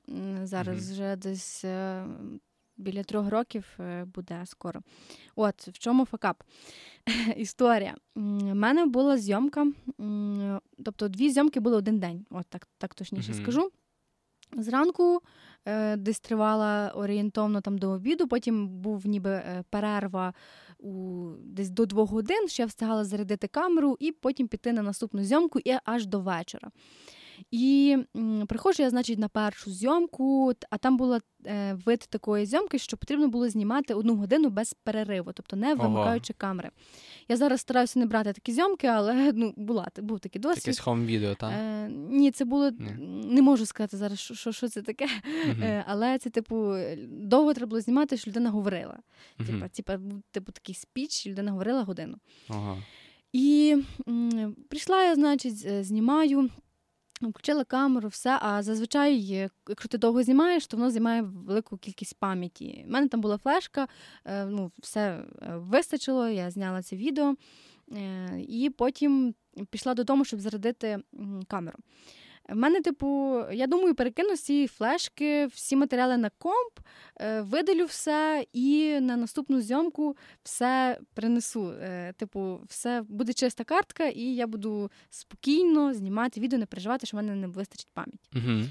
Зараз 0.43 0.76
Мгм. 0.87 0.93
вже 0.93 1.16
десь 1.16 1.64
е, 1.64 2.05
біля 2.76 3.03
трьох 3.03 3.28
років 3.30 3.64
е, 3.80 4.05
буде 4.05 4.43
скоро. 4.47 4.80
От 5.37 5.68
в 5.68 5.78
чому 5.78 6.05
факап? 6.05 6.43
Історія. 7.37 7.95
У 8.16 8.20
мене 8.55 8.87
була 8.87 9.18
зйомка, 9.18 9.66
тобто 10.85 11.09
дві 11.09 11.30
зйомки 11.30 11.61
були 11.61 11.76
один 11.76 11.99
день, 11.99 12.26
от 12.30 12.47
так, 12.49 12.68
так 12.78 12.95
точніше 12.95 13.32
Мгм. 13.32 13.43
скажу. 13.43 13.70
Зранку 14.57 15.20
е, 15.68 15.97
десь 15.97 16.20
тривала 16.20 16.93
орієнтовно 16.95 17.61
там 17.61 17.78
до 17.78 17.91
обіду, 17.91 18.28
потім 18.28 18.68
був 18.68 19.07
ніби 19.07 19.43
перерва 19.70 20.35
у 20.85 21.30
десь 21.45 21.70
до 21.70 21.87
двох 21.87 22.11
годин, 22.11 22.49
ще 22.49 22.62
я 22.62 22.66
встигала 22.66 23.05
зарядити 23.05 23.47
камеру 23.49 23.97
і 24.01 24.12
потім 24.12 24.49
піти 24.49 24.72
на 24.72 24.82
наступну 24.82 25.24
зйомку 25.24 25.59
і 25.64 25.74
аж 25.85 26.07
до 26.07 26.20
вечора. 26.20 26.70
І 27.51 27.97
м, 28.16 28.47
приходжу 28.47 28.82
я, 28.82 28.91
значить, 28.91 29.18
на 29.18 29.28
першу 29.28 29.70
зйомку, 29.70 30.53
а 30.70 30.78
там 30.78 30.97
була 30.97 31.20
е, 31.47 31.78
вид 31.87 32.01
такої 32.09 32.47
зйомки, 32.47 32.78
що 32.78 32.97
потрібно 32.97 33.28
було 33.28 33.49
знімати 33.49 33.95
одну 33.95 34.16
годину 34.16 34.51
без 34.51 34.74
перериву, 34.74 35.32
тобто 35.32 35.57
не 35.57 35.74
вимикаючи 35.74 36.32
камери. 36.32 36.70
Я 37.28 37.36
зараз 37.36 37.60
стараюся 37.60 37.98
не 37.98 38.06
брати 38.06 38.32
такі 38.32 38.52
зйомки, 38.52 38.86
але 38.86 39.32
ну, 39.34 39.54
була, 39.56 39.88
був 39.98 40.20
такий 40.20 40.40
досвід. 40.42 40.64
Якесь 40.66 40.78
хом-відео, 40.78 41.34
так? 41.34 41.52
Е, 41.52 41.88
ні, 42.10 42.30
це 42.30 42.44
було 42.44 42.70
Ні. 42.70 42.90
не 43.30 43.42
можу 43.42 43.66
сказати 43.66 43.96
зараз, 43.96 44.18
що, 44.18 44.34
що, 44.34 44.52
що 44.52 44.68
це 44.68 44.82
таке. 44.82 45.06
Мгм. 45.48 45.62
Е, 45.62 45.84
але 45.88 46.18
це, 46.18 46.30
типу, 46.30 46.74
довго 47.08 47.54
треба 47.54 47.70
було 47.70 47.80
знімати, 47.80 48.16
що 48.16 48.30
людина 48.30 48.50
говорила. 48.50 48.98
Мгм. 49.38 49.46
Типа, 49.48 49.68
типа, 49.68 49.96
був, 49.96 50.22
типу, 50.30 50.52
такий 50.52 50.74
спіч, 50.74 51.26
людина 51.26 51.50
говорила 51.50 51.82
годину. 51.82 52.16
Ага. 52.48 52.76
І 53.32 53.76
м, 54.08 54.56
прийшла 54.68 55.02
я, 55.02 55.14
значить, 55.14 55.56
з- 55.58 55.84
знімаю. 57.24 57.30
Включила 57.30 57.64
камеру, 57.64 58.08
все. 58.08 58.38
А 58.40 58.62
зазвичай, 58.62 59.32
е, 59.32 59.50
якщо 59.68 59.88
ти 59.88 59.98
довго 59.98 60.22
знімаєш, 60.22 60.66
то 60.66 60.76
воно 60.76 60.90
займає 60.90 61.22
велику 61.22 61.76
кількість 61.76 62.18
пам'яті. 62.18 62.84
У 62.88 62.92
мене 62.92 63.08
там 63.08 63.20
була 63.20 63.38
флешка, 63.38 63.88
е, 64.24 64.46
ну, 64.46 64.70
все 64.82 65.24
е, 65.42 65.56
вистачило, 65.56 66.28
я 66.28 66.50
зняла 66.50 66.82
це 66.82 66.96
відео. 66.96 67.36
І 68.48 68.70
потім 68.70 69.34
пішла 69.70 69.94
додому, 69.94 70.24
щоб 70.24 70.40
зарядити 70.40 70.98
камеру. 71.48 71.78
В 72.49 72.57
мене, 72.57 72.80
типу, 72.80 73.40
я 73.53 73.66
думаю, 73.66 73.95
перекину 73.95 74.36
цієї 74.36 74.66
флешки 74.66 75.47
всі 75.47 75.76
матеріали 75.76 76.16
на 76.16 76.30
комп, 76.30 76.78
е, 77.20 77.40
видалю 77.40 77.84
все 77.84 78.47
і 78.53 79.01
на 79.01 79.16
наступну 79.16 79.61
зйомку 79.61 80.16
все 80.42 80.99
принесу. 81.14 81.72
Е, 81.82 82.12
Типу, 82.12 82.61
все 82.68 83.03
буде 83.09 83.32
чиста 83.32 83.64
картка, 83.64 84.05
і 84.07 84.22
я 84.22 84.47
буду 84.47 84.90
спокійно 85.11 85.95
знімати 85.95 86.40
відео, 86.40 86.59
не 86.59 86.66
переживати, 86.66 87.07
що 87.07 87.16
в 87.16 87.20
мене 87.20 87.34
не 87.34 87.47
вистачить 87.47 87.88
пам'яті. 87.95 88.28
Мгм. 88.32 88.68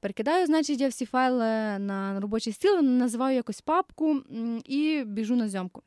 Перекидаю, 0.00 0.46
значить, 0.46 0.80
я 0.80 0.88
всі 0.88 1.06
файли 1.06 1.78
на 1.78 2.20
робочий 2.20 2.52
стіл, 2.52 2.80
називаю 2.82 3.36
якось 3.36 3.60
папку 3.60 4.22
і 4.64 5.04
біжу 5.06 5.36
на 5.36 5.48
зйомку. 5.48 5.82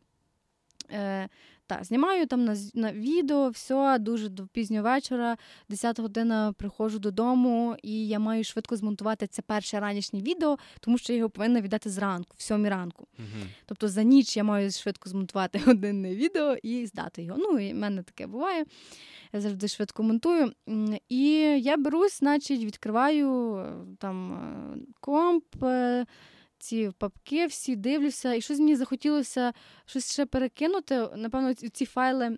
Так, 1.68 1.84
знімаю 1.84 2.26
там 2.26 2.45
на, 2.45 2.55
на 2.74 2.91
відео, 2.93 3.49
все 3.49 3.99
дуже 3.99 4.30
до 4.30 4.47
пізнього 4.47 4.84
вечора, 4.84 5.38
10 5.70 5.99
година 5.99 6.53
приходжу 6.57 6.97
додому, 6.97 7.76
і 7.84 8.07
я 8.07 8.20
маю 8.20 8.43
швидко 8.43 8.76
змонтувати 8.76 9.28
це 9.28 9.41
перше 9.41 9.80
ранішнє 9.80 10.22
відео, 10.22 10.57
тому 10.80 10.97
що 10.97 11.13
я 11.13 11.18
його 11.18 11.30
повинна 11.30 11.61
віддати 11.61 11.89
зранку, 11.89 12.36
в 12.38 12.41
сьомій 12.41 12.70
ранку. 12.70 13.07
Мгм. 13.18 13.49
Тобто 13.66 13.88
за 13.88 14.03
ніч 14.03 14.38
я 14.38 14.43
маю 14.43 14.72
швидко 14.72 15.09
змонтувати 15.09 15.59
годинне 15.66 16.16
відео 16.16 16.55
і 16.63 16.86
здати 16.86 17.24
його. 17.24 17.39
Ну, 17.41 17.59
і 17.59 17.74
в 17.74 17.76
мене 17.76 18.03
таке 18.03 18.28
буває. 18.28 18.66
Я 19.34 19.41
завжди 19.41 19.68
швидко 19.68 20.03
монтую. 20.03 20.51
І 21.09 21.30
я 21.61 21.78
берусь, 21.78 22.20
значить, 22.20 22.63
відкриваю 22.63 23.55
е, 23.55 23.74
там 23.99 24.34
е, 24.34 24.78
комп, 24.99 25.63
е, 25.63 26.05
ці 26.66 26.91
папки 26.97 27.45
всі 27.45 27.76
дивлюся, 27.76 28.34
і 28.34 28.41
щось 28.41 28.59
мені 28.59 28.76
захотілося 28.76 29.53
щось 29.86 30.13
ще 30.13 30.26
перекинути. 30.26 31.07
Напевно, 31.16 31.53
ці 31.53 31.86
файли 31.86 32.38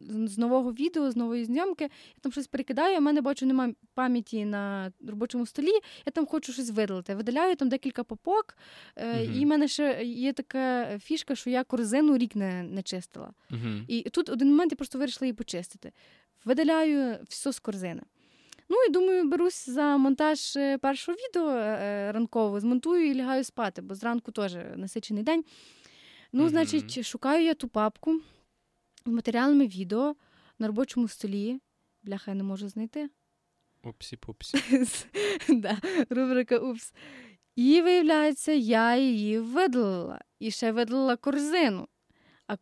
з 0.00 0.38
нового 0.38 0.72
відео, 0.72 1.10
з 1.10 1.16
нової 1.16 1.44
зйомки. 1.44 1.84
Я 1.84 2.20
там 2.20 2.32
щось 2.32 2.46
перекидаю, 2.46 2.98
у 2.98 3.00
мене 3.00 3.20
бачу, 3.20 3.46
немає 3.46 3.74
пам'яті 3.94 4.44
на 4.44 4.92
робочому 5.08 5.46
столі. 5.46 5.72
Я 6.06 6.12
там 6.12 6.26
хочу 6.26 6.52
щось 6.52 6.70
видалити. 6.70 7.14
Видаляю 7.14 7.56
там 7.56 7.68
декілька 7.68 8.04
папок, 8.04 8.56
е, 8.96 9.24
Мгм. 9.24 9.40
і 9.40 9.44
в 9.44 9.48
мене 9.48 9.68
ще 9.68 10.04
є 10.04 10.32
така 10.32 10.98
фішка, 10.98 11.34
що 11.34 11.50
я 11.50 11.64
корзину 11.64 12.18
рік 12.18 12.36
не, 12.36 12.62
не 12.62 12.82
чистила. 12.82 13.30
Мгм. 13.50 13.84
І 13.88 14.02
тут 14.02 14.28
один 14.28 14.48
момент 14.48 14.72
я 14.72 14.76
просто 14.76 14.98
вирішила 14.98 15.26
її 15.26 15.34
почистити. 15.34 15.92
Видаляю 16.44 17.18
все 17.28 17.52
з 17.52 17.58
корзини. 17.58 18.02
Ну 18.68 18.76
і 18.88 18.90
думаю, 18.90 19.28
берусь 19.28 19.68
за 19.68 19.96
монтаж 19.96 20.56
е, 20.56 20.78
першого 20.78 21.18
відео 21.18 21.50
е, 21.50 22.12
ранкового, 22.12 22.60
змонтую 22.60 23.06
і 23.10 23.14
лягаю 23.14 23.44
спати, 23.44 23.82
бо 23.82 23.94
зранку 23.94 24.32
теж 24.32 24.54
насичений 24.76 25.22
день. 25.22 25.44
Ну, 26.32 26.48
значить, 26.48 27.06
шукаю 27.06 27.44
я 27.44 27.54
ту 27.54 27.68
папку 27.68 28.20
з 29.06 29.10
матеріалами 29.10 29.66
відео 29.66 30.16
на 30.58 30.66
робочому 30.66 31.08
столі. 31.08 31.60
Бляха, 32.02 32.30
я 32.30 32.34
не 32.34 32.42
можу 32.42 32.68
знайти. 32.68 33.10
Упсі-пупсі. 33.84 34.86
да, 35.48 35.78
рубрика 36.10 36.58
Упс. 36.58 36.92
І 37.56 37.80
виявляється, 37.82 38.52
я 38.52 38.96
її 38.96 39.38
видалила. 39.38 40.20
І 40.38 40.50
ще 40.50 40.72
видалила 40.72 41.16
корзину. 41.16 41.88
А 42.48 42.56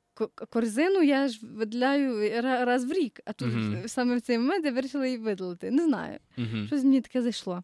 корзину 0.50 1.02
я 1.02 1.28
ж 1.28 1.40
видаляю 1.46 2.42
раз 2.42 2.84
в 2.84 2.92
рік. 2.92 3.20
А 3.24 3.32
тут 3.32 3.48
Мгм. 3.48 3.82
саме 3.86 4.16
в 4.16 4.20
цей 4.20 4.38
момент 4.38 4.64
я 4.64 4.72
вирішила 4.72 5.06
її 5.06 5.18
видалити. 5.18 5.70
Не 5.70 5.84
знаю. 5.84 6.18
Мгм. 6.36 6.66
Щось 6.66 6.84
мені 6.84 7.00
таке 7.00 7.22
зайшло. 7.22 7.62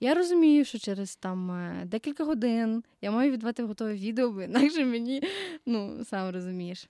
Я 0.00 0.14
розумію, 0.14 0.64
що 0.64 0.78
через 0.78 1.16
там 1.16 1.50
е, 1.50 1.82
декілька 1.86 2.24
годин 2.24 2.82
я 3.02 3.10
маю 3.10 3.32
віддавати 3.32 3.62
готове 3.62 3.94
відео, 3.94 4.30
бо 4.30 4.42
інакше 4.42 4.84
мені, 4.84 5.22
ну, 5.66 6.04
сам 6.04 6.30
розумієш. 6.34 6.88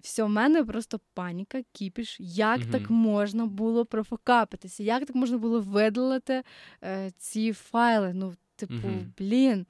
Все, 0.00 0.22
в 0.22 0.28
мене 0.28 0.64
просто 0.64 1.00
паніка, 1.14 1.62
кіпіш. 1.72 2.16
Як 2.20 2.58
Мгм. 2.60 2.70
так 2.70 2.90
можна 2.90 3.46
було 3.46 3.84
профокапитися? 3.84 4.82
Як 4.82 5.06
так 5.06 5.16
можна 5.16 5.38
було 5.38 5.60
видалити 5.60 6.42
е, 6.84 7.10
ці 7.18 7.52
файли? 7.52 8.12
Ну, 8.14 8.34
типу, 8.56 8.88
блін. 9.18 9.66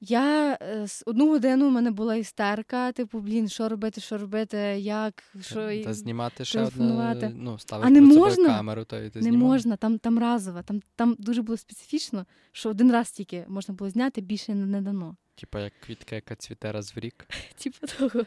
Я 0.00 0.58
з 0.86 1.02
одну 1.06 1.28
годину 1.28 1.66
у 1.66 1.70
мене 1.70 1.90
була 1.90 2.14
істерка, 2.14 2.92
типу, 2.92 3.20
блін, 3.20 3.48
що 3.48 3.68
робити, 3.68 4.00
що 4.00 4.18
робити, 4.18 4.56
як, 4.78 5.24
що. 5.40 5.82
Та 5.84 5.94
знімати 5.94 6.44
ще 6.44 6.60
одне, 6.62 7.32
ну, 7.36 7.58
ставиш 7.58 7.86
А 7.86 7.90
не 7.90 8.00
можна? 8.00 8.46
камеру, 8.48 8.84
то 8.84 8.98
і 8.98 9.10
ти 9.10 9.20
Не 9.20 9.32
можна, 9.32 9.76
там, 9.76 9.98
там 9.98 10.18
разово, 10.18 10.62
там, 10.62 10.80
там 10.96 11.16
дуже 11.18 11.42
було 11.42 11.56
специфічно, 11.56 12.26
що 12.52 12.70
один 12.70 12.92
раз 12.92 13.10
тільки 13.10 13.44
можна 13.48 13.74
було 13.74 13.90
зняти, 13.90 14.20
більше 14.20 14.54
не 14.54 14.80
дано. 14.80 15.16
Типа 15.40 15.60
як 15.60 15.72
квітка, 15.86 16.14
яка 16.14 16.34
цвіте 16.34 16.72
раз 16.72 16.96
в 16.96 16.98
рік. 16.98 17.26
Типу 17.62 17.86
того. 17.98 18.24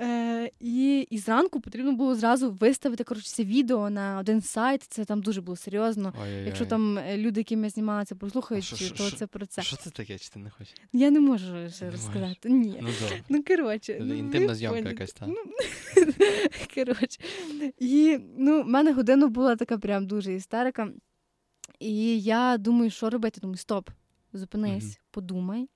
Е, 0.00 0.50
і, 0.60 1.00
і 1.10 1.18
зранку 1.18 1.60
потрібно 1.60 1.92
було 1.92 2.14
зразу 2.14 2.50
виставити 2.50 3.04
коротше, 3.04 3.28
це 3.28 3.44
відео 3.44 3.90
на 3.90 4.18
один 4.18 4.42
сайт. 4.42 4.82
Це 4.82 5.04
там 5.04 5.20
дуже 5.22 5.40
було 5.40 5.56
серйозно. 5.56 6.12
Ой-ой-ой. 6.22 6.44
Якщо 6.46 6.66
там 6.66 6.98
е, 6.98 7.16
люди, 7.18 7.40
яким 7.40 7.64
я 7.64 7.70
знімала 7.70 8.04
це, 8.04 8.14
прослухають, 8.14 8.64
що- 8.64 8.76
що- 8.76 8.94
то 8.94 9.08
що- 9.08 9.16
це 9.16 9.26
про 9.26 9.46
це. 9.46 9.62
Що 9.62 9.76
це 9.76 9.90
таке, 9.90 10.18
чи 10.18 10.28
ти 10.28 10.38
не 10.38 10.50
хочеш? 10.50 10.74
Я 10.92 11.10
не 11.10 11.20
можу 11.20 11.52
Не 11.54 11.70
ще 11.70 11.84
можеш. 11.84 12.00
розказати. 12.00 12.48
Ні. 12.50 12.78
Ну 12.82 12.88
добре. 13.00 13.22
Ну, 13.28 13.42
коротше. 13.44 13.98
ну, 14.00 14.14
Інтимна 14.14 14.54
зйомка 14.54 14.88
якась, 14.88 15.12
так? 15.12 15.28
Ну, 15.28 15.36
коротше. 16.74 17.18
І 17.78 18.18
ну, 18.38 18.62
в 18.62 18.66
мене 18.68 18.92
годину 18.92 19.28
була 19.28 19.56
така 19.56 19.78
прям 19.78 20.06
дуже 20.06 20.34
істерика. 20.34 20.88
І 21.78 22.20
я 22.20 22.56
думаю, 22.58 22.90
що 22.90 23.10
робити? 23.10 23.40
Думаю, 23.40 23.56
стоп, 23.56 23.90
зупинись, 24.32 24.84
Мгм. 24.84 24.94
подумай, 25.10 25.68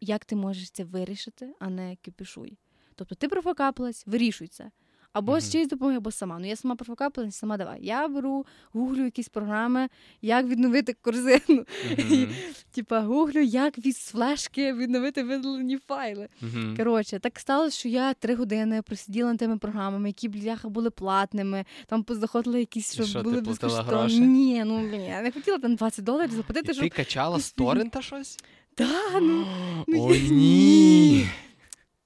як 0.00 0.24
ти 0.24 0.36
можеш 0.36 0.70
це 0.70 0.84
вирішити, 0.84 1.48
а 1.58 1.70
не 1.70 1.96
кипішуй. 2.02 2.58
Тобто 2.94 3.14
ти 3.14 3.28
профокапилась, 3.28 4.02
вирішуй 4.06 4.48
це. 4.48 4.70
Або 5.12 5.40
з 5.40 5.44
Мгм. 5.44 5.52
чиєсь 5.52 5.68
допомоги, 5.68 5.96
або 5.96 6.10
сама. 6.10 6.38
Ну 6.38 6.46
я 6.46 6.56
сама 6.56 6.76
профокапилась, 6.76 7.36
сама 7.36 7.56
давай. 7.56 7.78
Я 7.86 8.08
беру, 8.08 8.46
гуглю 8.72 9.04
якісь 9.04 9.28
програми, 9.28 9.88
як 10.22 10.46
відновити 10.46 10.92
корзину. 10.92 11.40
Мгм. 11.98 12.28
Типа 12.70 13.00
гуглю, 13.00 13.40
як 13.40 13.78
від 13.78 13.96
флешки 13.96 14.72
відновити 14.72 15.22
видалені 15.22 15.78
файли. 15.78 16.28
Мгм. 16.40 16.74
Коротше, 16.76 17.18
так 17.18 17.38
сталося, 17.40 17.78
що 17.78 17.88
я 17.88 18.14
три 18.14 18.34
години 18.34 18.82
просиділа 18.82 19.28
над 19.30 19.38
тими 19.38 19.58
програмами, 19.58 20.08
які 20.08 20.28
бляха 20.28 20.68
були 20.68 20.90
платними. 20.90 21.64
Там 21.86 22.02
позаходили 22.02 22.58
якісь, 22.60 22.98
І 22.98 23.04
що, 23.04 23.22
були 23.22 23.40
безкоштовні. 23.40 24.20
Ні, 24.20 24.64
ну 24.64 24.78
блін, 24.88 25.00
я 25.04 25.22
не 25.22 25.32
хотіла 25.32 25.58
там 25.58 25.74
20 25.76 26.04
доларів 26.04 26.32
заплатити, 26.32 26.72
щоб 26.74 26.84
ти 26.84 26.90
качала 26.90 27.38
з 27.40 27.52
торрента 27.52 28.02
щось? 28.02 28.38
Та, 28.76 29.20
ну, 29.20 29.46
ну, 29.88 30.04
О, 30.04 30.14
я- 30.14 30.30
ні! 30.30 31.26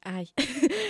Ай. 0.03 0.33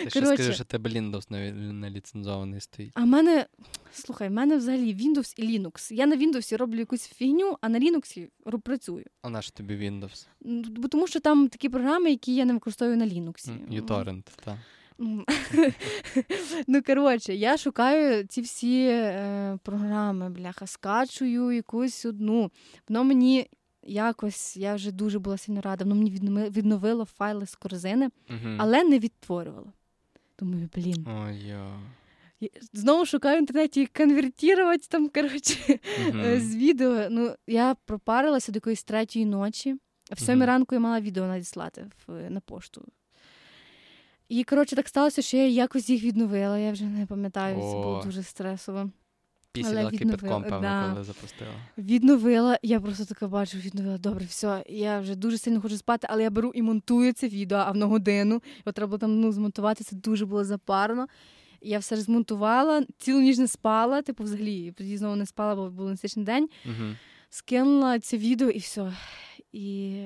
Ти 0.04 0.10
ще 0.10 0.26
скажи, 0.26 0.52
що 0.52 0.64
тебе 0.64 0.90
Windows 0.90 1.26
не, 1.30 1.52
не 1.52 1.90
ліцензований 1.90 2.60
стоїть. 2.60 2.92
А 2.94 3.00
в 3.00 3.06
мене, 3.06 3.46
слухай, 3.92 4.28
в 4.28 4.32
мене 4.32 4.56
взагалі 4.56 4.94
Windows 4.94 5.34
і 5.36 5.58
Linux. 5.58 5.92
Я 5.92 6.06
на 6.06 6.16
Windows 6.16 6.56
роблю 6.56 6.78
якусь 6.78 7.08
фігню, 7.08 7.56
а 7.60 7.68
на 7.68 7.78
Linux 7.78 8.28
працюю. 8.62 9.04
А 9.22 9.30
на 9.30 9.42
що 9.42 9.52
тобі 9.52 9.74
Windows? 9.74 10.26
Ну, 10.40 10.62
Бо 10.68 10.88
тому 10.88 11.06
що 11.06 11.20
там 11.20 11.48
такі 11.48 11.68
програми, 11.68 12.10
які 12.10 12.34
я 12.34 12.44
не 12.44 12.52
використовую 12.52 12.96
на 12.96 13.06
Linux. 13.06 13.50
М, 13.50 13.66
uTorrent, 13.70 14.22
так. 14.44 14.56
Ну, 14.98 15.24
ну, 16.66 16.82
коротше, 16.82 17.34
я 17.34 17.56
шукаю 17.56 18.26
ці 18.26 18.40
всі 18.40 18.86
е, 18.86 19.58
програми, 19.62 20.30
бляха, 20.30 20.66
скачую 20.66 21.50
якусь 21.52 22.04
одну. 22.04 22.50
Воно 22.88 23.04
мені 23.04 23.46
якось, 23.82 24.56
я 24.56 24.74
вже 24.74 24.92
дуже 24.92 25.18
була 25.18 25.36
сильно 25.38 25.60
рада, 25.60 25.84
воно 25.84 25.94
мені 25.96 26.10
відновило 26.50 27.04
файли 27.04 27.46
з 27.46 27.54
корзини, 27.54 28.10
але 28.58 28.84
не 28.84 28.98
відтворювало. 28.98 29.72
Думаю, 30.38 30.68
блін. 30.76 31.06
Йо. 31.46 31.70
Я 32.40 32.48
Знову 32.72 33.06
шукаю 33.06 33.36
в 33.36 33.40
інтернеті, 33.40 33.86
конвертувати 33.86 34.86
там, 34.88 35.08
коротше, 35.08 35.78
е, 36.24 36.40
з 36.40 36.56
відео. 36.56 37.06
Ну, 37.10 37.34
я 37.46 37.76
пропарилася 37.84 38.52
до 38.52 38.56
якоїсь 38.56 38.82
третьої 38.84 39.26
ночі. 39.26 39.76
а 40.10 40.14
В 40.14 40.18
сьомій 40.18 40.36
Мгм. 40.38 40.46
ранку 40.46 40.74
я 40.74 40.80
мала 40.80 41.00
відео 41.00 41.26
надіслати 41.26 41.86
в, 42.06 42.30
на 42.30 42.40
пошту. 42.40 42.84
І, 44.28 44.44
коротше, 44.44 44.76
так 44.76 44.88
сталося, 44.88 45.22
що 45.22 45.36
я 45.36 45.48
якось 45.48 45.90
їх 45.90 46.02
відновила. 46.04 46.58
Я 46.58 46.72
вже 46.72 46.84
не 46.84 47.06
пам'ятаю, 47.06 47.54
це 47.56 47.60
було 47.62 48.02
дуже 48.04 48.22
стресово. 48.22 48.90
Після 49.52 49.90
кипятком, 49.90 50.42
певно, 50.42 50.60
да. 50.60 50.90
коли 50.92 51.04
запустила. 51.04 51.50
Відновила, 51.78 52.58
я 52.62 52.80
просто 52.80 53.04
така 53.04 53.28
бачу, 53.28 53.58
відновила. 53.58 53.98
Добре, 53.98 54.24
все. 54.24 54.64
Я 54.68 55.00
вже 55.00 55.14
дуже 55.14 55.38
сильно 55.38 55.60
хочу 55.60 55.76
спати, 55.76 56.06
але 56.10 56.22
я 56.22 56.30
беру 56.30 56.52
і 56.54 56.62
монтую 56.62 57.12
це 57.12 57.28
відео, 57.28 57.58
а 57.58 57.74
на 57.74 57.86
годину. 57.86 58.42
Його 58.58 58.72
треба 58.72 58.86
було 58.86 58.98
там 58.98 59.20
ну, 59.20 59.32
змонтувати, 59.32 59.84
це 59.84 59.96
дуже 59.96 60.26
було 60.26 60.44
запарно. 60.44 61.06
Я 61.60 61.78
все 61.78 61.96
змонтувала, 61.96 62.84
цілу 62.98 63.20
ніч 63.20 63.38
не 63.38 63.48
спала, 63.48 64.02
типу, 64.02 64.24
взагалі, 64.24 64.72
тоді 64.72 64.96
знову 64.96 65.16
не 65.16 65.26
спала, 65.26 65.54
бо 65.54 65.70
був 65.70 65.88
насичний 65.88 66.24
день. 66.24 66.48
Мгм. 66.64 66.96
Скинула 67.30 67.98
це 67.98 68.16
відео 68.16 68.50
і 68.50 68.58
все. 68.58 68.92
І 69.52 70.02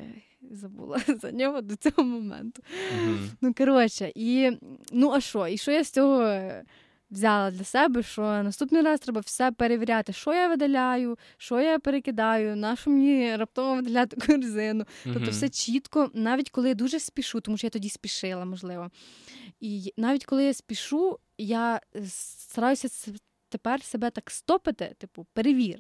забула 0.51 1.01
за 1.23 1.33
нього 1.33 1.61
до 1.61 1.77
цього 1.77 2.03
моменту. 2.05 2.63
Мгм. 2.97 3.31
Ну, 3.41 3.55
коротше, 3.55 4.13
і 4.15 4.51
ну 4.93 5.11
а 5.11 5.21
що? 5.21 5.49
І 5.49 5.59
що 5.59 5.73
я 5.73 5.85
з 5.85 5.91
цього 5.91 6.41
взяла 7.11 7.51
для 7.51 7.65
себе? 7.65 8.03
Що 8.03 8.23
наступний 8.23 8.83
раз 8.83 9.01
треба 9.01 9.21
все 9.21 9.53
перевіряти, 9.53 10.13
що 10.13 10.35
я 10.35 10.49
видаляю, 10.49 11.19
що 11.37 11.61
я 11.61 11.79
перекидаю, 11.79 12.57
на 12.57 12.77
що 12.77 12.91
мені 12.91 13.37
раптово 13.37 13.75
видаляти 13.75 14.17
корзину. 14.27 14.85
Тобто, 15.05 15.21
Мгм. 15.21 15.31
все 15.31 15.49
чітко, 15.49 16.11
навіть 16.15 16.51
коли 16.51 16.69
я 16.69 16.75
дуже 16.75 17.01
спішу, 17.01 17.41
тому 17.41 17.57
що 17.57 17.67
я 17.67 17.71
тоді 17.71 17.89
спішила, 17.89 18.45
можливо. 18.45 18.91
І 19.61 19.93
навіть 19.97 20.25
коли 20.25 20.45
я 20.45 20.55
спішу, 20.55 21.19
я 21.39 21.81
е, 21.97 22.03
стараюся 22.09 22.89
тепер 23.49 23.83
себе 23.83 24.11
так 24.11 24.31
стопити, 24.31 24.95
типу, 24.99 25.27
перевір. 25.33 25.79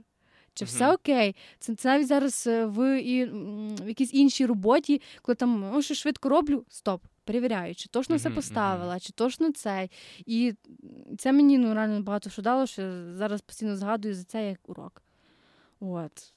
Чи 0.57 0.65
все 0.65 0.85
Мгм. 0.85 0.95
окей? 0.95 1.37
Це, 1.59 1.75
це 1.75 1.89
навіть 1.89 2.07
зараз 2.07 2.47
е, 2.47 2.65
в, 2.67 3.01
і, 3.03 3.25
в 3.85 3.89
якійсь 3.89 4.15
іншій 4.15 4.47
роботі, 4.47 5.03
коли 5.23 5.37
там 5.37 5.75
о, 5.75 5.83
що 5.83 5.95
швидко 5.95 6.29
роблю, 6.29 6.65
стоп, 6.69 7.05
перевіряю, 7.25 7.75
чи 7.75 7.89
точно 7.89 8.17
Мгм, 8.17 8.35
поставила, 8.35 9.01
чи 9.01 9.13
точно 9.13 9.53
це. 9.53 9.89
І 10.27 10.55
це 11.19 11.33
мені 11.33 11.59
ну, 11.59 11.75
реально 11.75 12.03
багато 12.03 12.31
що 12.31 12.43
дало, 12.43 12.67
що 12.67 12.83
я 12.83 13.15
зараз 13.15 13.41
постійно 13.41 13.77
згадую 13.77 14.15
за 14.15 14.25
це 14.25 14.49
як 14.49 14.69
урок. 14.69 15.03
От. 15.81 16.33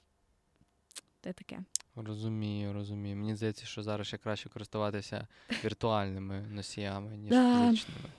Це 1.21 1.33
таке. 1.33 1.59
Розумію, 1.95 2.73
розумію. 2.73 3.15
Мені 3.15 3.35
здається, 3.35 3.65
що 3.65 3.83
зараз 3.83 4.07
ще 4.07 4.17
краще 4.17 4.49
користуватися 4.49 5.27
віртуальними 5.63 6.41
носіями, 6.41 7.17
ніж 7.17 7.29
Да. 7.29 7.65
фізичними. 7.69 8.09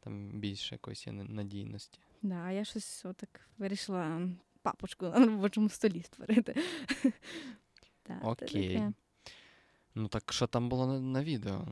Там 0.00 0.30
більше 0.40 0.74
якоїсь 0.74 1.06
надійності. 1.10 1.98
Да, 2.22 2.50
я 2.50 2.64
щось 2.64 3.04
отак 3.04 3.40
вирішила 3.58 4.28
папочку 4.62 5.06
на 5.06 5.26
робочому 5.26 5.68
столі 5.68 6.02
створити. 6.02 6.54
Це 8.06 8.20
Окей. 8.22 8.82
Ну 9.94 10.08
так 10.08 10.32
що 10.32 10.46
там 10.46 10.68
було 10.68 10.86
на, 10.86 11.00
на 11.00 11.24
відео? 11.24 11.64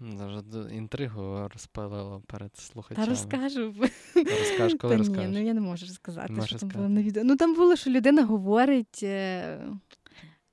Ну, 0.00 0.16
Зараз 0.16 0.44
д- 0.44 0.76
інтригу 0.76 1.48
розпалило 1.52 2.22
перед 2.26 2.52
Та 2.52 2.62
слухачами. 2.62 3.06
розкажу. 3.06 3.74
Розкажеш, 4.14 4.74
коли 4.80 4.96
Та 4.96 5.02
ні, 5.02 5.26
ну 5.28 5.42
я 5.42 5.54
не 5.54 5.60
можу 5.60 5.86
розказати, 5.86 6.32
Не 6.32 6.46
що 6.46 6.54
можеш 6.54 6.60
там 6.60 6.68
було 6.68 6.88
на 6.88 7.02
відео. 7.02 7.24
Ну 7.24 7.36
там 7.36 7.54
було, 7.54 7.76
що 7.76 7.90
людина 7.90 8.24
говорить. 8.24 9.00
Е... 9.02 9.66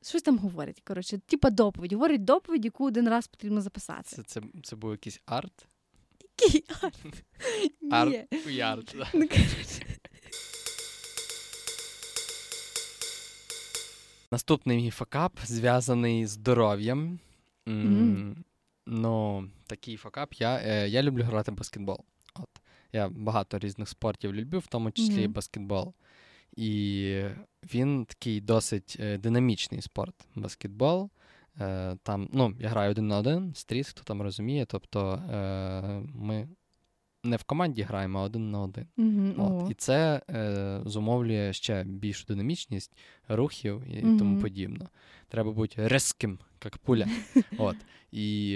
Щось 0.03 0.21
там 0.21 0.37
говорить, 0.37 0.81
коротше, 0.85 1.17
типа 1.17 1.49
доповідь. 1.49 1.93
Говорить 1.93 2.23
доповідь, 2.23 2.65
яку 2.65 2.85
один 2.85 3.09
раз 3.09 3.27
потрібно 3.27 3.61
записати. 3.61 4.03
Це, 4.03 4.23
це, 4.23 4.41
це 4.63 4.75
був 4.75 4.91
якийсь 4.91 5.21
арт? 5.25 5.67
Який 6.39 6.63
арт? 6.81 7.23
Арт. 7.91 8.13
Ну, 9.13 9.27
коротше. 9.27 9.85
Наступний 14.31 14.77
мій 14.77 14.89
факап 14.89 15.39
зв'язаний 15.45 16.25
з 16.25 16.29
здоров'ям. 16.29 17.19
Мгм. 17.65 18.43
Ну, 18.87 19.47
такий 19.67 19.97
факап. 19.97 20.33
Я, 20.33 20.61
е, 20.63 20.89
я 20.89 21.03
люблю 21.03 21.23
грати 21.23 21.51
в 21.51 21.55
баскетбол. 21.55 21.99
От. 22.35 22.49
Я 22.93 23.09
багато 23.09 23.59
різних 23.59 23.89
спортів 23.89 24.33
люблю, 24.33 24.59
в 24.59 24.67
тому 24.67 24.91
числі 24.91 25.21
і 25.21 25.23
Мгм. 25.25 25.33
баскетбол. 25.33 25.93
І 26.57 27.21
він 27.73 28.05
такий 28.05 28.41
досить 28.41 28.97
е, 28.99 29.17
динамічний 29.17 29.81
спорт. 29.81 30.15
Баскетбол. 30.35 31.09
Е, 31.59 31.95
там, 32.03 32.29
ну, 32.33 32.55
я 32.59 32.69
граю 32.69 32.91
один 32.91 33.07
на 33.07 33.17
один, 33.17 33.53
стріт, 33.55 33.87
хто 33.87 34.03
там 34.03 34.21
розуміє. 34.21 34.65
Тобто 34.65 35.11
е, 35.13 36.03
ми 36.15 36.47
не 37.23 37.35
в 37.37 37.43
команді 37.43 37.81
граємо, 37.81 38.19
а 38.19 38.21
один 38.21 38.51
на 38.51 38.61
один. 38.61 38.87
Мгм, 38.97 39.41
От. 39.41 39.71
І 39.71 39.73
це 39.73 40.21
е, 40.29 40.81
зумовлює 40.85 41.53
ще 41.53 41.83
більшу 41.83 42.25
динамічність 42.27 42.97
рухів 43.27 43.83
і 43.87 44.03
Мгм. 44.05 44.19
тому 44.19 44.41
подібне. 44.41 44.87
Треба 45.27 45.51
бути 45.51 45.87
резким, 45.87 46.39
як 46.65 46.77
пуля. 46.77 47.07
От. 47.57 47.75
І 48.11 48.55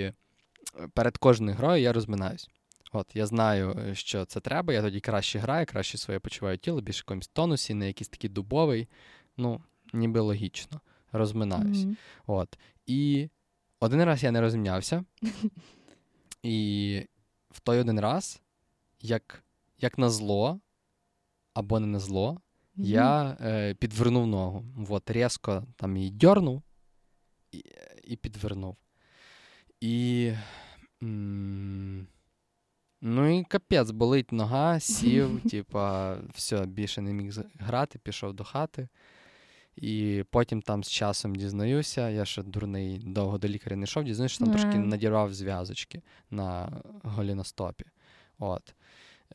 е, 0.79 0.87
перед 0.93 1.17
кожною 1.17 1.57
грою 1.57 1.81
я 1.81 1.93
розминаюсь. 1.93 2.49
От, 2.93 3.15
я 3.15 3.25
знаю, 3.25 3.75
е, 3.89 3.95
що 3.95 4.25
це 4.25 4.39
треба, 4.39 4.73
я 4.73 4.81
тоді 4.81 4.99
краще 4.99 5.39
граю, 5.39 5.65
краще 5.65 5.97
своє 5.97 6.19
почуваю 6.19 6.57
тіло, 6.57 6.81
більше 6.81 6.99
в 6.99 7.03
якомусь 7.05 7.27
тонусі, 7.27 7.73
не 7.73 7.87
якийсь 7.87 8.09
такий 8.09 8.29
дубовий. 8.29 8.87
Ну, 9.37 9.61
ніби 9.93 10.19
логічно. 10.19 10.81
Розминаюсь. 11.11 11.83
Мгм. 11.83 11.97
От. 12.27 12.59
І 12.85 13.29
один 13.79 14.03
раз 14.03 14.23
я 14.23 14.31
не 14.31 14.41
розмінявся. 14.41 15.03
І 16.43 17.01
в 17.51 17.59
той 17.59 17.79
один 17.79 17.99
раз, 17.99 18.41
як, 19.01 19.43
як 19.79 19.97
на 19.97 20.09
зло, 20.09 20.59
або 21.53 21.79
не 21.79 21.87
на 21.87 21.99
зло, 21.99 22.41
Мгм. 22.75 22.87
я 22.87 23.37
е, 23.41 23.73
підвернув 23.73 24.27
ногу. 24.27 24.65
От, 24.89 25.11
різко 25.11 25.63
там 25.75 25.97
її 25.97 26.09
дьорнув 26.11 26.61
і, 27.51 27.63
і 28.03 28.15
підвернув. 28.15 28.77
І. 29.81 30.31
м, 31.03 32.07
Ну 33.03 33.39
і 33.39 33.43
капець, 33.43 33.91
болить 33.91 34.31
нога, 34.31 34.79
сів, 34.79 35.41
типа, 35.49 36.15
все, 36.33 36.65
більше 36.65 37.01
не 37.01 37.13
міг 37.13 37.33
грати, 37.59 37.99
пішов 37.99 38.33
до 38.33 38.43
хати. 38.43 38.87
І 39.75 40.23
потім 40.29 40.61
там 40.61 40.83
з 40.83 40.89
часом 40.89 41.35
дізнаюся, 41.35 42.09
я 42.09 42.25
ще 42.25 42.43
дурний 42.43 42.99
довго 42.99 43.37
до 43.37 43.47
лікаря 43.47 43.75
не 43.75 43.83
йшов, 43.83 44.03
дізнаюся, 44.03 44.35
що 44.35 44.43
там 44.45 44.53
трошки 44.53 44.77
надірвав 44.79 45.33
зв'язочки 45.33 46.01
на 46.31 46.81
голіностопі. 47.03 47.85
От. 48.41 48.73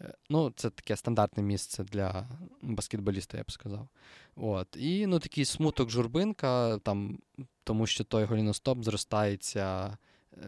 Е, 0.00 0.14
Ну, 0.30 0.52
це 0.56 0.70
таке 0.70 0.96
стандартне 0.96 1.42
місце 1.42 1.84
для 1.84 2.28
баскетболіста, 2.62 3.36
я 3.36 3.42
б 3.42 3.52
сказав. 3.52 3.88
От. 4.36 4.76
І 4.76 5.06
ну, 5.06 5.18
такий 5.18 5.44
смуток 5.44 5.90
журбинка, 5.90 6.78
там, 6.78 7.18
тому 7.64 7.86
що 7.86 8.04
той 8.04 8.24
голіностоп 8.24 8.84
зростається 8.84 9.98
е, 10.32 10.38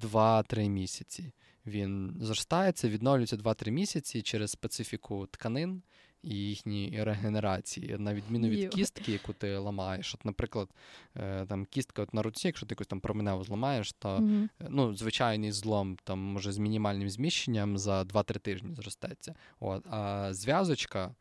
2-3 0.00 0.68
місяці. 0.68 1.32
Він 1.66 2.16
зростається, 2.20 2.88
відновлюється 2.88 3.36
2-3 3.36 3.70
місяці 3.70 4.22
через 4.22 4.50
специфіку 4.50 5.26
тканин. 5.26 5.82
І 6.22 6.34
їхній 6.34 7.04
регенерації, 7.04 7.96
на 7.98 8.14
відміну 8.14 8.48
від 8.48 8.58
Йо. 8.58 8.68
кістки, 8.68 9.12
яку 9.12 9.32
ти 9.32 9.56
ламаєш. 9.56 10.14
От, 10.14 10.24
наприклад, 10.24 10.68
е, 11.16 11.46
там 11.46 11.64
кістка 11.64 12.02
от 12.02 12.14
на 12.14 12.22
руці, 12.22 12.48
якщо 12.48 12.66
ти 12.66 12.72
якусь 12.72 12.86
там 12.86 13.00
променеву 13.00 13.44
зламаєш, 13.44 13.92
то 13.92 14.16
е, 14.16 14.48
ну, 14.68 14.94
звичайний 14.94 15.52
злом 15.52 15.96
там 16.04 16.18
може 16.18 16.52
з 16.52 16.58
мінімальним 16.58 17.10
зміщенням 17.10 17.78
за 17.78 18.02
2-3 18.02 18.38
тижні 18.38 18.74
зростеться. 18.74 19.34
От, 19.60 19.86
а 19.90 20.28
зв'язочка 20.34 21.14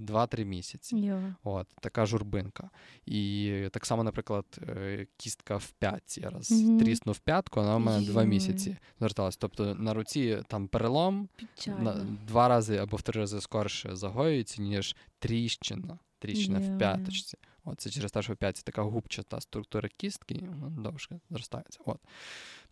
2-3 0.00 0.44
місяці. 0.44 0.96
Йо. 0.96 1.20
От, 1.44 1.66
така 1.80 2.06
журбинка. 2.06 2.70
І 3.06 3.52
так 3.72 3.86
само, 3.86 4.04
наприклад, 4.04 4.44
е, 4.62 5.06
кістка 5.16 5.56
в 5.56 5.70
п'ятці. 5.70 6.20
Я 6.20 6.30
раз 6.30 6.50
Мгм. 6.50 6.78
тріснув 6.80 7.18
п'ятку, 7.18 7.60
вона 7.60 7.76
в 7.76 7.80
мене 7.80 8.06
два 8.06 8.22
Йой. 8.22 8.30
місяці 8.30 8.76
зверталась. 8.98 9.36
Тобто 9.36 9.74
на 9.74 9.94
руці 9.94 10.42
там 10.48 10.68
перелом 10.68 11.28
на, 11.66 11.92
два 12.26 12.48
рази 12.48 12.76
або 12.76 12.96
в 12.96 13.02
три 13.02 13.20
рази 13.20 13.40
скорше 13.40 13.96
загоюється, 13.96 14.62
ніж 14.62 14.96
тріщина. 15.18 15.98
Тріщина 16.18 16.60
Йой. 16.60 16.70
в 16.70 16.78
п'яточці. 16.78 17.38
От, 17.64 17.80
це 17.80 17.90
через 17.90 18.12
те, 18.12 18.22
що 18.22 18.32
в 18.32 18.36
п'ятці 18.36 18.62
така 18.64 18.82
губчата 18.82 19.40
структура 19.40 19.88
кістки, 19.96 20.48
вона 20.60 20.82
довше 20.82 21.20
зростається. 21.30 21.80
От. 21.86 21.98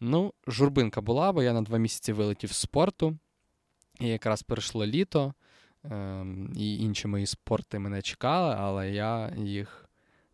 Ну, 0.01 0.35
журбинка 0.47 1.01
була, 1.01 1.33
бо 1.33 1.43
я 1.43 1.53
на 1.53 1.63
два 1.63 1.79
місяці 1.79 2.13
вилетів 2.13 2.53
з 2.53 2.57
спорту, 2.57 3.19
і 4.01 4.09
якраз 4.09 4.43
перейшло 4.43 4.87
літо, 4.87 5.35
і 6.57 6.77
інші 6.77 7.09
мої 7.09 7.27
спорти 7.27 7.79
мене 7.79 8.03
чекали, 8.03 8.55
але 8.59 8.91
я 8.91 9.33
їх 9.37 9.89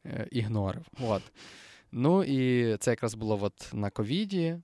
е, 0.06 0.28
ігнорив. 0.30 0.86
От. 1.00 1.22
Ну 1.92 2.24
і 2.24 2.76
це 2.76 2.90
якраз 2.90 3.14
було 3.14 3.38
от 3.42 3.70
на 3.72 3.90
ковіді. 3.90 4.56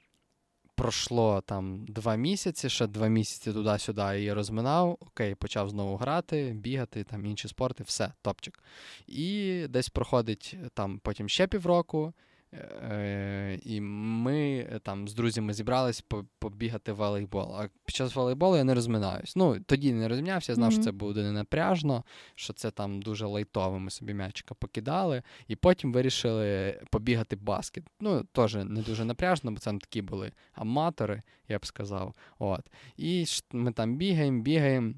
Пройшло 0.74 1.40
там 1.40 1.84
два 1.88 2.16
місяці, 2.16 2.68
ще 2.68 2.86
два 2.86 3.08
місяці 3.08 3.52
туди-сюди 3.52 4.02
її 4.16 4.32
розминав. 4.32 4.98
Окей, 5.00 5.34
почав 5.34 5.68
знову 5.70 5.96
грати, 5.96 6.52
бігати, 6.54 7.04
там 7.04 7.26
інші 7.26 7.48
спорти, 7.48 7.84
все, 7.84 8.12
топчик. 8.22 8.62
І 9.06 9.64
десь 9.68 9.88
проходить 9.88 10.56
там 10.74 10.98
потім 10.98 11.28
ще 11.28 11.46
півроку. 11.46 12.12
Е, 12.52 13.58
і 13.62 13.80
ми 13.80 14.66
е, 14.72 14.80
там 14.82 15.08
з 15.08 15.14
друзями 15.14 15.52
зібрались 15.52 16.04
побігати 16.38 16.92
в 16.92 16.96
волейбол. 16.96 17.56
А 17.56 17.68
під 17.84 17.94
час 17.94 18.14
волейболу 18.14 18.56
я 18.56 18.64
не 18.64 18.74
розминаюсь. 18.74 19.36
Ну, 19.36 19.60
тоді 19.60 19.92
не 19.92 20.08
розмінявся, 20.08 20.52
я 20.52 20.56
знав, 20.56 20.72
що 20.72 20.82
це 20.82 20.92
буде 20.92 21.22
не 21.22 21.32
напряжно, 21.32 22.04
що 22.34 22.52
це 22.52 22.70
там 22.70 23.02
дуже 23.02 23.26
лайтово. 23.26 23.78
Ми 23.78 23.90
собі 23.90 24.14
м'ячика 24.14 24.54
покидали, 24.54 25.22
і 25.48 25.56
потім 25.56 25.92
вирішили 25.92 26.80
побігати 26.90 27.36
баскет. 27.36 27.84
Ну, 28.00 28.24
теж 28.32 28.54
не 28.54 28.82
дуже 28.82 29.04
напряжно, 29.04 29.52
бо 29.52 29.58
це 29.58 29.64
там 29.64 29.78
такі 29.78 30.02
були 30.02 30.32
аматори, 30.52 31.22
я 31.48 31.58
б 31.58 31.66
сказав. 31.66 32.14
От. 32.38 32.70
І 32.96 33.24
ми 33.52 33.72
там 33.72 33.96
бігаємо, 33.96 34.42
бігаємо. 34.42 34.94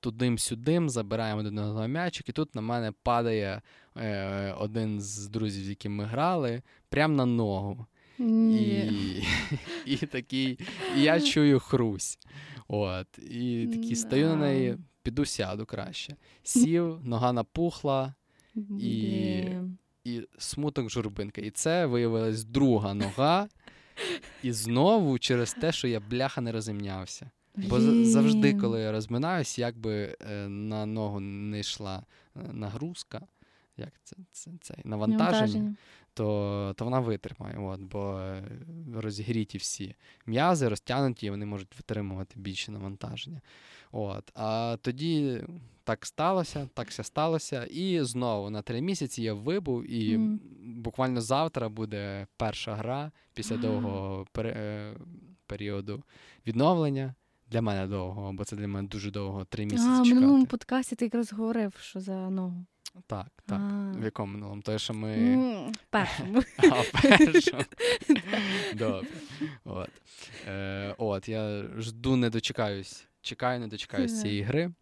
Тудим-сюдим, 0.00 0.88
забираємо 0.88 1.40
один 1.40 1.58
одного 1.58 1.88
м'ячик, 1.88 2.28
і 2.28 2.32
тут 2.32 2.54
на 2.54 2.60
мене 2.60 2.92
падає 3.02 3.62
е, 3.96 4.52
один 4.58 5.00
з 5.00 5.28
друзів, 5.28 5.64
з 5.64 5.68
яким 5.68 5.94
ми 5.94 6.04
грали, 6.04 6.62
прямо 6.88 7.14
на 7.14 7.26
ногу. 7.26 7.86
І, 8.18 8.22
Ні. 8.22 9.26
і 9.86 9.96
такий, 9.96 10.58
і 10.96 11.02
я 11.02 11.20
чую 11.20 11.60
хрусь. 11.60 12.18
От, 12.68 13.18
і 13.18 13.68
такий 13.72 13.96
стою 13.96 14.26
на 14.28 14.36
неї, 14.36 14.78
піду 15.02 15.24
сяду 15.24 15.66
краще. 15.66 16.16
Сів, 16.42 16.98
нога 17.04 17.32
напухла, 17.32 18.14
Блін. 18.54 19.78
і 20.04 20.22
смуток 20.38 20.90
журбинка. 20.90 21.40
І 21.40 21.50
це 21.50 21.86
виявилась 21.86 22.44
друга 22.44 22.94
нога. 22.94 23.48
І 24.42 24.52
знову 24.52 25.18
через 25.18 25.54
те, 25.54 25.72
що 25.72 25.88
я 25.88 26.00
бляха 26.00 26.40
не 26.40 26.52
розімнявся. 26.52 27.30
Бо 27.56 27.80
завжди, 28.04 28.54
коли 28.54 28.80
я 28.80 28.92
розминаюсь, 28.92 29.58
якби 29.58 30.16
е, 30.20 30.48
на 30.48 30.86
ногу 30.86 31.20
не 31.20 31.60
йшла 31.60 32.02
е, 32.36 32.40
нагрузка, 32.52 33.20
як 33.76 33.92
це, 34.04 34.16
це, 34.32 34.50
це 34.60 34.74
навантаження, 34.84 35.74
то, 36.14 36.74
то 36.76 36.84
вона 36.84 37.00
витримає. 37.00 37.58
От, 37.58 37.80
бо 37.80 38.32
розігріті 38.94 39.58
всі 39.58 39.94
м'язи, 40.26 40.68
розтягнуті, 40.68 41.26
і 41.26 41.30
вони 41.30 41.46
можуть 41.46 41.76
витримувати 41.76 42.40
більше 42.40 42.72
навантаження. 42.72 43.40
От. 43.92 44.30
А 44.34 44.76
тоді 44.82 45.40
так 45.84 46.06
сталося, 46.06 46.68
так 46.74 46.88
все 46.88 47.04
сталося. 47.04 47.64
І 47.64 48.00
знову 48.02 48.50
на 48.50 48.62
три 48.62 48.80
місяці 48.80 49.22
я 49.22 49.34
вибув, 49.34 49.90
і 49.90 50.18
Мгм. 50.18 50.40
буквально 50.82 51.20
завтра 51.20 51.68
буде 51.68 52.26
перша 52.36 52.74
гра 52.74 53.12
після 53.34 53.56
довгого 53.56 54.26
пере- 54.32 54.54
е, 54.56 54.94
періоду 55.46 56.02
відновлення. 56.46 57.14
Для 57.46 57.62
мене 57.62 57.86
довго, 57.86 58.32
бо 58.32 58.44
це 58.44 58.56
для 58.56 58.68
мене 58.68 58.88
дуже 58.88 59.10
довго, 59.10 59.44
три 59.44 59.64
місяці 59.64 59.88
А, 59.88 60.02
в 60.02 60.06
минулому 60.06 60.46
подкасті 60.46 60.96
ти 60.96 61.04
якраз 61.04 61.32
говорив, 61.32 61.74
що 61.80 62.00
за 62.00 62.30
ногу. 62.30 62.66
Так, 63.06 63.26
так. 63.46 63.60
А. 63.60 63.92
В 63.98 64.04
якому 64.04 64.32
минулому? 64.32 64.62
Те, 64.62 64.78
що 64.78 64.94
ми. 64.94 65.16
Ну, 65.16 65.72
першому. 65.90 66.42
А, 66.58 66.80
в 66.80 66.90
першому. 66.90 67.62
Добре. 68.74 69.08
От. 69.64 69.90
Е, 70.48 70.94
от, 70.98 71.28
я 71.28 71.64
жду, 71.78 72.16
не 72.16 72.30
дочекаюсь. 72.30 73.06
Чекаю, 73.20 73.60
не 73.60 73.68
дочекаюсь 73.68 74.20
цієї 74.20 74.42
гри. 74.42 74.72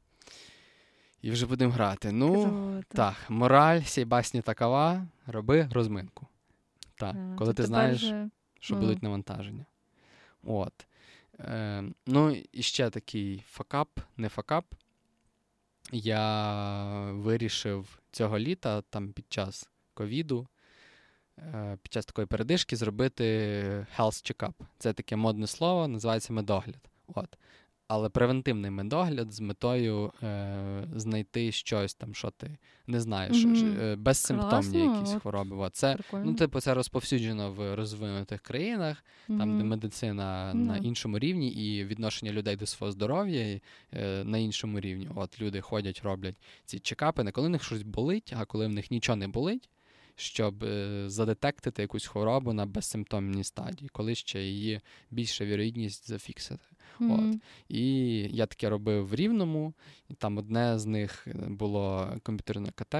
І 1.23 1.31
вже 1.31 1.47
будемо 1.47 1.73
грати. 1.73 2.13
Ну, 2.13 2.83
так, 2.89 3.15
мораль 3.29 3.81
сій 3.81 4.05
басні 4.05 4.43
такова, 4.43 5.07
роби 5.27 5.69
розминку. 5.73 6.27
Так, 6.95 7.17
А, 7.17 7.37
коли 7.39 7.55
ти 7.55 7.63
знаєш, 7.63 8.13
що 8.61 8.75
ну. 8.75 8.81
будуть 8.81 9.03
навантаження. 9.03 9.67
От. 10.45 10.87
Е, 11.41 11.85
ну, 12.07 12.37
і 12.53 12.63
ще 12.63 12.91
такий 12.91 13.45
факап, 13.49 13.89
не 14.17 14.29
факап. 14.29 14.65
Я 15.93 17.13
вирішив 17.13 18.01
цього 18.11 18.39
літа, 18.39 18.83
там 18.83 19.13
під 19.13 19.25
час 19.29 19.71
ковіду, 19.95 20.49
е, 21.39 21.79
під 21.83 21.93
час 21.93 22.07
такої 22.07 22.27
передишки 22.27 22.77
зробити 22.77 23.25
health 23.99 24.33
check-up. 24.33 24.53
Це 24.79 24.93
таке 24.93 25.17
модне 25.17 25.47
слово, 25.47 25.89
називається 25.89 26.33
медогляд. 26.33 26.91
От. 27.07 27.39
Але 27.93 28.09
превентивний 28.09 28.71
медогляд 28.71 29.33
з 29.33 29.41
метою 29.41 30.13
е, 30.23 30.85
знайти 30.97 31.53
щось 31.53 31.95
там, 31.95 32.15
що 32.15 32.31
ти 32.31 32.59
не 32.87 33.01
знаєш, 33.01 33.45
е, 33.45 33.97
безсимптомні 33.97 34.79
якісь 34.79 35.13
хвороби. 35.13 35.57
От. 35.57 35.77
Це, 35.77 35.95
Прикольно. 35.95 36.25
ну, 36.25 36.35
типу, 36.35 36.61
це 36.61 36.75
розповсюджено 36.75 37.53
в 37.53 37.75
розвинутих 37.75 38.41
країнах, 38.41 39.05
там, 39.29 39.59
де 39.59 39.65
медицина 39.65 40.53
Ну 40.55 40.65
на 40.65 40.77
іншому 40.77 41.19
рівні, 41.19 41.49
і 41.49 41.85
відношення 41.85 42.33
людей 42.33 42.57
до 42.57 42.67
свого 42.67 42.93
здоров'я 42.93 43.61
е, 43.93 44.25
на 44.25 44.39
іншому 44.39 44.81
рівні. 44.81 45.09
От 45.15 45.41
люди 45.41 45.61
ходять, 45.61 46.01
роблять 46.05 46.37
ці 46.65 46.79
чекапи, 46.79 47.23
не 47.23 47.33
коли 47.33 47.47
в 47.49 47.51
них 47.51 47.65
щось 47.65 47.83
болить, 47.83 48.35
а 48.37 48.45
коли 48.45 48.67
в 48.67 48.71
них 48.71 48.91
нічого 48.91 49.17
не 49.17 49.29
болить, 49.29 49.69
щоб 50.15 50.65
е, 50.65 51.05
задетектити 51.07 51.83
якусь 51.83 52.07
хворобу 52.07 52.53
на 52.53 52.67
безсимптомній 52.67 53.45
стадії, 53.45 53.91
коли 53.93 54.15
ще 54.15 54.43
її 54.43 54.81
більша 55.11 55.45
вірогідність 55.45 56.09
зафіксити. 56.09 56.65
Мгм. 57.05 57.41
І 57.69 57.83
я 58.31 58.47
таке 58.47 58.69
робив 58.69 59.09
в 59.09 59.15
Рівному, 59.15 59.75
і 60.09 60.15
там 60.15 60.39
одне 60.39 60.79
з 60.79 60.87
них 60.87 61.27
е, 61.27 61.33
було 61.49 62.15
комп'ютерне 62.23 62.71
КТ, 62.75 62.97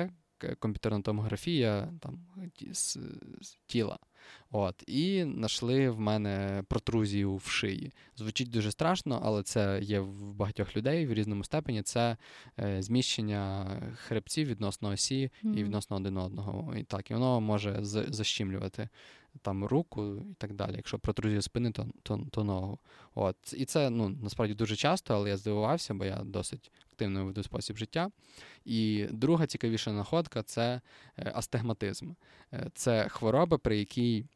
комп'ютерна 0.59 1.03
томографія 1.03 1.89
там, 2.01 2.19
з, 2.73 2.99
з 3.41 3.57
тіла. 3.67 3.99
От, 4.51 4.83
і 4.87 5.27
знайшли 5.35 5.91
в 5.91 6.01
мене 6.01 6.65
протрузію 6.69 7.37
в 7.37 7.47
шиї. 7.47 7.93
Звучить 8.17 8.51
дуже 8.51 8.71
страшно, 8.71 9.21
але 9.25 9.43
це 9.43 9.81
є 9.83 10.01
в 10.01 10.35
багатьох 10.35 10.77
людей 10.77 11.07
в 11.07 11.13
різному 11.13 11.45
степені. 11.45 11.83
Це 11.83 12.17
е, 12.61 12.83
зміщення 12.83 13.67
хребців 13.97 14.49
відносно 14.49 14.89
осі 14.89 15.31
і 15.43 15.65
відносно 15.65 15.97
один 15.97 16.17
одного. 16.17 16.77
І 16.77 16.83
так, 16.83 17.11
і 17.11 17.15
воно 17.15 17.41
може 17.41 17.79
защімлювати 17.83 18.89
там 19.43 19.65
руку 19.65 20.17
і 20.31 20.35
так 20.39 20.55
далі. 20.55 20.77
Якщо 20.77 20.99
протрузія 20.99 21.43
спини, 21.43 21.71
то, 21.73 21.87
то, 22.03 22.27
то 22.31 22.45
ногу. 22.45 22.79
От. 23.15 23.37
І 23.57 23.65
це 23.65 23.91
ну, 23.91 24.09
насправді 24.09 24.55
дуже 24.55 24.77
часто, 24.77 25.15
але 25.15 25.29
я 25.31 25.37
здивувався, 25.37 25.95
бо 25.95 26.05
я 26.05 26.17
досить 26.25 26.71
активно 26.93 27.25
веду 27.25 27.43
спосіб 27.43 27.77
життя. 27.77 28.11
І 28.65 29.07
друга 29.11 29.47
цікавіша 29.47 29.93
находка 29.93 30.43
це 30.43 30.81
е, 31.19 31.33
астигматизм. 31.35 32.13
Е, 32.53 32.71
Це 32.75 33.09
хвороба, 33.09 33.59
при 33.59 33.79
якій 33.79 34.27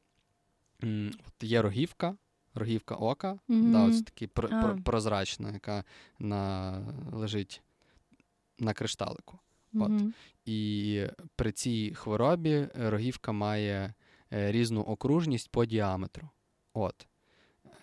от 1.27 1.43
є 1.43 1.63
рогівка, 1.63 2.17
рогівка 2.55 2.95
ока, 2.95 3.39
Мгм. 3.49 3.73
да, 3.73 3.85
ось 3.85 4.03
такі 4.03 4.27
про, 4.27 4.49
А. 4.53 4.63
про, 4.63 4.83
прозрачна, 4.83 5.53
яка 5.53 5.85
на, 6.19 6.73
лежить 7.13 7.63
на 8.59 8.73
кришталику. 8.75 9.39
От. 9.75 9.93
І 10.45 11.07
при 11.37 11.53
цій 11.53 11.93
хворобі 11.95 12.69
рогівка 12.75 13.33
має 13.33 13.95
різну 14.35 14.81
окружність 14.81 15.51
по 15.51 15.65
діаметру. 15.65 16.31
От. 16.75 17.07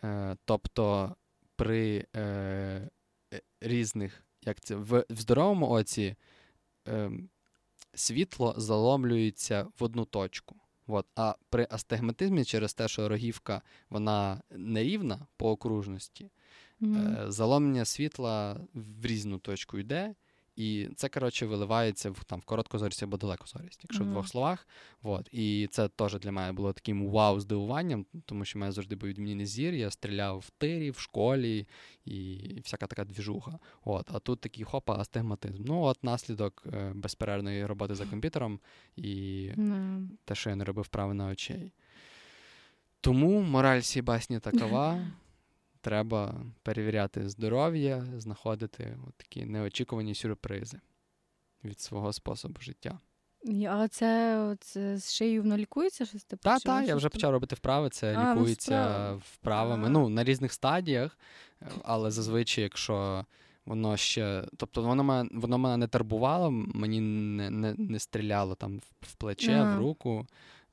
Е, 0.03 0.37
тобто 0.45 1.15
при 1.55 2.05
е, 2.15 2.21
е, 2.21 3.41
різних, 3.61 4.23
як 4.41 4.61
це, 4.61 4.75
в, 4.75 5.05
в 5.09 5.19
здоровому 5.21 5.69
оці 5.69 6.15
е, 6.87 7.11
світло 7.93 8.53
заломлюється 8.57 9.67
в 9.79 9.83
одну 9.83 10.05
точку. 10.05 10.55
От. 10.87 11.07
А 11.15 11.35
при 11.49 11.67
астигматизмі, 11.71 12.45
через 12.45 12.73
те, 12.73 12.87
що 12.87 13.09
рогівка 13.09 13.61
вона 13.89 14.41
нерівна 14.49 15.27
по 15.37 15.51
окружності. 15.51 16.31
Е, 16.83 17.25
Заломлення 17.27 17.85
світла 17.85 18.59
в 18.73 19.05
різну 19.05 19.39
точку 19.39 19.79
йде, 19.79 20.15
І 20.55 20.89
це, 20.95 21.09
коротше, 21.09 21.45
виливається 21.45 22.11
в 22.11 22.23
там 22.23 22.39
в 22.39 22.43
короткозорість 22.45 23.03
або 23.03 23.17
далекозорість, 23.17 23.79
якщо 23.83 24.01
Ага. 24.03 24.09
в 24.09 24.13
двох 24.13 24.27
словах. 24.27 24.67
Вот. 25.01 25.29
І 25.31 25.67
це 25.71 25.87
теж 25.87 26.19
для 26.19 26.31
мене 26.31 26.51
було 26.53 26.73
таким 26.73 27.07
вау-здивуванням, 27.09 28.05
тому 28.25 28.45
що 28.45 28.59
в 28.59 28.61
мене 28.61 28.71
завжди 28.71 28.95
був 28.95 29.09
відмінний 29.09 29.45
зір. 29.45 29.73
Я 29.73 29.91
стріляв 29.91 30.39
в 30.39 30.49
тирі, 30.49 30.91
в 30.91 30.99
школі 30.99 31.67
і 32.05 32.37
всяка 32.63 32.87
така 32.87 33.05
двіжуха. 33.05 33.59
От. 33.85 34.09
А 34.13 34.19
тут 34.19 34.41
такий 34.41 34.63
хопа, 34.63 34.95
астигматизм. 34.99 35.63
Ну, 35.65 35.81
от 35.81 36.03
наслідок 36.03 36.63
е, 36.73 36.91
безперервної 36.95 37.65
роботи 37.65 37.95
за 37.95 38.05
комп'ютером 38.05 38.59
і 38.95 39.49
Да. 39.57 39.99
те, 40.25 40.35
що 40.35 40.49
я 40.49 40.55
не 40.55 40.63
робив 40.63 40.87
право 40.87 41.13
на 41.13 41.27
очей. 41.27 41.71
Тому 43.01 43.41
мораль 43.41 43.79
всій 43.79 44.01
басні 44.01 44.39
такова. 44.39 45.07
Треба 45.81 46.45
перевіряти 46.63 47.29
здоров'я, 47.29 48.05
знаходити 48.17 48.97
такі 49.17 49.45
неочікувані 49.45 50.15
сюрпризи 50.15 50.79
від 51.63 51.79
свого 51.79 52.13
способу 52.13 52.61
життя. 52.61 52.99
А 53.69 53.87
це, 53.87 54.55
з 54.97 55.13
шиєю 55.13 55.41
воно 55.41 55.57
лікується 55.57 56.05
щось 56.05 56.23
типу? 56.23 56.43
Та, 56.43 56.59
чи 56.59 56.65
та, 56.65 56.83
я 56.83 56.95
вже 56.95 57.09
почав 57.09 57.31
робити 57.31 57.55
вправи, 57.55 57.89
це 57.89 58.15
А, 58.15 58.31
лікується 58.35 58.83
вправи. 58.85 59.21
вправами. 59.33 59.87
А. 59.87 59.89
Ну, 59.89 60.09
на 60.09 60.23
різних 60.23 60.53
стадіях, 60.53 61.17
але 61.83 62.11
зазвичай, 62.11 62.63
якщо 62.63 63.25
воно 63.65 63.97
ще. 63.97 64.43
Тобто 64.57 64.81
воно 64.83 65.03
мене, 65.03 65.29
воно 65.33 65.57
мене 65.57 65.77
не 65.77 65.87
турбувало, 65.87 66.51
мені 66.51 66.99
не, 67.01 67.49
не, 67.49 67.73
не 67.77 67.99
стріляло 67.99 68.55
там 68.55 68.79
в- 69.01 69.13
плече, 69.15 69.53
Ага. 69.59 69.75
в 69.75 69.79
руку. 69.79 70.27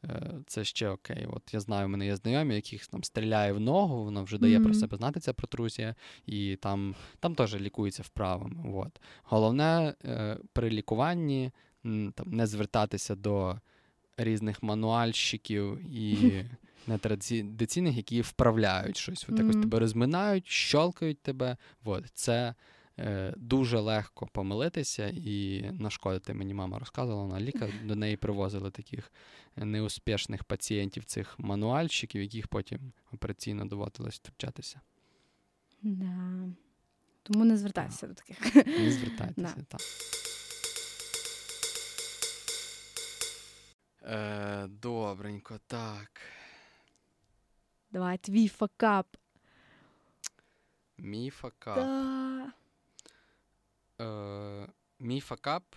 Е, 0.05 0.33
Це 0.47 0.65
ще 0.65 0.89
окей. 0.89 1.27
От 1.31 1.55
я 1.55 1.61
знаю, 1.61 1.87
у 1.87 1.89
мене 1.89 2.07
є 2.07 2.17
знайомі, 2.17 2.55
яких 2.55 2.87
там 2.87 3.05
стріляє 3.05 3.53
в 3.53 3.61
ногу, 3.61 4.05
воно 4.05 4.25
вже 4.25 4.39
дає 4.39 4.61
про 4.61 4.75
себе 4.75 4.97
знати 4.97 5.21
ця 5.21 5.33
протрузія, 5.33 5.95
і 6.27 6.57
там, 6.57 6.95
там 7.21 7.35
теж 7.35 7.55
лікується 7.61 8.03
вправами. 8.03 8.73
От. 8.75 9.01
Головне 9.23 9.95
е, 10.05 10.39
при 10.53 10.71
лікуванні 10.71 11.51
там, 12.15 12.27
не 12.27 12.47
звертатися 12.47 13.15
до 13.15 13.61
різних 14.17 14.63
мануальщиків 14.63 15.79
і 15.97 16.45
нетрадиційних, 16.87 17.97
які 17.97 18.21
вправляють 18.21 18.97
щось. 18.97 19.27
От 19.29 19.39
якось 19.39 19.55
Мгм. 19.55 19.63
тебе 19.63 19.79
розминають, 19.79 20.47
щолкають 20.47 21.23
тебе. 21.23 21.57
От. 21.85 22.05
Це 22.15 22.55
дуже 23.37 23.79
легко 23.79 24.27
помилитися 24.27 25.09
і 25.09 25.63
нашкодити. 25.73 26.35
Мені 26.35 26.55
мама 26.55 26.79
розказувала, 26.79 27.23
вона 27.23 27.41
лікар, 27.41 27.71
до 27.85 27.97
неї 27.97 28.17
привозили 28.17 28.71
таких 28.71 29.13
е, 29.57 29.65
неуспішних 29.65 30.45
пацієнтів, 30.45 31.05
цих 31.05 31.39
мануальщиків, 31.39 32.23
яких 32.23 32.49
потім 32.49 32.93
операційно 33.13 33.65
доводилось 33.65 34.15
втручатися. 34.17 34.81
Да. 35.83 36.49
Тому 37.23 37.45
не 37.45 37.57
звертайся 37.57 38.07
до 38.07 38.15
таких. 38.15 38.55
Не 38.67 38.91
звертайтеся. 38.93 39.55
Да. 39.57 39.65
так. 39.69 39.81
Е, 44.03 44.67
добренько, 44.67 45.61
так. 45.67 46.21
Давай, 47.91 48.19
твій 48.19 48.49
факап. 48.49 49.17
Мій 50.99 51.31
факап. 51.31 51.77
Да. 51.77 52.53
Е, 54.01 54.69
мій 54.99 55.21
факап 55.21 55.75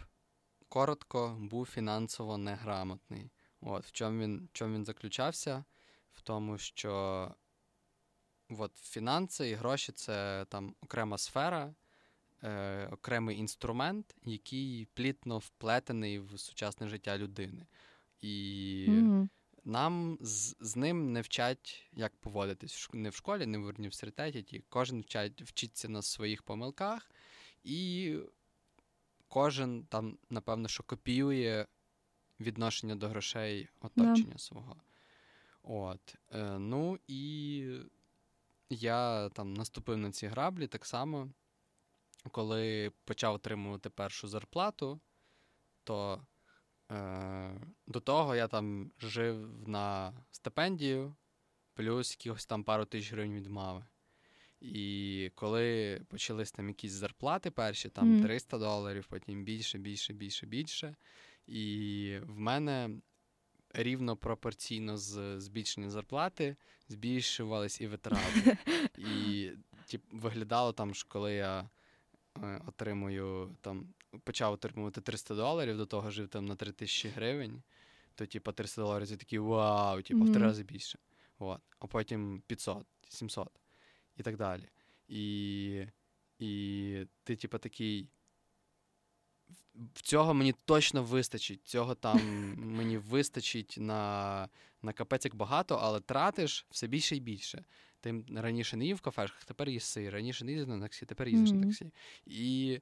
коротко 0.70 1.38
був 1.40 1.66
фінансово 1.66 2.38
неграмотний. 2.38 3.32
От, 3.62 3.86
в 3.86 3.92
чому 3.92 4.22
він, 4.22 4.46
в 4.46 4.54
чому 4.54 4.76
він 4.76 4.86
заключався? 4.86 5.64
В 6.12 6.22
тому, 6.22 6.58
що 6.58 7.36
от, 8.50 8.78
фінанси 8.78 9.50
і 9.50 9.54
гроші 9.54 9.92
це 9.92 10.46
там 10.50 10.76
окрема 10.82 11.18
сфера, 11.18 11.74
е, 12.44 12.88
окремий 12.92 13.38
інструмент, 13.38 14.16
який 14.24 14.88
плітно 14.94 15.38
вплетений 15.38 16.20
в 16.20 16.40
сучасне 16.40 16.88
життя 16.88 17.18
людини. 17.18 17.68
І 18.22 18.86
Мгм. 18.90 19.30
нам 19.66 20.18
з, 20.22 20.56
з 20.60 20.76
ним 20.76 21.14
не 21.14 21.22
вчать, 21.22 21.90
як 21.94 22.16
поводитись 22.16 22.90
не 22.94 23.10
в 23.10 23.16
школі, 23.16 23.46
не 23.46 23.58
в 23.58 23.66
університеті. 23.66 24.44
Ті. 24.44 24.64
Кожен 24.70 25.02
вчать, 25.02 25.42
вчиться 25.42 25.90
на 25.90 26.02
своїх 26.02 26.44
помилках, 26.44 27.12
і 27.64 28.18
кожен 29.28 29.84
там, 29.84 30.18
напевно, 30.30 30.68
що 30.68 30.84
копіює 30.84 31.66
відношення 32.40 32.96
до 32.96 33.08
грошей 33.08 33.70
оточення 33.82 34.38
свого. 34.38 34.76
От. 35.64 36.16
Е, 36.32 36.60
ну 36.60 37.00
і 37.08 37.80
я 38.70 39.30
там 39.30 39.54
наступив 39.54 39.98
на 39.98 40.12
ці 40.12 40.28
граблі 40.28 40.68
так 40.68 40.86
само. 40.86 41.30
Коли 42.32 42.92
почав 43.06 43.34
отримувати 43.34 43.90
першу 43.90 44.28
зарплату, 44.28 45.00
то 45.84 46.26
е, 46.92 47.62
до 47.88 48.00
того 48.00 48.36
я 48.36 48.48
там 48.48 48.92
жив 49.00 49.68
на 49.70 50.14
стипендію, 50.32 51.16
плюс 51.74 52.12
якихось 52.12 52.46
там 52.46 52.64
пару 52.64 52.86
тисяч 52.86 53.12
гривень 53.12 53.34
від 53.34 53.48
мами. 53.48 53.86
І 54.62 55.32
коли 55.36 56.00
почались 56.08 56.52
там 56.52 56.68
якісь 56.68 56.92
зарплати 56.92 57.52
перші, 57.52 57.90
там 57.90 58.14
Мгм. 58.14 58.24
300 58.24 58.58
доларів, 58.58 59.06
потім 59.10 59.44
більше, 59.44 59.78
більше, 59.78 60.14
більше, 60.14 60.46
більше. 60.46 60.96
І 61.48 62.18
в 62.28 62.40
мене 62.40 62.90
рівно 63.74 64.18
пропорційно 64.18 64.98
з 64.98 65.40
збільшенням 65.40 65.90
зарплати 65.90 66.56
збільшувались 66.88 67.82
і 67.82 67.88
витрати. 67.88 68.58
І 68.98 69.52
тип, 69.86 70.02
виглядало 70.12 70.74
там, 70.74 70.94
що 70.94 71.08
коли 71.10 71.34
я 71.34 71.70
е, 72.44 72.62
отримую 72.68 73.56
там, 73.62 73.88
почав 74.24 74.54
отримувати 74.54 75.02
300 75.02 75.36
доларів, 75.36 75.78
до 75.78 75.86
того 75.86 76.12
жив 76.12 76.28
там 76.28 76.46
на 76.46 76.56
3000 76.56 77.10
гривень, 77.10 77.62
то 78.16 78.26
типу 78.26 78.52
300 78.52 78.82
доларів 78.82 79.08
це 79.08 79.18
такі 79.18 79.40
вау, 79.40 80.02
типу, 80.02 80.24
в 80.24 80.34
три 80.34 80.42
рази 80.42 80.64
більше. 80.64 81.00
От. 81.40 81.62
А 81.80 81.88
потім 81.88 82.42
500, 82.48 82.86
700 83.10 83.61
і 84.22 84.24
так 84.24 84.38
далі. 84.38 84.64
І, 85.08 85.86
і 86.40 87.06
ти, 87.24 87.36
типу, 87.36 87.58
такий. 87.58 88.10
Цього 89.94 90.34
мені 90.34 90.54
точно 90.66 91.04
вистачить. 91.04 91.68
Цього 91.68 91.96
там 91.96 92.20
мені 92.58 92.98
вистачить 92.98 93.76
на, 93.80 94.50
на 94.82 94.94
капець 94.94 95.26
як 95.26 95.36
багато, 95.36 95.76
але 95.76 96.00
тратиш 96.00 96.66
все 96.70 96.88
більше 96.88 97.16
і 97.16 97.20
більше. 97.20 97.64
Ти 98.00 98.24
раніше 98.36 98.78
не 98.78 98.86
їв 98.86 98.96
в 98.96 99.02
кафешках, 99.02 99.46
тепер 99.46 99.70
їси. 99.70 100.10
Раніше 100.10 100.46
не 100.46 100.52
їздив 100.52 100.78
на 100.78 100.84
таксі, 100.84 101.06
тепер 101.06 101.28
їздиш 101.28 101.52
на 101.52 101.64
таксі. 101.66 101.92
І 102.26 102.80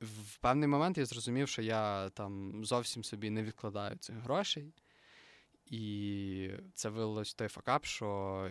в 0.00 0.36
певний 0.36 0.68
момент 0.68 0.98
я 0.98 1.04
зрозумів, 1.04 1.48
що 1.48 1.62
я 1.62 2.08
там 2.08 2.64
зовсім 2.64 3.04
собі 3.04 3.30
не 3.30 3.42
відкладаю 3.42 3.96
цих 3.96 4.16
грошей. 4.16 4.72
І 5.70 6.50
це 6.74 6.88
вилилось 6.88 7.34
той 7.34 7.48
факап, 7.48 7.84
що 7.84 8.50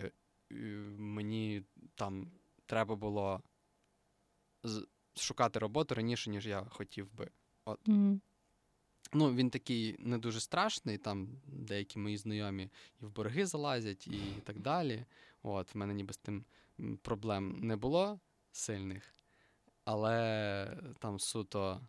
мені 0.97 1.63
там 1.95 2.31
треба 2.65 2.95
було 2.95 3.41
шукати 5.15 5.59
роботу 5.59 5.95
раніше, 5.95 6.29
ніж 6.29 6.47
я 6.47 6.65
хотів 6.69 7.13
би. 7.13 7.29
Мгм. 7.85 8.21
Ну, 9.13 9.35
він 9.35 9.49
такий 9.49 9.95
не 9.99 10.17
дуже 10.17 10.39
страшний, 10.39 10.97
там 10.97 11.27
деякі 11.45 11.99
мої 11.99 12.17
знайомі 12.17 12.69
і 13.01 13.05
в 13.05 13.09
борги 13.09 13.45
залазять, 13.45 14.07
і 14.07 14.19
так 14.43 14.59
далі. 14.59 15.05
От, 15.43 15.75
в 15.75 15.77
мене 15.77 15.93
ніби 15.93 16.13
з 16.13 16.17
тим 16.17 16.45
проблем 17.01 17.59
не 17.61 17.75
було 17.75 18.19
сильних, 18.51 19.15
але 19.85 20.77
там 20.99 21.19
суто. 21.19 21.87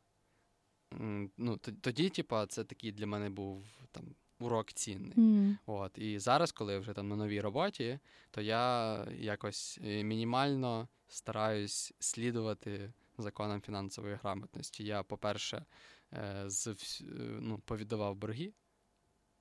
Ну, 1.37 1.57
тоді, 1.57 2.09
типа, 2.09 2.47
це 2.47 2.65
такий 2.65 2.93
для 2.93 3.07
мене 3.07 3.31
був 3.31 3.65
там 3.91 4.05
урок 4.39 4.72
цінний. 4.72 5.12
Mm. 5.16 5.57
От, 5.66 5.99
і 5.99 6.18
зараз, 6.18 6.53
коли 6.53 6.72
я 6.72 6.78
вже 6.78 6.93
там 6.93 7.09
на 7.09 7.16
новій 7.16 7.41
роботі, 7.41 7.99
то 8.30 8.41
я 8.41 9.05
якось 9.18 9.78
е, 9.84 10.05
мінімально 10.05 10.89
стараюсь 11.09 11.93
слідувати 11.99 12.93
законам 13.18 13.61
фінансової 13.61 14.14
грамотності. 14.22 14.84
Я, 14.84 15.03
по-перше, 15.03 15.64
е, 16.12 16.43
з, 16.47 16.66
е, 16.66 16.74
ну, 17.41 17.59
повіддавав 17.59 18.16
борги. 18.16 18.53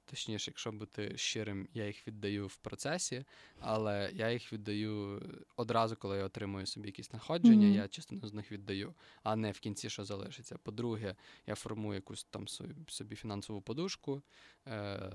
Точніше, 0.09 0.51
якщо 0.51 0.71
бути 0.71 1.17
щирим, 1.17 1.67
я 1.73 1.87
їх 1.87 2.07
віддаю 2.07 2.47
в 2.47 2.55
процесі, 2.55 3.25
але 3.59 4.11
я 4.13 4.31
їх 4.31 4.53
віддаю 4.53 5.21
одразу, 5.55 5.95
коли 5.95 6.17
я 6.17 6.23
отримую 6.25 6.65
собі 6.65 6.87
якісь 6.87 7.13
находження, 7.13 7.67
Мгм. 7.67 7.75
я 7.75 7.87
частину 7.87 8.27
з 8.27 8.33
них 8.33 8.51
віддаю, 8.51 8.93
а 9.23 9.35
не 9.35 9.51
в 9.51 9.59
кінці, 9.59 9.89
що 9.89 10.03
залишиться. 10.05 10.57
По-друге, 10.57 11.15
я 11.47 11.55
формую 11.55 11.95
якусь 11.95 12.23
там 12.23 12.47
собі, 12.47 12.73
собі 12.87 13.15
фінансову 13.15 13.61
подушку, 13.61 14.21
е, 14.67 15.11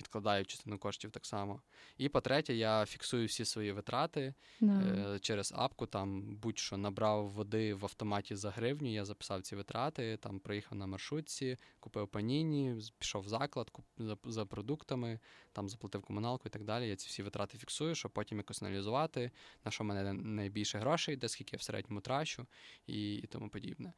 відкладаю 0.00 0.44
частину 0.44 0.78
коштів 0.78 1.10
так 1.10 1.26
само. 1.26 1.62
І 1.98 2.08
по-третє, 2.08 2.54
я 2.54 2.86
фіксую 2.86 3.26
всі 3.26 3.44
свої 3.44 3.72
витрати 3.72 4.34
Да. 4.60 4.72
е, 5.14 5.18
через 5.18 5.52
апку. 5.56 5.86
Там 5.86 6.36
будь-що 6.36 6.76
набрав 6.76 7.28
води 7.28 7.74
в 7.74 7.84
автоматі 7.84 8.36
за 8.36 8.50
гривню, 8.50 8.92
я 8.92 9.04
записав 9.04 9.42
ці 9.42 9.56
витрати, 9.56 10.16
там 10.16 10.40
проїхав 10.40 10.78
на 10.78 10.86
маршрутці, 10.86 11.56
купив 11.80 12.08
паніні, 12.08 12.76
пішов 12.98 13.22
в 13.22 13.28
заклад 13.28 13.70
куп, 13.70 13.84
за, 13.98 14.16
за 14.24 14.46
продуктами, 14.46 15.18
там 15.52 15.68
заплатив 15.68 16.02
комуналку 16.02 16.42
і 16.46 16.50
так 16.50 16.64
далі. 16.64 16.88
Я 16.88 16.96
ці 16.96 17.08
всі 17.08 17.22
витрати 17.22 17.58
фіксую, 17.58 17.94
щоб 17.94 18.10
потім 18.10 18.38
якось 18.38 18.62
аналізувати, 18.62 19.30
на 19.64 19.70
що 19.70 19.84
в 19.84 19.86
мене 19.86 20.12
найбільше 20.12 20.78
грошей 20.78 21.14
йде, 21.14 21.28
скільки 21.28 21.50
я 21.52 21.58
в 21.58 21.62
середньому 21.62 22.00
трачу 22.00 22.46
і, 22.86 23.14
і 23.14 23.26
тому 23.26 23.48
подібне. 23.48 23.92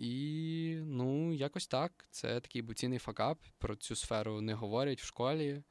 І 0.00 0.78
ну, 0.84 1.34
якось 1.34 1.66
так. 1.66 2.08
Це 2.10 2.40
такий 2.40 2.62
буційний 2.62 2.98
факап. 2.98 3.38
Про 3.58 3.76
цю 3.76 3.96
сферу 3.96 4.40
не 4.40 4.54
говорять 4.54 5.00
в 5.00 5.04
школі, 5.04 5.62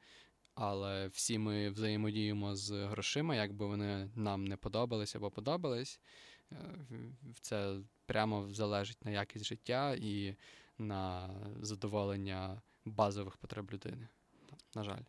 але 0.54 1.08
всі 1.08 1.38
ми 1.38 1.70
взаємодіємо 1.70 2.56
з 2.56 2.70
грошима, 2.70 3.34
якби 3.34 3.66
вони 3.66 4.10
нам 4.14 4.44
не 4.44 4.56
подобались 4.56 5.16
або 5.16 5.30
подобались. 5.30 6.00
Е, 6.52 6.56
це 7.40 7.76
прямо 8.06 8.52
залежить 8.52 9.04
на 9.04 9.10
якість 9.10 9.44
життя 9.44 9.94
і 9.94 10.34
на 10.78 11.30
задоволення 11.60 12.62
базових 12.84 13.36
потреб 13.36 13.72
людини. 13.72 14.08
На 14.74 14.84
жаль. 14.84 15.02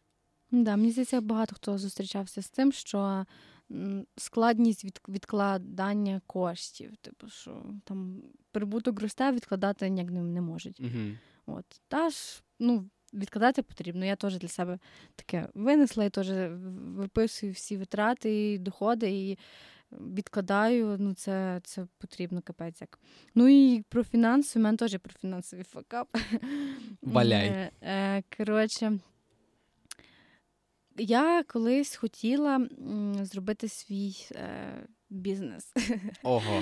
Да, 0.51 0.75
мені 0.75 0.91
здається, 0.91 1.21
багато 1.21 1.55
хто 1.55 1.77
зустрічався 1.77 2.41
з 2.41 2.49
тим, 2.49 2.71
що 2.71 3.25
складність 4.17 4.85
від, 4.85 5.01
відкладання 5.09 6.21
коштів. 6.27 6.95
Типу, 7.01 7.29
що 7.29 7.63
там 7.83 8.23
прибуток 8.51 9.01
росте, 9.01 9.31
відкладати 9.31 9.89
ніяк 9.89 10.11
не, 10.11 10.21
не 10.21 10.41
можуть. 10.41 10.79
Угу. 10.79 11.15
От. 11.45 11.65
Та 11.87 12.09
ж, 12.09 12.43
ну, 12.59 12.89
відкладати 13.13 13.61
потрібно. 13.61 14.05
Я 14.05 14.15
теж 14.15 14.37
для 14.37 14.47
себе 14.47 14.79
таке 15.15 15.49
винесла 15.53 16.05
і 16.05 16.09
теж 16.09 16.31
виписую 16.71 17.53
всі 17.53 17.77
витрати 17.77 18.53
і 18.53 18.57
доходи 18.57 19.09
і 19.11 19.37
відкладаю. 19.91 20.97
Ну, 20.99 21.13
це 21.13 21.61
це 21.63 21.87
потрібно 21.97 22.41
капець 22.41 22.81
як. 22.81 22.99
Ну 23.35 23.47
і 23.47 23.83
про 23.89 24.03
фінанси, 24.03 24.59
у 24.59 24.61
мене 24.61 24.77
теж 24.77 24.97
про 24.97 25.13
фінансовий 25.21 25.65
факап. 25.65 26.17
Валяй. 27.01 27.47
Е, 27.47 27.71
е, 27.81 28.23
коротше, 28.37 28.99
я 30.99 31.43
колись 31.43 31.95
хотіла 31.95 32.55
м, 32.55 33.15
зробити 33.25 33.67
свій 33.67 34.15
е, 34.31 34.87
бізнес. 35.09 35.73
Ого. 36.23 36.61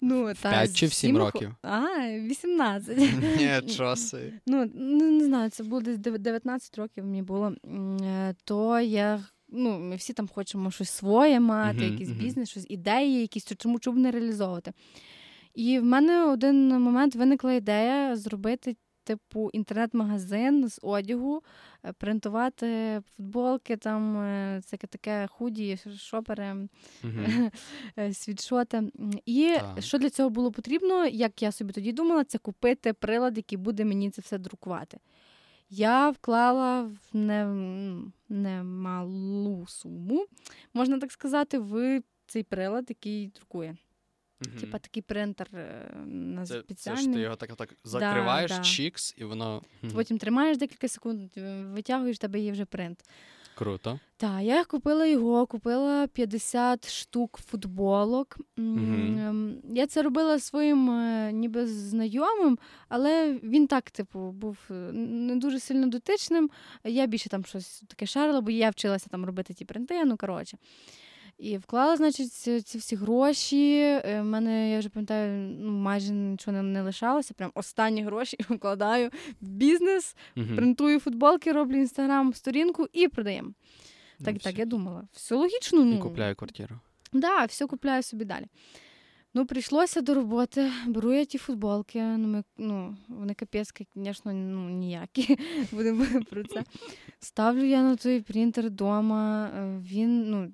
Ну, 0.00 0.34
та, 0.42 0.50
5 0.50 0.76
чи 0.76 0.86
в 0.86 0.92
7 0.92 1.18
років? 1.18 1.54
А, 1.62 1.80
18. 2.08 2.98
Ні, 3.38 3.74
часи. 3.74 4.32
Ну, 4.46 4.70
ну, 4.74 5.10
не 5.10 5.24
знаю, 5.24 5.50
це 5.50 5.64
було 5.64 5.80
десь 5.80 5.98
19 5.98 6.78
років 6.78 7.04
мені 7.04 7.22
було. 7.22 7.54
Е, 8.02 8.34
то 8.44 8.80
я. 8.80 9.24
Ну, 9.54 9.78
ми 9.78 9.96
всі 9.96 10.12
там 10.12 10.28
хочемо 10.28 10.70
щось 10.70 10.90
своє 10.90 11.40
мати, 11.40 11.78
uh-huh, 11.78 11.90
якийсь 11.90 12.08
uh-huh. 12.08 12.22
бізнес, 12.22 12.50
щось 12.50 12.66
ідеї, 12.68 13.20
якісь 13.20 13.44
чому 13.58 13.78
чому 13.78 13.98
не 13.98 14.10
реалізовувати. 14.10 14.72
І 15.54 15.78
в 15.78 15.84
мене 15.84 16.24
один 16.24 16.68
момент 16.68 17.14
виникла 17.14 17.52
ідея 17.52 18.16
зробити 18.16 18.76
типу 19.04 19.50
інтернет-магазин 19.52 20.68
з 20.68 20.78
одягу, 20.82 21.42
е, 21.84 21.92
принтувати 21.92 23.00
футболки, 23.16 23.76
там 23.76 24.16
е, 24.16 24.56
всяке 24.56 24.86
таке 24.86 25.26
худі, 25.30 25.78
шопери, 25.98 26.68
mm-hmm. 27.04 28.12
світшоти. 28.12 28.82
І 29.26 29.56
так. 29.60 29.84
що 29.84 29.98
для 29.98 30.10
цього 30.10 30.30
було 30.30 30.52
потрібно, 30.52 31.06
як 31.06 31.42
я 31.42 31.52
собі 31.52 31.72
тоді 31.72 31.92
думала, 31.92 32.24
це 32.24 32.38
купити 32.38 32.92
прилад, 32.92 33.36
який 33.36 33.58
буде 33.58 33.84
мені 33.84 34.10
це 34.10 34.22
все 34.22 34.38
друкувати. 34.38 34.98
Я 35.70 36.10
вклала 36.10 36.82
в 36.82 37.16
немалу 38.28 39.66
суму, 39.66 40.26
можна 40.74 40.98
так 40.98 41.12
сказати, 41.12 41.58
в 41.58 42.02
цей 42.26 42.42
прилад, 42.42 42.84
який 42.88 43.26
друкує. 43.26 43.76
Угу. 44.48 44.60
Типа 44.60 44.78
такий 44.78 45.02
принтер 45.02 45.48
е, 45.54 45.96
на 46.06 46.46
це, 46.46 46.60
спеціальний. 46.60 47.04
Це 47.04 47.10
ж 47.10 47.14
ти 47.14 47.20
його 47.20 47.36
так 47.36 47.56
так 47.56 47.74
закриваєш, 47.84 48.50
да, 48.50 48.58
чікс, 48.60 49.14
і 49.18 49.24
воно. 49.24 49.62
Потім 49.94 50.18
тримаєш 50.18 50.58
декілька 50.58 50.88
секунд, 50.88 51.30
витягуєш, 51.74 52.18
тебе 52.18 52.40
є 52.40 52.52
вже 52.52 52.64
принт. 52.64 53.04
Круто. 53.54 54.00
Так, 54.16 54.42
я 54.42 54.64
купила 54.64 55.06
його, 55.06 55.46
купила 55.46 56.06
50 56.06 56.90
штук 56.90 57.38
футболок. 57.46 58.38
mm 58.58 59.54
Я 59.74 59.86
це 59.86 60.02
робила 60.02 60.38
своїм 60.38 60.90
е, 60.90 61.32
ніби 61.32 61.66
знайомим, 61.66 62.58
але 62.88 63.38
він 63.42 63.66
так, 63.66 63.90
типу, 63.90 64.18
був 64.18 64.58
е, 64.70 64.74
не 64.92 65.36
дуже 65.36 65.60
сильно 65.60 65.86
дотичним. 65.86 66.50
Я 66.84 67.06
більше 67.06 67.28
там 67.28 67.44
щось 67.44 67.82
таке 67.88 68.06
шарила, 68.06 68.40
бо 68.40 68.50
я 68.50 68.70
вчилася 68.70 69.06
там 69.10 69.24
робити 69.24 69.54
ті 69.54 69.64
принти. 69.64 70.04
Ну, 70.04 70.16
коротше. 70.16 70.58
І 71.42 71.56
вклала, 71.56 71.96
значить, 71.96 72.32
ці 72.66 72.78
всі 72.78 72.96
гроші. 72.96 73.82
У 74.04 74.08
е, 74.08 74.22
мене, 74.22 74.70
я 74.70 74.78
вже 74.78 74.88
пам'ятаю, 74.88 75.56
ну, 75.60 75.72
майже 75.72 76.12
нічого 76.12 76.56
не, 76.56 76.62
не 76.62 76.82
лишалося. 76.82 77.34
Прям 77.34 77.50
останні 77.54 78.02
гроші 78.02 78.36
вкладаю 78.50 79.10
в 79.40 79.48
бізнес, 79.48 80.16
uh 80.36 80.56
принтую 80.56 81.00
футболки, 81.00 81.52
роблю 81.52 81.76
інстаграм-сторінку 81.76 82.86
і 82.92 83.08
продаємо. 83.08 83.48
Ну, 84.18 84.26
так, 84.26 84.36
все. 84.36 84.50
так, 84.50 84.58
я 84.58 84.66
думала. 84.66 85.08
Все 85.12 85.34
логічно. 85.34 85.84
ну. 85.84 85.94
І 85.94 85.98
купляю 85.98 86.36
квартиру. 86.36 86.80
Так, 87.12 87.20
да, 87.20 87.44
все 87.44 87.66
купляю 87.66 88.02
собі 88.02 88.24
далі. 88.24 88.46
Ну, 89.34 89.46
прийшлося 89.46 90.00
до 90.00 90.14
роботи, 90.14 90.70
беру 90.86 91.12
я 91.12 91.24
ті 91.24 91.38
футболки. 91.38 92.02
Ну, 92.02 92.28
ми, 92.28 92.44
ну 92.58 92.96
Вони 93.08 93.34
капець, 93.34 93.72
звісно, 93.96 94.32
ну, 94.32 94.68
ніякі. 94.68 95.38
Будемо 95.72 96.06
про 96.30 96.44
це. 96.44 96.64
Ставлю 97.20 97.64
я 97.64 97.82
на 97.82 97.96
той 97.96 98.20
принтер 98.20 98.66
вдома. 98.66 99.50
Е, 99.56 99.78
він, 99.78 100.30
ну, 100.30 100.52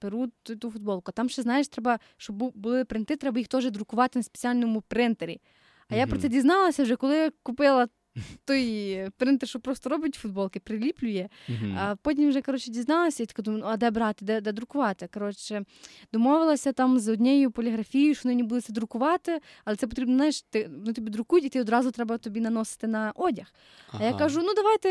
беру 0.00 0.26
ту, 0.42 0.56
ту 0.56 0.70
футболку. 0.70 1.12
Там 1.12 1.28
ще, 1.28 1.42
знаєш, 1.42 1.68
треба, 1.68 1.98
щоб 2.16 2.36
були 2.36 2.84
принти, 2.84 3.16
треба 3.16 3.38
їх 3.38 3.48
теж 3.48 3.70
друкувати 3.70 4.18
на 4.18 4.22
спеціальному 4.22 4.80
принтері. 4.80 5.40
А 5.88 5.94
mm-hmm. 5.94 5.98
я 5.98 6.06
про 6.06 6.18
це 6.18 6.28
дізналася 6.28 6.82
вже, 6.82 6.96
коли 6.96 7.16
я 7.16 7.30
купила 7.42 7.88
той 8.44 9.10
принтер, 9.16 9.48
що 9.48 9.60
просто 9.60 9.90
робить 9.90 10.14
футболки, 10.14 10.60
приліплює. 10.60 11.28
Uh-huh. 11.48 11.76
А 11.78 11.96
потім 12.02 12.28
вже 12.28 12.42
коротше, 12.42 12.70
дізналася 12.70 13.22
і 13.22 13.26
така 13.26 13.42
думаю, 13.42 13.62
ну, 13.64 13.70
а 13.70 13.76
де 13.76 13.90
брати, 13.90 14.24
де 14.24 14.40
де 14.40 14.52
друкувати? 14.52 15.08
Коротше, 15.14 15.64
домовилася 16.12 16.72
там 16.72 16.98
з 16.98 17.08
однією 17.08 17.50
поліграфією, 17.50 18.14
що 18.14 18.28
вони 18.28 18.42
будуть 18.42 18.64
це 18.64 18.72
друкувати, 18.72 19.40
але 19.64 19.76
це 19.76 19.86
потрібно, 19.86 20.14
знаєш, 20.14 20.42
ти 20.42 20.70
ну, 20.86 20.92
тобі 20.92 21.10
друкують, 21.10 21.44
і 21.44 21.48
ти 21.48 21.60
одразу 21.60 21.90
треба 21.90 22.18
тобі 22.18 22.40
наносити 22.40 22.86
на 22.86 23.12
одяг. 23.14 23.52
Ага. 23.88 24.04
А 24.04 24.06
я 24.06 24.14
кажу: 24.14 24.40
ну 24.42 24.54
давайте 24.54 24.88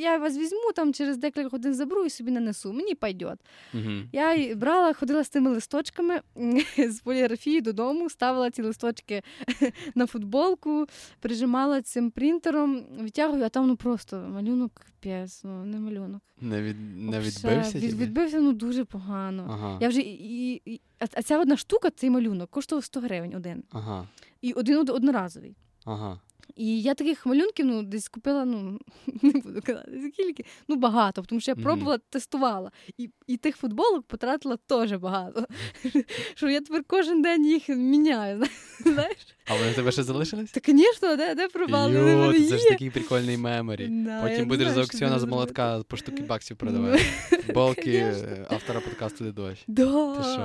я 0.00 0.18
вас 0.18 0.38
візьму, 0.38 0.72
там 0.74 0.92
через 0.92 1.16
декілька 1.16 1.48
годин 1.48 1.74
заберу 1.74 2.04
і 2.04 2.10
собі 2.10 2.30
нанесу. 2.30 2.72
Мені 2.72 2.94
пайдет. 2.94 3.38
Uh-huh. 3.74 4.04
Я 4.12 4.54
брала, 4.54 4.92
ходила 4.92 5.24
з 5.24 5.28
тими 5.28 5.50
листочками 5.50 6.20
з 6.88 7.00
поліграфії 7.00 7.60
додому, 7.60 8.10
ставила 8.10 8.50
ці 8.50 8.62
листочки 8.62 9.22
на 9.94 10.06
футболку, 10.06 10.86
прижимала 11.20 11.82
цим 11.82 12.10
принтером 12.10 12.67
потім 12.74 13.04
відтягую, 13.04 13.44
а 13.44 13.48
там 13.48 13.66
ну 13.66 13.76
просто 13.76 14.16
малюнок 14.16 14.72
капець, 14.74 15.44
ну 15.44 15.64
не 15.64 15.78
малюнок. 15.78 16.22
Не 16.40 16.62
від, 16.62 16.80
не 16.96 17.20
відбився? 17.20 17.78
Від, 17.78 17.94
відбився 17.94 18.40
ну 18.40 18.52
дуже 18.52 18.84
погано. 18.84 19.48
Ага. 19.50 19.78
Я 19.80 19.88
вже 19.88 20.00
і, 20.00 20.62
і, 20.64 20.80
А 20.98 21.22
ця 21.22 21.40
одна 21.40 21.56
штука, 21.56 21.90
цей 21.90 22.10
малюнок, 22.10 22.50
коштував 22.50 22.84
100 22.84 23.00
гривень 23.00 23.34
один. 23.34 23.64
Ага. 23.70 24.08
І 24.40 24.52
один 24.52 24.78
одноразовий. 24.78 25.56
Ага. 25.84 26.20
І 26.56 26.82
я 26.82 26.94
таких 26.94 27.26
малюнків 27.26 27.66
ну, 27.66 27.82
десь 27.82 28.08
купила, 28.08 28.44
ну 28.44 28.78
не 29.22 29.30
буду 29.30 29.62
казати, 29.62 30.10
скільки, 30.12 30.44
ну 30.68 30.76
багато, 30.76 31.22
тому 31.22 31.40
що 31.40 31.50
я 31.50 31.54
пробувала, 31.54 31.96
mm-hmm. 31.96 32.10
тестувала. 32.10 32.70
І 32.98 33.10
і 33.26 33.36
тих 33.36 33.56
футболок 33.56 34.06
потратила 34.06 34.58
теж 34.66 34.92
багато. 34.92 35.46
Що 36.34 36.48
я 36.48 36.60
тепер 36.60 36.84
кожен 36.86 37.22
день 37.22 37.46
їх 37.46 37.68
міняю. 37.68 38.44
знаєш. 38.80 39.16
А 39.46 39.54
вони 39.56 39.72
тебе 39.72 39.92
ще 39.92 40.02
залишились? 40.02 40.50
Та, 40.50 40.60
звісно, 40.66 41.16
де 41.16 41.34
де? 41.34 41.48
Йо, 41.68 42.48
Це 42.48 42.58
ж 42.58 42.68
такий 42.68 42.90
прикольний 42.90 43.36
меморі. 43.36 43.88
Да, 43.88 44.22
Потім 44.22 44.48
будеш 44.48 44.68
за 44.68 44.80
аукціона 44.80 45.18
з 45.18 45.24
молотка 45.24 45.82
по 45.88 45.96
штуки 45.96 46.22
баксів 46.22 46.56
продавати. 46.56 47.02
Болки 47.54 48.14
автора 48.50 48.80
подкасту 48.80 49.24
«Де 49.24 49.32
дощ». 49.32 49.64
Да, 49.66 49.86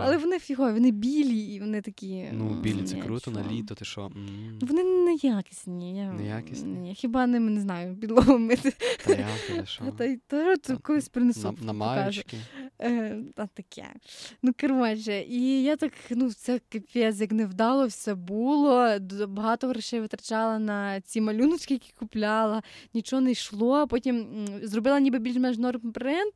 Але 0.03 0.17
вони 0.17 0.39
фігові, 0.39 0.73
вони 0.73 0.91
білі 0.91 1.39
і 1.39 1.59
вони 1.59 1.81
такі. 1.81 2.25
Ну, 2.31 2.49
білі 2.49 2.83
це 2.83 2.95
круто, 2.95 3.31
на 3.31 3.43
літо, 3.51 3.75
ти 3.75 3.85
що? 3.85 4.11
Вони 4.61 4.83
неякісні. 4.83 5.92
Я... 5.93 6.11
Неякісні? 6.11 6.73
Ні, 6.73 6.95
хіба 6.95 7.27
ними 7.27 7.51
не 7.51 7.61
знаю, 7.61 7.95
підлогу 7.95 8.37
мити. 8.37 8.73
Та 9.05 9.11
я 9.11 9.27
ти 9.47 9.65
що? 9.65 9.83
Та, 10.27 10.55
та, 10.55 10.77
колись 10.77 11.09
принесу. 11.09 11.55
На, 11.59 11.65
на 11.65 11.73
маючки? 11.73 12.37
Е, 12.81 13.17
а 13.35 13.47
таке. 13.47 13.85
Ну, 14.41 14.51
коротше, 14.61 15.21
і 15.21 15.63
я 15.63 15.75
так, 15.75 15.93
ну, 16.09 16.31
це 16.31 16.59
капець, 16.69 17.21
як 17.21 17.31
невдало 17.31 17.87
все 17.87 18.15
було 18.15 18.99
багато 19.27 19.67
грошей 19.67 19.99
витрачала 19.99 20.59
на 20.59 21.01
ці 21.01 21.21
малюночки, 21.21 21.73
які 21.73 21.93
купляла, 21.99 22.63
нічого 22.93 23.21
не 23.21 23.31
йшло. 23.31 23.87
Потім 23.87 24.47
зробила 24.63 24.99
ніби 24.99 25.19
більш-менш 25.19 25.57
норм 25.57 25.81
бренд. 25.83 26.33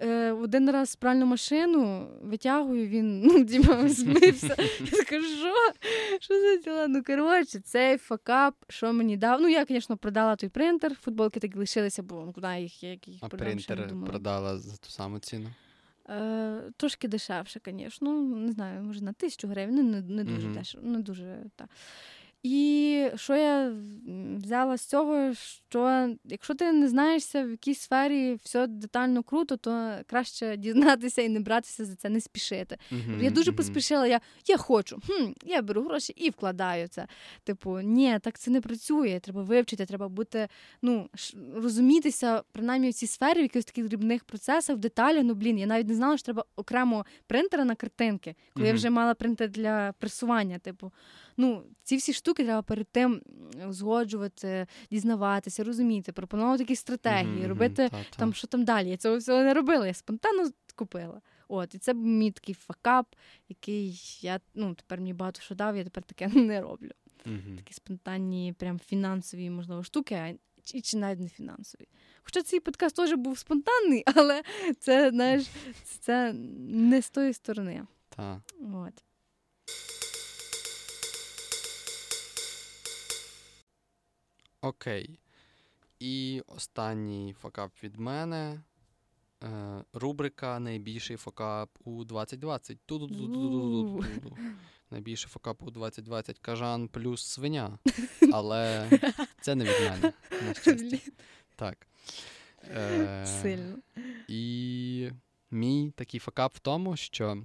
Е, 0.00 0.32
один 0.32 0.70
раз 0.70 0.96
пральну 0.96 1.26
машину 1.26 2.08
витягую, 2.22 2.86
він 2.86 3.20
ну, 3.20 3.44
діма 3.44 3.88
змився. 3.88 4.56
Я 4.80 4.98
скажу, 4.98 5.26
що 5.26 5.54
Що 6.20 6.40
за 6.40 6.56
діла? 6.56 6.88
Ну, 6.88 7.02
коротше, 7.02 7.60
цей 7.60 7.98
факап, 7.98 8.54
що 8.68 8.92
мені 8.92 9.16
дав. 9.16 9.40
Ну, 9.40 9.48
я, 9.48 9.64
звісно, 9.64 9.96
продала 9.96 10.36
той 10.36 10.48
принтер, 10.48 10.94
футболки 10.94 11.40
так 11.40 11.56
лишилися, 11.56 12.02
бо 12.02 12.22
ну, 12.26 12.32
куди 12.32 12.60
їх 12.60 12.82
як 12.82 13.08
їх 13.08 13.18
А 13.20 13.28
принтер 13.28 13.92
продала 14.06 14.58
за 14.58 14.76
ту 14.76 14.90
саму 14.90 15.18
ціну? 15.18 15.48
Е, 16.08 16.62
Трошки 16.76 17.08
дешевше, 17.08 17.60
звісно. 17.66 18.22
Не 18.22 18.52
знаю, 18.52 18.82
може 18.82 19.00
на 19.00 19.12
тисячу 19.12 19.48
гривень, 19.48 19.90
не 19.90 20.00
не 20.00 20.24
дуже 20.24 20.48
mm-hmm. 20.48 20.54
дешево, 20.54 20.86
не 20.86 20.98
дуже 20.98 21.36
так. 21.56 21.68
І 22.42 23.08
що 23.16 23.36
я 23.36 23.72
взяла 24.36 24.76
з 24.76 24.86
цього, 24.86 25.34
що 25.68 26.08
якщо 26.24 26.54
ти 26.54 26.72
не 26.72 26.88
знаєшся 26.88 27.44
в 27.44 27.50
якій 27.50 27.74
сфері 27.74 28.38
все 28.42 28.66
детально 28.66 29.22
круто, 29.22 29.56
то 29.56 29.92
краще 30.06 30.56
дізнатися 30.56 31.22
і 31.22 31.28
не 31.28 31.40
братися 31.40 31.84
за 31.84 31.94
це, 31.94 32.08
не 32.08 32.20
спішити. 32.20 32.78
Mm-hmm, 32.92 33.22
я 33.22 33.30
дуже 33.30 33.50
mm-hmm. 33.50 33.56
поспішила, 33.56 34.06
я 34.06 34.20
я 34.46 34.56
хочу, 34.56 34.98
хм, 35.06 35.32
я 35.44 35.62
беру 35.62 35.82
гроші 35.82 36.12
і 36.16 36.30
вкладаю 36.30 36.88
це. 36.88 37.06
Типу, 37.44 37.80
ні, 37.80 38.18
так 38.22 38.38
це 38.38 38.50
не 38.50 38.60
працює. 38.60 39.20
Треба 39.22 39.42
вивчити, 39.42 39.86
треба 39.86 40.08
бути, 40.08 40.48
ну, 40.82 41.08
розумітися, 41.54 42.42
принаймні 42.52 42.90
в 42.90 42.94
цій 42.94 43.06
сфері, 43.06 43.38
в 43.38 43.42
якихось 43.42 43.64
таких 43.64 43.88
дрібних 43.88 44.24
процесах, 44.24 44.76
в 44.76 44.78
деталях. 44.78 45.24
Ну, 45.24 45.34
блін, 45.34 45.58
я 45.58 45.66
навіть 45.66 45.88
не 45.88 45.94
знала, 45.94 46.16
що 46.16 46.24
треба 46.24 46.44
окремо 46.56 47.06
принтера 47.26 47.64
на 47.64 47.74
картинки, 47.74 48.36
коли 48.54 48.66
mm-hmm. 48.66 48.68
я 48.68 48.74
вже 48.74 48.90
мала 48.90 49.14
принтер 49.14 49.50
для 49.50 49.94
пресування. 49.98 50.58
Типу, 50.58 50.92
ну, 51.36 51.62
ці 51.82 51.96
всі 51.96 52.12
штуки 52.12 52.44
треба 52.44 52.62
перед 52.62 52.88
тим 52.88 53.22
узгоджувати, 53.68 54.66
дізнаватися, 54.90 55.64
розуміти, 55.64 56.12
пропонувати 56.12 56.62
якісь 56.62 56.80
стратегії, 56.80 57.44
mm-hmm, 57.44 57.48
робити 57.48 57.88
та, 57.88 58.04
там, 58.16 58.34
що 58.34 58.46
там 58.46 58.64
далі. 58.64 58.88
Я 58.88 58.96
цього 58.96 59.16
всього 59.16 59.42
не 59.42 59.54
робила, 59.54 59.86
я 59.86 59.94
спонтанно 59.94 60.50
купила. 60.74 61.20
От, 61.48 61.74
і 61.74 61.78
це 61.78 61.94
мій 61.94 62.30
такий 62.30 62.54
факап, 62.54 63.14
який 63.48 64.00
я 64.20 64.40
ну, 64.54 64.74
тепер 64.74 64.98
мені 64.98 65.12
багато 65.12 65.40
що 65.40 65.54
дав, 65.54 65.76
я 65.76 65.84
тепер 65.84 66.02
таке 66.02 66.28
не 66.34 66.60
роблю. 66.60 66.90
Mm-hmm. 67.26 67.56
Такі 67.56 67.74
спонтанні, 67.74 68.54
прям 68.58 68.78
фінансові, 68.78 69.50
можливо, 69.50 69.82
штуки, 69.82 70.14
а 70.14 70.34
і 70.74 70.80
чи 70.80 70.96
навіть 70.96 71.20
не 71.20 71.28
фінансові. 71.28 71.88
Хоча 72.22 72.42
цей 72.42 72.60
подкаст 72.60 72.96
теж 72.96 73.12
був 73.12 73.38
спонтанний, 73.38 74.02
але 74.14 74.42
це, 74.78 75.10
знаєш, 75.10 75.46
це 76.00 76.32
не 76.58 77.02
з 77.02 77.10
тої 77.10 77.32
сторони. 77.32 77.82
Так. 78.08 78.38
От. 78.74 79.04
Окей. 84.66 85.18
І 85.98 86.42
останній 86.46 87.34
факап 87.40 87.72
від 87.82 87.96
мене. 87.96 88.62
Е, 89.42 89.84
Рубрика 89.92 90.58
Найбільший 90.58 91.16
факап 91.16 91.70
у 91.84 92.04
2020. 92.04 92.78
Найбільший 94.90 95.30
факап 95.30 95.62
у 95.62 95.70
2020 95.70 96.38
кажан 96.38 96.88
плюс 96.88 97.26
свиня. 97.26 97.78
Але 98.32 98.90
це 99.40 99.54
не 99.54 99.64
від 99.64 99.90
мене. 99.90 100.12
на 100.46 100.54
щастя. 100.54 101.12
Так. 101.56 101.86
Е, 102.64 103.26
Сильно. 103.26 103.78
І 104.28 105.10
мій 105.50 105.92
такий 105.96 106.20
факап 106.20 106.56
в 106.56 106.58
тому, 106.58 106.96
що 106.96 107.42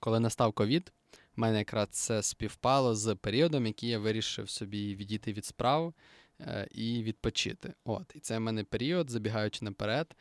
коли 0.00 0.20
настав 0.20 0.52
ковід, 0.52 0.92
в 1.38 1.40
мене 1.40 1.58
якраз 1.58 1.88
це 1.90 2.22
співпало 2.22 2.94
з 2.94 3.14
періодом, 3.14 3.66
який 3.66 3.88
я 3.88 3.98
вирішив 3.98 4.50
собі 4.50 4.96
відійти 4.96 5.32
від 5.32 5.44
справ 5.44 5.94
е, 6.40 6.68
і 6.70 7.02
відпочити. 7.02 7.74
От, 7.84 8.12
І 8.14 8.20
це 8.20 8.38
в 8.38 8.40
мене 8.40 8.64
період, 8.64 9.10
забігаючи 9.10 9.64
наперед, 9.64 10.16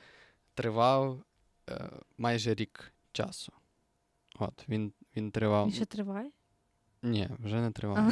тривав 0.53 1.23
е, 1.69 1.89
майже 2.17 2.53
рік 2.53 2.93
часу. 3.11 3.53
От, 4.39 4.69
Він 4.69 4.93
він 5.15 5.31
тривав. 5.31 5.65
Він 5.65 5.73
ще 5.73 5.85
триває? 5.85 6.31
Ні, 7.03 7.29
вже 7.39 7.61
не 7.61 7.71
триває. 7.71 8.11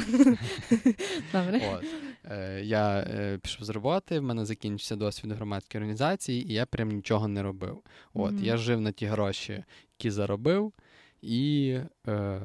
Добре. 1.32 1.60
От. 1.72 1.84
Е, 2.24 2.62
Я 2.64 3.00
е, 3.00 3.38
пішов 3.38 3.64
з 3.64 3.68
роботи, 3.68 4.18
в 4.18 4.22
мене 4.22 4.44
закінчився 4.44 4.96
досвід 4.96 5.32
громадської 5.32 5.78
організації, 5.78 6.50
і 6.50 6.52
я 6.52 6.66
прям 6.66 6.88
нічого 6.88 7.28
не 7.28 7.42
робив. 7.42 7.82
От, 8.14 8.32
mm-hmm. 8.32 8.44
Я 8.44 8.56
жив 8.56 8.80
на 8.80 8.92
ті 8.92 9.06
гроші, 9.06 9.64
які 9.98 10.10
заробив, 10.10 10.72
і 11.22 11.78
е, 12.08 12.40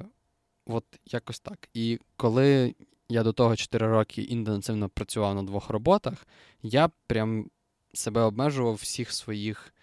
От 0.72 0.86
якось 1.05 1.39
так. 1.39 1.69
І 1.74 1.99
коли 2.17 2.76
я 3.09 3.24
до 3.24 3.34
того 3.34 3.55
4 3.55 3.88
роки 3.88 4.22
інтенсивно 4.22 4.89
працював 4.89 5.36
на 5.36 5.43
двох 5.43 5.69
роботах, 5.69 6.28
я 6.61 6.89
прям 7.07 7.49
себе 7.93 8.22
обмежував 8.22 8.74
в 8.74 8.78
всіх 8.78 9.11
своїх 9.11 9.74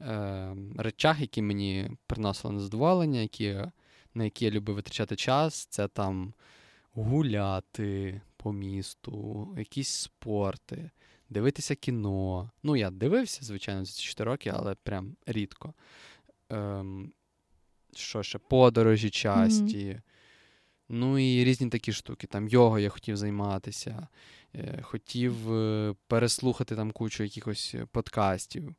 е, 0.00 0.56
речах, 0.78 1.20
які 1.20 1.42
мені 1.42 1.90
приносили 2.06 2.54
незадоволення, 2.54 3.20
які, 3.20 3.56
на 4.14 4.24
які 4.24 4.44
я 4.44 4.50
любив 4.50 4.76
витрачати 4.76 5.16
час. 5.16 5.66
Це 5.66 5.88
там 5.88 6.34
гуляти 6.92 8.20
по 8.36 8.52
місту, 8.52 9.48
якісь 9.58 9.88
спорти, 9.88 10.90
дивитися 11.28 11.74
кіно. 11.74 12.50
Ну, 12.62 12.76
я 12.76 12.90
дивився, 12.90 13.44
звичайно, 13.44 13.84
за 13.84 13.92
ці 13.92 14.02
4 14.02 14.30
роки, 14.30 14.52
але 14.54 14.74
прям 14.74 15.16
рідко. 15.26 15.74
Ем, 16.50 17.12
Що 17.94 18.22
ще? 18.22 18.38
Подорожі 18.38 19.10
часті. 19.10 19.86
Mm-hmm. 19.86 20.00
Ну 20.88 21.18
і 21.18 21.44
різні 21.44 21.68
такі 21.68 21.92
штуки. 21.92 22.26
Там 22.26 22.48
його 22.48 22.78
я 22.78 22.88
хотів 22.88 23.16
займатися, 23.16 24.08
е, 24.54 24.82
хотів 24.82 25.52
е, 25.52 25.94
переслухати 26.06 26.76
там 26.76 26.90
кучу 26.90 27.22
якихось 27.22 27.74
подкастів, 27.92 28.74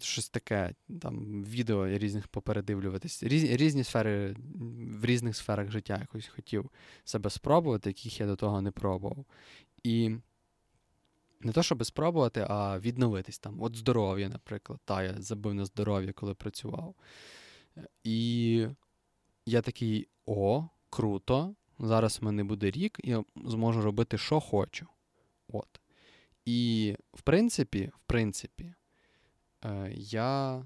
щось 0.00 0.28
таке, 0.28 0.74
там 1.00 1.44
відео 1.44 1.88
різних 1.88 2.28
попередивлюватись. 2.28 3.22
Різ, 3.22 3.44
різні 3.44 3.84
сфери, 3.84 4.36
в 5.00 5.04
різних 5.04 5.36
сферах 5.36 5.70
життя 5.70 5.98
якось 6.00 6.28
хотів 6.28 6.70
себе 7.04 7.30
спробувати, 7.30 7.90
яких 7.90 8.20
я 8.20 8.26
до 8.26 8.36
того 8.36 8.62
не 8.62 8.70
пробував. 8.70 9.24
І 9.82 10.10
не 11.40 11.52
то, 11.52 11.62
щоб 11.62 11.86
спробувати, 11.86 12.46
а 12.48 12.78
відновитись 12.78 13.38
там. 13.38 13.62
От 13.62 13.76
здоров'я, 13.76 14.28
наприклад. 14.28 14.80
Та, 14.84 15.02
я 15.02 15.14
забив 15.22 15.54
на 15.54 15.64
здоров'я, 15.64 16.12
коли 16.12 16.34
працював. 16.34 16.94
І 18.04 18.66
я 19.46 19.62
такий: 19.62 20.08
о 20.26 20.68
круто. 20.90 21.54
Зараз 21.78 22.18
в 22.20 22.24
мене 22.24 22.44
буде 22.44 22.70
рік, 22.70 23.00
і 23.04 23.10
я 23.10 23.24
зможу 23.36 23.82
робити, 23.82 24.18
що 24.18 24.40
хочу. 24.40 24.86
От. 25.48 25.80
І, 26.44 26.96
в 27.14 27.22
принципі, 27.22 27.90
в 27.94 28.00
принципі, 28.06 28.74
е, 29.64 29.92
я 29.96 30.62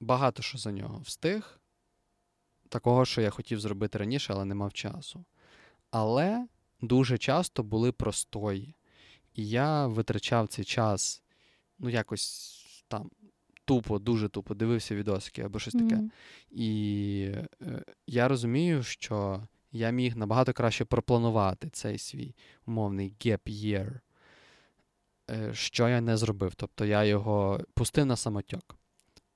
багато 0.00 0.42
що 0.42 0.58
за 0.58 0.72
нього 0.72 0.98
встиг. 0.98 1.60
Такого, 2.68 3.04
що 3.04 3.20
я 3.20 3.30
хотів 3.30 3.60
зробити 3.60 3.98
раніше, 3.98 4.32
але 4.32 4.44
не 4.44 4.54
мав 4.54 4.72
часу. 4.72 5.24
Але 5.90 6.46
дуже 6.80 7.18
часто 7.18 7.62
були 7.62 7.92
простої. 7.92 8.76
І 9.34 9.48
я 9.48 9.86
витрачав 9.86 10.48
цей 10.48 10.64
час, 10.64 11.22
ну, 11.78 11.88
якось 11.88 12.64
там 12.88 13.10
тупо, 13.64 13.98
дуже 13.98 14.28
тупо 14.28 14.54
дивився 14.54 14.94
відосики 14.94 15.42
або 15.42 15.58
щось 15.58 15.74
таке. 15.74 15.94
Mm-hmm. 15.96 16.10
І 16.50 17.34
е, 17.62 17.84
я 18.06 18.28
розумію, 18.28 18.82
що 18.82 19.42
я 19.72 19.90
міг 19.90 20.16
набагато 20.16 20.52
краще 20.52 20.84
пропланувати 20.84 21.68
цей 21.70 21.98
свій 21.98 22.34
умовний 22.66 23.12
gap 23.20 23.40
year, 23.46 24.00
е, 25.30 25.54
що 25.54 25.88
я 25.88 26.00
не 26.00 26.16
зробив. 26.16 26.54
Тобто 26.54 26.84
я 26.84 27.04
його 27.04 27.60
пустив 27.74 28.06
на 28.06 28.16
самотьок. 28.16 28.76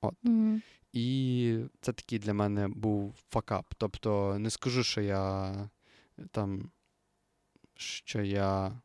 От. 0.01 0.15
Mm-hmm. 0.25 0.61
І 0.93 1.59
це 1.81 1.93
такий 1.93 2.19
для 2.19 2.35
мене 2.35 2.69
був 2.69 3.15
факап. 3.31 3.75
Тобто, 3.79 4.39
не 4.39 4.51
скажу, 4.51 4.85
що 4.85 5.01
я 5.01 5.55
там, 6.31 6.71
що 7.77 8.23
я 8.23 8.81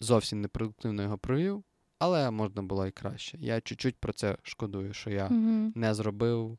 зовсім 0.00 0.40
непродуктивно 0.40 1.02
його 1.02 1.18
провів 1.18 1.64
але 1.98 2.30
можна 2.30 2.62
було 2.62 2.86
і 2.86 2.90
краще. 2.90 3.38
Я 3.40 3.60
чуть-чуть 3.60 3.96
про 3.96 4.12
це 4.12 4.36
шкодую, 4.42 4.92
що 4.92 5.10
я 5.10 5.26
mm-hmm. 5.26 5.72
не 5.74 5.94
зробив 5.94 6.58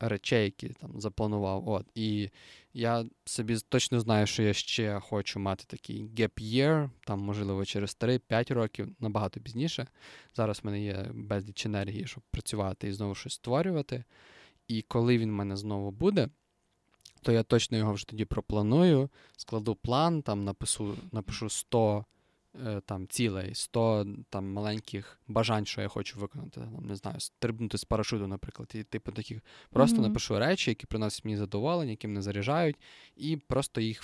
речей, 0.00 0.44
які 0.44 0.68
там 0.68 1.00
запланував. 1.00 1.68
От. 1.68 1.86
І 1.94 2.30
я 2.74 3.04
собі 3.24 3.56
точно 3.68 4.00
знаю, 4.00 4.26
що 4.26 4.42
я 4.42 4.52
ще 4.52 5.00
хочу 5.00 5.40
мати 5.40 5.64
такий 5.66 6.04
gap 6.04 6.40
year, 6.40 6.90
там, 7.06 7.20
можливо, 7.20 7.64
через 7.64 7.96
3-5 8.00 8.54
років, 8.54 8.88
набагато 9.00 9.40
пізніше. 9.40 9.86
Зараз 10.34 10.60
в 10.62 10.66
мене 10.66 10.84
є 10.84 11.10
безліч 11.14 11.66
енергії, 11.66 12.06
щоб 12.06 12.22
працювати 12.30 12.88
і 12.88 12.92
знову 12.92 13.14
щось 13.14 13.32
створювати. 13.32 14.04
І 14.68 14.82
коли 14.82 15.18
він 15.18 15.30
в 15.30 15.34
мене 15.34 15.56
знову 15.56 15.90
буде. 15.90 16.28
То 17.22 17.32
я 17.32 17.42
точно 17.42 17.78
його 17.78 17.92
вже 17.92 18.06
тоді 18.06 18.24
пропланую, 18.24 19.10
складу 19.36 19.74
план, 19.74 20.22
там 20.22 20.44
напишу 20.44 20.96
напишу 21.12 21.50
100 21.50 21.98
Е, 21.98 22.04
там 22.86 23.08
цілей, 23.08 23.54
100 23.54 24.06
там 24.30 24.52
маленьких 24.52 25.20
бажань, 25.28 25.66
що 25.66 25.80
я 25.80 25.88
хочу 25.88 26.18
виконати. 26.18 26.60
Там, 26.60 26.86
Не 26.86 26.96
знаю, 26.96 27.20
стрибнути 27.20 27.78
з 27.78 27.84
парашуту, 27.84 28.26
наприклад. 28.26 28.72
І 28.74 28.82
типу 28.82 29.12
таких 29.12 29.40
просто 29.70 29.98
mm-hmm. 29.98 30.02
напишу 30.02 30.38
речі, 30.38 30.70
які 30.70 30.86
приносять 30.86 31.24
мені 31.24 31.36
задоволення, 31.36 31.90
які 31.90 32.08
мене 32.08 32.22
заряджають, 32.22 32.76
і 33.16 33.36
просто 33.36 33.80
їх 33.80 34.02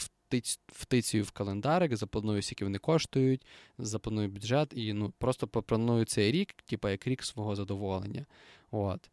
втицюю 0.67 1.25
в 1.25 1.31
календарик, 1.31 1.97
запланую, 1.97 2.43
скільки 2.43 2.65
вони 2.65 2.79
коштують, 2.79 3.47
запланую 3.79 4.29
бюджет 4.29 4.73
і 4.77 4.93
ну, 4.93 5.13
просто 5.19 5.47
пропланую 5.49 6.05
цей 6.05 6.33
рік, 6.33 6.53
типу 6.53 6.89
як 6.89 7.07
рік 7.07 7.23
свого 7.23 7.57
задоволення. 7.57 8.27
От. 8.71 9.11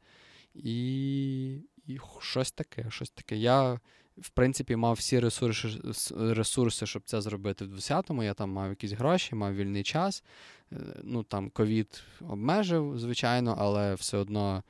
І 0.56 1.62
і 1.88 2.00
щось 2.20 2.52
таке, 2.52 2.86
щось 2.90 3.10
таке. 3.10 3.38
Я 3.38 3.80
в 4.22 4.30
принципі, 4.30 4.76
мав 4.76 4.93
всі 4.93 5.20
ресурси, 5.20 5.70
ресурси, 6.18 6.86
щоб 6.86 7.01
це 7.05 7.22
зробити 7.22 7.65
в 7.65 7.74
10-му. 7.74 8.24
Я 8.24 8.34
там 8.34 8.51
мав 8.51 8.70
якісь 8.70 8.91
гроші, 8.91 9.36
мав 9.36 9.55
вільний 9.55 9.84
час. 9.84 10.24
Е, 10.72 10.76
ну 11.03 11.24
там 11.24 11.49
ковід 11.49 12.03
обмежив, 12.22 12.99
звичайно, 12.99 13.55
але 13.59 13.95
все 13.95 14.18
одно 14.18 14.63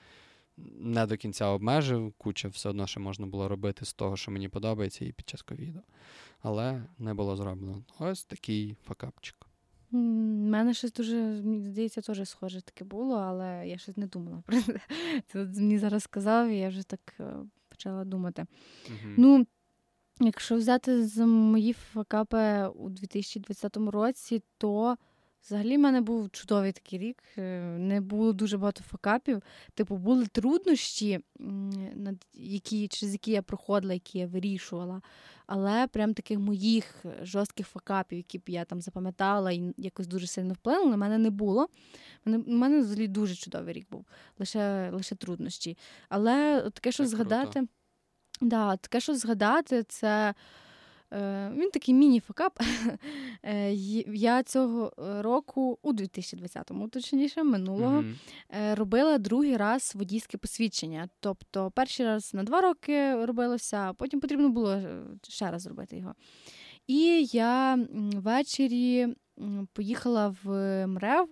не 0.80 1.06
до 1.06 1.18
кінця 1.18 1.46
обмежив, 1.46 2.14
куча 2.18 2.48
все 2.48 2.70
одно 2.70 2.88
ще 2.88 3.00
можна 3.00 3.28
було 3.28 3.48
робити 3.48 3.86
з 3.86 3.94
того, 3.94 4.18
що 4.18 4.32
мені 4.32 4.50
подобається, 4.50 5.06
і 5.06 5.12
під 5.12 5.30
час 5.30 5.42
ковіду. 5.42 5.82
Але 6.42 6.84
не 7.00 7.14
було 7.14 7.36
зроблено. 7.36 7.84
Ось 8.00 8.24
такий 8.24 8.76
факапчик. 8.88 9.36
У 9.92 9.98
мене 9.98 10.74
щось 10.74 10.94
дуже, 10.94 11.16
мені 11.16 11.64
здається, 11.64 12.02
теж 12.02 12.30
схоже 12.30 12.62
таке 12.62 12.86
було, 12.86 13.16
але 13.16 13.68
я 13.68 13.78
щось 13.78 13.98
не 13.98 14.08
думала 14.08 14.44
про 14.46 14.62
це. 14.62 14.80
Це 15.28 15.46
мені 15.46 15.78
зараз 15.78 16.04
сказав, 16.04 16.50
і 16.50 16.58
я 16.58 16.70
вже 16.70 16.84
так 16.84 17.14
е, 17.20 17.34
почала 17.78 18.04
думати. 18.04 18.46
Угу. 18.88 19.14
Ну, 19.18 19.48
якщо 20.20 20.56
взяти 20.56 21.08
з 21.08 21.26
мої 21.26 21.74
факапи 21.74 22.68
у 22.76 22.90
2020 22.90 23.78
році, 23.78 24.44
то 24.58 24.98
взагалі 25.46 25.78
в 25.78 25.80
мене 25.80 26.02
був 26.02 26.30
чудовий 26.30 26.72
такий 26.72 27.00
рік. 27.00 27.24
Е, 27.38 27.62
не 27.80 28.02
було 28.02 28.34
дуже 28.34 28.58
багато 28.58 28.84
факапів. 28.84 29.42
Типу, 29.74 29.98
були 29.98 30.26
труднощі, 30.26 31.20
які, 32.34 32.88
через 32.88 33.14
які 33.14 33.32
я 33.32 33.42
проходила, 33.42 33.94
які 33.94 34.20
я 34.20 34.28
вирішувала. 34.28 35.02
Але 35.48 35.88
прям 35.88 36.14
таких 36.14 36.40
моїх 36.40 37.06
жорстких 37.22 37.68
факапів, 37.68 38.18
які 38.18 38.38
б 38.38 38.42
я 38.48 38.66
там 38.66 38.82
запам'ятала 38.82 39.52
і 39.52 39.74
якось 39.78 40.08
дуже 40.08 40.28
сильно 40.28 40.54
вплинули, 40.54 40.92
на 40.92 40.98
мене 40.98 41.18
не 41.18 41.30
було. 41.30 41.68
У 42.26 42.30
мене, 42.52 42.80
взагалі 42.80 43.08
дуже 43.08 43.36
чудовий 43.36 43.74
рік 43.74 43.88
був, 43.92 44.06
лише 44.40 44.90
лише 44.90 45.16
труднощі. 45.16 45.78
Але 46.10 46.62
таке, 46.74 46.92
що 46.92 47.06
згадати, 47.08 47.68
да, 48.42 48.78
таке, 48.78 49.00
що 49.00 49.16
згадати, 49.16 49.84
це. 49.84 50.34
Е, 51.14 51.52
він 51.56 51.70
такий 51.72 51.94
міні-факап. 51.94 52.60
Е, 53.44 53.74
я 54.08 54.44
цього 54.44 54.94
року, 54.98 55.80
у 55.82 55.94
2020-му, 55.94 56.88
точніше, 56.88 57.44
минулого, 57.44 58.02
mm-hmm. 58.02 58.76
робила 58.76 59.18
другий 59.18 59.58
раз 59.58 59.94
водійське 59.96 60.38
посвідчення. 60.38 61.10
Тобто, 61.20 61.72
перший 61.72 62.06
раз 62.06 62.34
на 62.34 62.44
два 62.44 62.62
роки 62.62 63.26
робилося, 63.26 63.78
а 63.78 63.94
потім 63.94 64.20
потрібно 64.20 64.50
було 64.50 64.82
ще 65.24 65.52
раз 65.52 65.62
зробити 65.62 65.98
його. 65.98 66.14
І 66.88 67.30
я 67.32 67.80
ввечері 68.14 69.08
поїхала 69.74 70.36
в 70.44 70.88
МРЕВ 70.88 71.28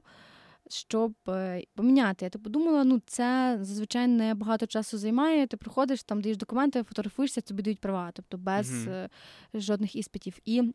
щоб 0.69 1.13
е, 1.27 1.63
поміняти. 1.75 2.25
Я 2.25 2.29
так 2.29 2.43
подумала, 2.43 2.83
ну 2.83 3.01
це 3.05 3.57
зазвичай 3.61 4.07
не 4.07 4.33
багато 4.33 4.67
часу 4.67 4.97
займає. 4.97 5.47
Ти 5.47 5.57
приходиш, 5.57 6.03
там 6.03 6.21
даєш 6.21 6.37
документи, 6.37 6.83
фотографуєшся, 6.83 7.41
тобі 7.41 7.63
дають 7.63 7.79
права, 7.79 8.11
тобто 8.13 8.37
без 8.37 8.87
mm-hmm. 8.87 9.09
жодних 9.53 9.95
іспитів. 9.95 10.39
І 10.45 10.73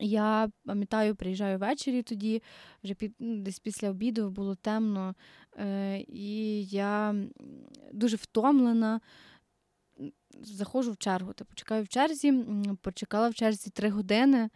я 0.00 0.50
пам'ятаю, 0.64 1.14
приїжджаю 1.14 1.58
ввечері 1.58 2.02
тоді, 2.02 2.42
вже 2.84 2.94
під, 2.94 3.14
ну, 3.18 3.42
десь 3.42 3.58
після 3.58 3.90
обіду 3.90 4.30
було 4.30 4.54
темно, 4.54 5.14
е, 5.56 5.98
і 6.08 6.64
я 6.64 7.14
дуже 7.92 8.16
втомлена. 8.16 9.00
Заходжу 10.42 10.92
в 10.92 10.96
чергу, 10.96 11.32
типу 11.32 11.54
чекаю 11.54 11.84
в 11.84 11.88
черзі, 11.88 12.44
почекала 12.82 13.28
в 13.28 13.34
черзі 13.34 13.70
три 13.70 13.90
години. 13.90 14.50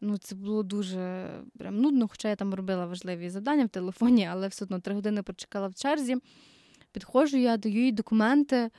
Ну, 0.00 0.18
це 0.18 0.34
було 0.34 0.62
дуже 0.62 1.28
прям 1.58 1.80
нудно, 1.80 2.08
хоча 2.08 2.28
я 2.28 2.36
там 2.36 2.54
робила 2.54 2.86
важливі 2.86 3.30
завдання 3.30 3.64
в 3.64 3.68
телефоні, 3.68 4.28
але 4.32 4.48
все 4.48 4.64
одно 4.64 4.80
три 4.80 4.94
години 4.94 5.22
почекала 5.22 5.68
в 5.68 5.74
черзі. 5.74 6.16
Підходжу, 6.92 7.36
я 7.36 7.56
даю 7.56 7.84
їй 7.84 7.92
документи, 7.92 8.70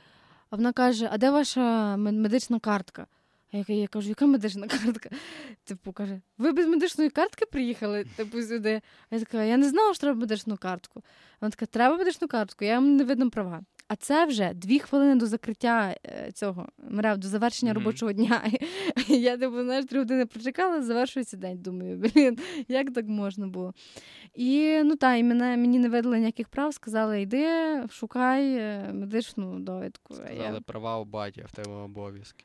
а 0.50 0.56
вона 0.56 0.72
каже: 0.72 1.08
А 1.12 1.18
де 1.18 1.30
ваша 1.30 1.96
медична 1.96 2.58
картка? 2.58 3.06
А 3.52 3.56
я, 3.56 3.64
я 3.68 3.88
кажу, 3.88 4.08
яка 4.08 4.26
медична 4.26 4.68
картка? 4.68 5.10
Типу, 5.64 5.92
каже, 5.92 6.20
ви 6.38 6.52
без 6.52 6.66
медичної 6.66 7.10
картки 7.10 7.46
приїхали 7.46 8.04
типу, 8.16 8.42
сюди. 8.42 8.80
А 9.10 9.14
я 9.14 9.20
така, 9.20 9.44
я 9.44 9.56
не 9.56 9.68
знала, 9.68 9.94
що 9.94 10.00
треба 10.00 10.20
медичну 10.20 10.56
картку. 10.56 11.02
Вона 11.40 11.50
така, 11.50 11.66
треба 11.66 11.96
медичну 11.96 12.28
картку, 12.28 12.64
я 12.64 12.74
вам 12.74 12.96
не 12.96 13.04
видно 13.04 13.30
права. 13.30 13.62
А 13.90 13.96
це 13.96 14.26
вже 14.26 14.54
дві 14.54 14.78
хвилини 14.78 15.14
до 15.14 15.26
закриття 15.26 15.96
е, 16.06 16.32
цього 16.32 16.68
мрев, 16.90 17.18
до 17.18 17.28
завершення 17.28 17.72
mm-hmm. 17.72 17.74
робочого 17.74 18.12
дня. 18.12 18.42
Я 19.08 19.36
типу, 19.36 19.62
знаєш, 19.62 19.84
три 19.84 19.98
години 19.98 20.26
прочекала, 20.26 20.82
завершується 20.82 21.36
день. 21.36 21.58
Думаю, 21.58 21.96
блін, 21.96 22.38
як 22.68 22.92
так 22.94 23.06
можна 23.06 23.46
було? 23.46 23.74
І 24.34 24.82
ну 24.84 24.96
та, 24.96 25.14
і 25.14 25.22
мене 25.22 25.56
мені 25.56 25.78
не 25.78 25.88
видали 25.88 26.18
ніяких 26.18 26.48
прав, 26.48 26.74
сказали, 26.74 27.22
йди, 27.22 27.48
шукай 27.90 28.54
е, 28.54 28.90
медичну 28.92 29.60
довідку. 29.60 30.14
Сказали 30.14 30.54
я... 30.54 30.60
права 30.60 30.98
у 30.98 31.04
баті, 31.04 31.44
в 31.46 31.52
тебе 31.52 31.76
обов'язки. 31.76 32.44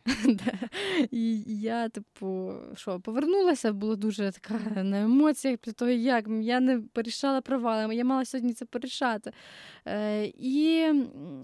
І 1.12 1.44
я, 1.62 1.90
типу, 1.90 2.54
що, 2.76 3.00
повернулася, 3.00 3.74
було 3.74 3.96
дуже 3.96 4.32
така 4.32 4.84
на 4.84 5.02
емоціях 5.02 5.60
для 5.64 5.72
того, 5.72 5.92
як 5.92 6.26
я 6.42 6.60
не 6.60 6.80
порішала 6.80 7.42
права, 7.42 7.84
але 7.84 7.96
я 7.96 8.06
мала 8.06 8.26
сьогодні 8.26 8.54
це 8.54 8.66
порішати. 8.66 9.32
Е, 9.88 10.26
І 10.26 10.92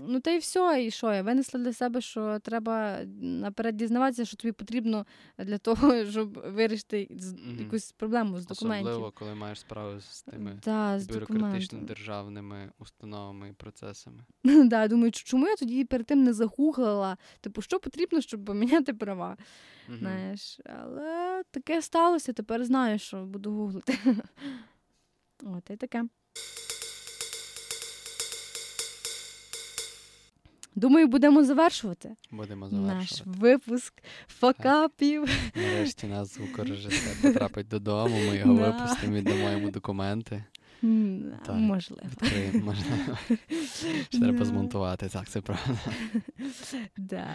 ну 0.07 0.19
та 0.19 0.31
й 0.31 0.37
все. 0.37 0.83
І 0.85 0.91
що? 0.91 1.13
Я 1.13 1.21
винесла 1.21 1.59
для 1.59 1.73
себе, 1.73 2.01
що 2.01 2.39
треба 2.39 2.99
наперед 3.21 3.75
дізнаватися, 3.75 4.25
що 4.25 4.37
тобі 4.37 4.51
потрібно 4.51 5.05
для 5.37 5.57
того, 5.57 6.05
щоб 6.09 6.33
вирішити 6.45 7.07
mm-hmm. 7.11 7.59
якусь 7.59 7.91
проблему 7.91 8.39
з 8.39 8.45
документів. 8.45 8.87
Особливо, 8.87 9.11
коли 9.11 9.35
маєш 9.35 9.59
справу 9.59 9.99
з 9.99 10.21
тими 10.21 10.59
да, 10.65 10.99
з 10.99 11.07
бюрократичними 11.07 11.85
державними 11.85 12.71
установами 12.79 13.49
і 13.49 13.53
процесами. 13.53 14.25
Да, 14.43 14.87
Думаю, 14.87 15.11
чому 15.11 15.47
я 15.47 15.55
тоді 15.55 15.85
перед 15.85 16.05
тим 16.05 16.23
не 16.23 16.33
загуглила? 16.33 17.17
Типу, 17.41 17.61
що 17.61 17.79
потрібно, 17.79 18.21
щоб 18.21 18.45
поміняти 18.45 18.93
права? 18.93 19.37
Mm-hmm. 19.89 19.99
Знаєш, 19.99 20.59
Але 20.65 21.43
таке 21.51 21.81
сталося, 21.81 22.33
тепер 22.33 22.65
знаю, 22.65 22.99
що 22.99 23.25
буду 23.25 23.51
гуглити. 23.51 23.97
От 25.43 25.69
і 25.69 25.75
таке. 25.75 26.03
Думаю, 30.75 31.07
будемо 31.07 31.43
завершувати. 31.43 32.15
Будемо 32.31 32.69
завершувати. 32.69 32.97
Наш 32.99 33.21
випуск 33.25 33.93
факапів. 34.27 35.29
Нарешті 35.55 36.07
нас 36.07 36.35
звукорежисер 36.35 37.21
потрапить 37.21 37.67
додому, 37.67 38.15
ми 38.29 38.37
його 38.37 38.53
да. 38.53 38.69
випустимо, 38.69 39.13
віддамо 39.13 39.49
йому 39.49 39.71
документи. 39.71 40.43
Так, 41.45 41.55
Можливо. 41.55 42.03
Відкриємо, 42.11 42.65
можливо. 42.65 43.17
Треба 44.11 44.45
змонтувати, 44.45 45.09
так, 45.09 45.29
це 45.29 45.41
правда. 45.41 45.77
Да. 46.97 47.27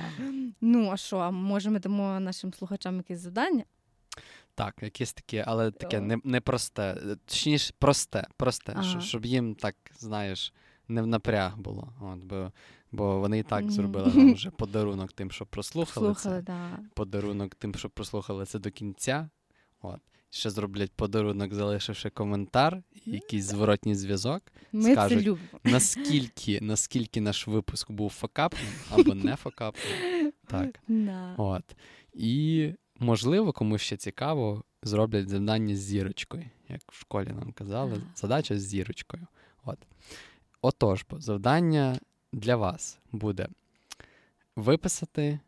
Ну, 0.60 0.90
а 0.90 0.96
що, 0.96 1.32
може 1.32 1.70
ми 1.70 1.78
дамо 1.78 2.20
нашим 2.20 2.52
слухачам 2.52 2.96
якесь 2.96 3.20
завдання? 3.20 3.64
Так, 4.54 4.74
якесь 4.82 5.12
таке, 5.12 5.44
але 5.46 5.70
таке 5.70 6.00
не, 6.00 6.18
не. 6.24 6.40
Точніше, 7.26 7.74
просте, 7.78 8.26
просте, 8.36 8.72
ага. 8.76 9.00
щоб 9.00 9.26
їм 9.26 9.54
так, 9.54 9.76
знаєш, 9.98 10.52
не 10.88 11.02
в 11.02 11.06
напряг 11.06 11.58
було. 11.58 11.92
От, 12.00 12.24
бо 12.24 12.52
Бо 12.92 13.20
вони 13.20 13.38
і 13.38 13.42
так 13.42 13.70
зробили 13.70 14.12
нам 14.14 14.34
вже 14.34 14.50
подарунок 14.50 15.12
тим, 15.12 15.30
що 15.30 15.46
прослухали 15.46 16.14
Слухали, 16.14 16.36
це. 16.38 16.42
Да. 16.42 16.78
Подарунок 16.94 17.54
тим, 17.54 17.74
що 17.74 17.90
прослухали 17.90 18.46
це 18.46 18.58
до 18.58 18.70
кінця. 18.70 19.28
От. 19.82 20.00
Ще 20.30 20.50
зроблять 20.50 20.92
подарунок, 20.92 21.54
залишивши 21.54 22.10
коментар, 22.10 22.82
якийсь 23.06 23.44
зворотній 23.44 23.94
зв'язок. 23.94 24.42
Ми 24.72 24.92
скажуть, 24.92 25.18
це 25.18 25.24
любимо. 25.24 25.60
наскільки 25.64 26.60
наскільки 26.60 27.20
наш 27.20 27.48
випуск 27.48 27.90
був 27.90 28.10
факапним 28.10 28.72
або 28.90 29.14
не 29.14 29.36
факапним. 29.36 30.32
Так. 30.48 30.80
Да. 30.88 31.34
От. 31.36 31.76
І, 32.12 32.70
можливо, 32.98 33.52
комусь 33.52 33.82
ще 33.82 33.96
цікаво, 33.96 34.64
зроблять 34.82 35.28
завдання 35.28 35.76
з 35.76 35.78
зірочкою, 35.78 36.44
як 36.68 36.80
в 36.92 37.00
школі 37.00 37.28
нам 37.28 37.52
казали, 37.52 38.02
задача 38.14 38.58
з 38.58 38.62
зірочкою. 38.62 39.26
От. 39.64 39.78
Отож, 40.66 41.06
бо 41.10 41.20
завдання 41.20 41.98
для 42.32 42.56
вас 42.56 42.98
буде 43.12 43.48
виписати 44.56 45.40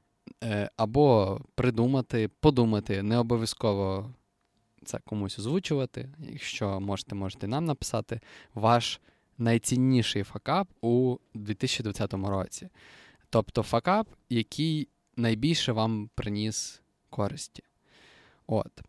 е, 0.44 0.70
або 0.76 1.40
придумати, 1.54 2.30
подумати, 2.40 3.02
не 3.02 3.18
обов'язково 3.18 4.14
це 4.84 4.98
комусь 4.98 5.38
озвучувати. 5.38 6.10
Якщо 6.18 6.80
можете, 6.80 7.14
можете 7.14 7.46
нам 7.48 7.64
написати 7.64 8.20
ваш 8.54 9.00
найцінніший 9.38 10.22
факап 10.22 10.68
у 10.80 11.16
2020 11.34 12.14
році. 12.14 12.68
Тобто 13.30 13.62
факап, 13.62 14.08
який 14.28 14.88
найбільше 15.16 15.72
вам 15.72 16.10
приніс 16.14 16.82
користі. 17.10 17.62
От. 18.46 18.82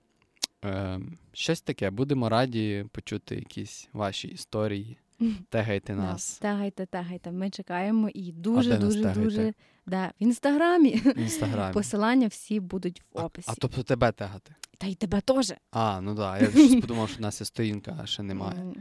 Е, 0.66 1.00
Щось 1.34 1.62
таке. 1.62 1.90
Будемо 1.90 2.30
раді 2.30 2.86
почути 2.92 3.36
якісь 3.36 3.90
ваші 3.94 4.28
історії. 4.28 4.98
Тегайте 5.50 5.96
нас. 5.96 6.38
Тегайте, 6.38 6.86
тегайте. 6.86 7.32
Ми 7.32 7.50
чекаємо 7.50 8.10
і 8.14 8.32
дуже, 8.32 8.78
дуже, 8.78 9.04
дуже. 9.04 9.54
Да, 9.86 10.08
В 10.08 10.24
інстаграмі. 10.24 10.96
В 10.96 11.20
інстаграмі. 11.20 11.74
Посилання 11.80 12.28
всі 12.28 12.60
будуть 12.60 13.02
в 13.14 13.26
описі. 13.26 13.48
А, 13.50 13.52
а 13.52 13.56
тобто 13.56 13.84
тебе 13.84 14.12
тегати? 14.12 14.56
Та 14.78 14.88
й 14.88 14.96
тебе 14.96 15.22
теж. 15.22 15.54
А, 15.72 16.02
ну 16.02 16.16
так. 16.16 16.52
Да. 16.54 16.62
Я 16.62 16.82
подумав, 16.82 17.10
що 17.10 17.18
в 17.18 17.22
нас 17.22 17.42
є 17.42 17.46
сторінка, 17.46 18.00
а 18.04 18.06
ще 18.06 18.24
немає. 18.24 18.74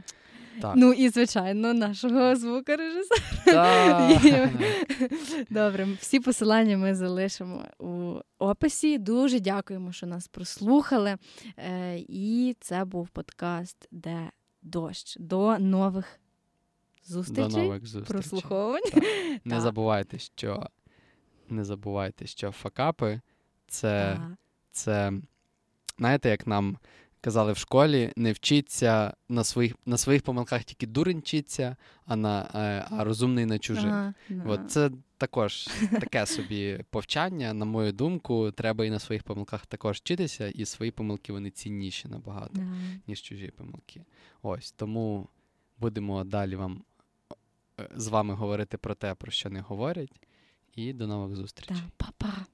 Так. 0.61 0.73
Ну 0.75 0.93
і, 0.93 1.09
звичайно, 1.09 1.73
нашого 1.73 2.35
звукорежисера. 2.35 4.19
Добре, 5.49 5.87
всі 5.99 6.19
посилання 6.19 6.77
ми 6.77 6.95
залишимо 6.95 7.65
у 7.79 8.15
описі. 8.39 8.97
Дуже 8.97 9.39
дякуємо, 9.39 9.91
що 9.91 10.07
нас 10.07 10.27
прослухали. 10.27 11.17
Е, 11.57 11.97
і 11.97 12.55
це 12.59 12.85
був 12.85 13.09
подкаст, 13.09 13.87
де 13.91 14.29
дощ. 14.61 15.17
До 15.19 15.59
нових 15.59 16.18
зустрічей, 17.09 17.43
До 17.51 17.57
нових 17.57 17.85
зустрічей. 17.85 18.13
прослуховувань. 18.13 18.81
Не 19.45 19.55
Так. 19.55 19.61
забувайте, 19.61 20.19
що 20.19 20.69
не 21.49 21.63
забувайте, 21.65 22.27
що 22.27 22.51
факапи 22.51 23.21
це, 23.67 24.13
Так. 24.17 24.31
це 24.71 25.13
знаєте, 25.97 26.29
як 26.29 26.47
нам 26.47 26.77
казали 27.21 27.51
в 27.53 27.57
школі, 27.57 28.13
не 28.15 28.31
вчиться 28.31 29.13
на 29.29 29.43
своїх, 29.43 29.75
на 29.85 29.97
своїх 29.97 30.23
помилках 30.23 30.63
тільки 30.63 30.87
дурень 30.87 31.19
вчиться, 31.19 31.75
а, 32.05 32.15
на, 32.15 32.49
е, 32.55 32.85
а 32.91 33.03
розумний 33.03 33.45
на 33.45 33.59
чужих. 33.59 33.85
Ага. 33.85 34.13
От 34.45 34.71
це 34.71 34.91
також 35.17 35.69
таке 35.91 36.25
собі 36.25 36.83
повчання, 36.89 37.53
на 37.53 37.65
мою 37.65 37.91
думку, 37.91 38.51
треба 38.51 38.85
і 38.85 38.89
на 38.89 38.99
своїх 38.99 39.23
помилках 39.23 39.65
також 39.65 39.97
вчитися, 39.97 40.47
і 40.47 40.65
свої 40.65 40.91
помилки 40.91 41.33
вони 41.33 41.49
цінніші 41.49 42.07
набагато, 42.07 42.53
Да. 42.53 42.63
ніж 43.07 43.21
чужі 43.21 43.51
помилки. 43.57 44.05
Ось 44.41 44.71
тому 44.71 45.27
будемо 45.79 46.23
далі 46.23 46.55
вам 46.55 46.83
з 47.95 48.07
вами 48.07 48.33
говорити 48.33 48.77
про 48.77 48.95
те, 48.95 49.15
про 49.15 49.31
що 49.31 49.49
не 49.49 49.61
говорять. 49.61 50.21
І 50.75 50.93
до 50.93 51.07
нових 51.07 51.35
зустрічей. 51.35 51.77
Па-па. 51.97 52.45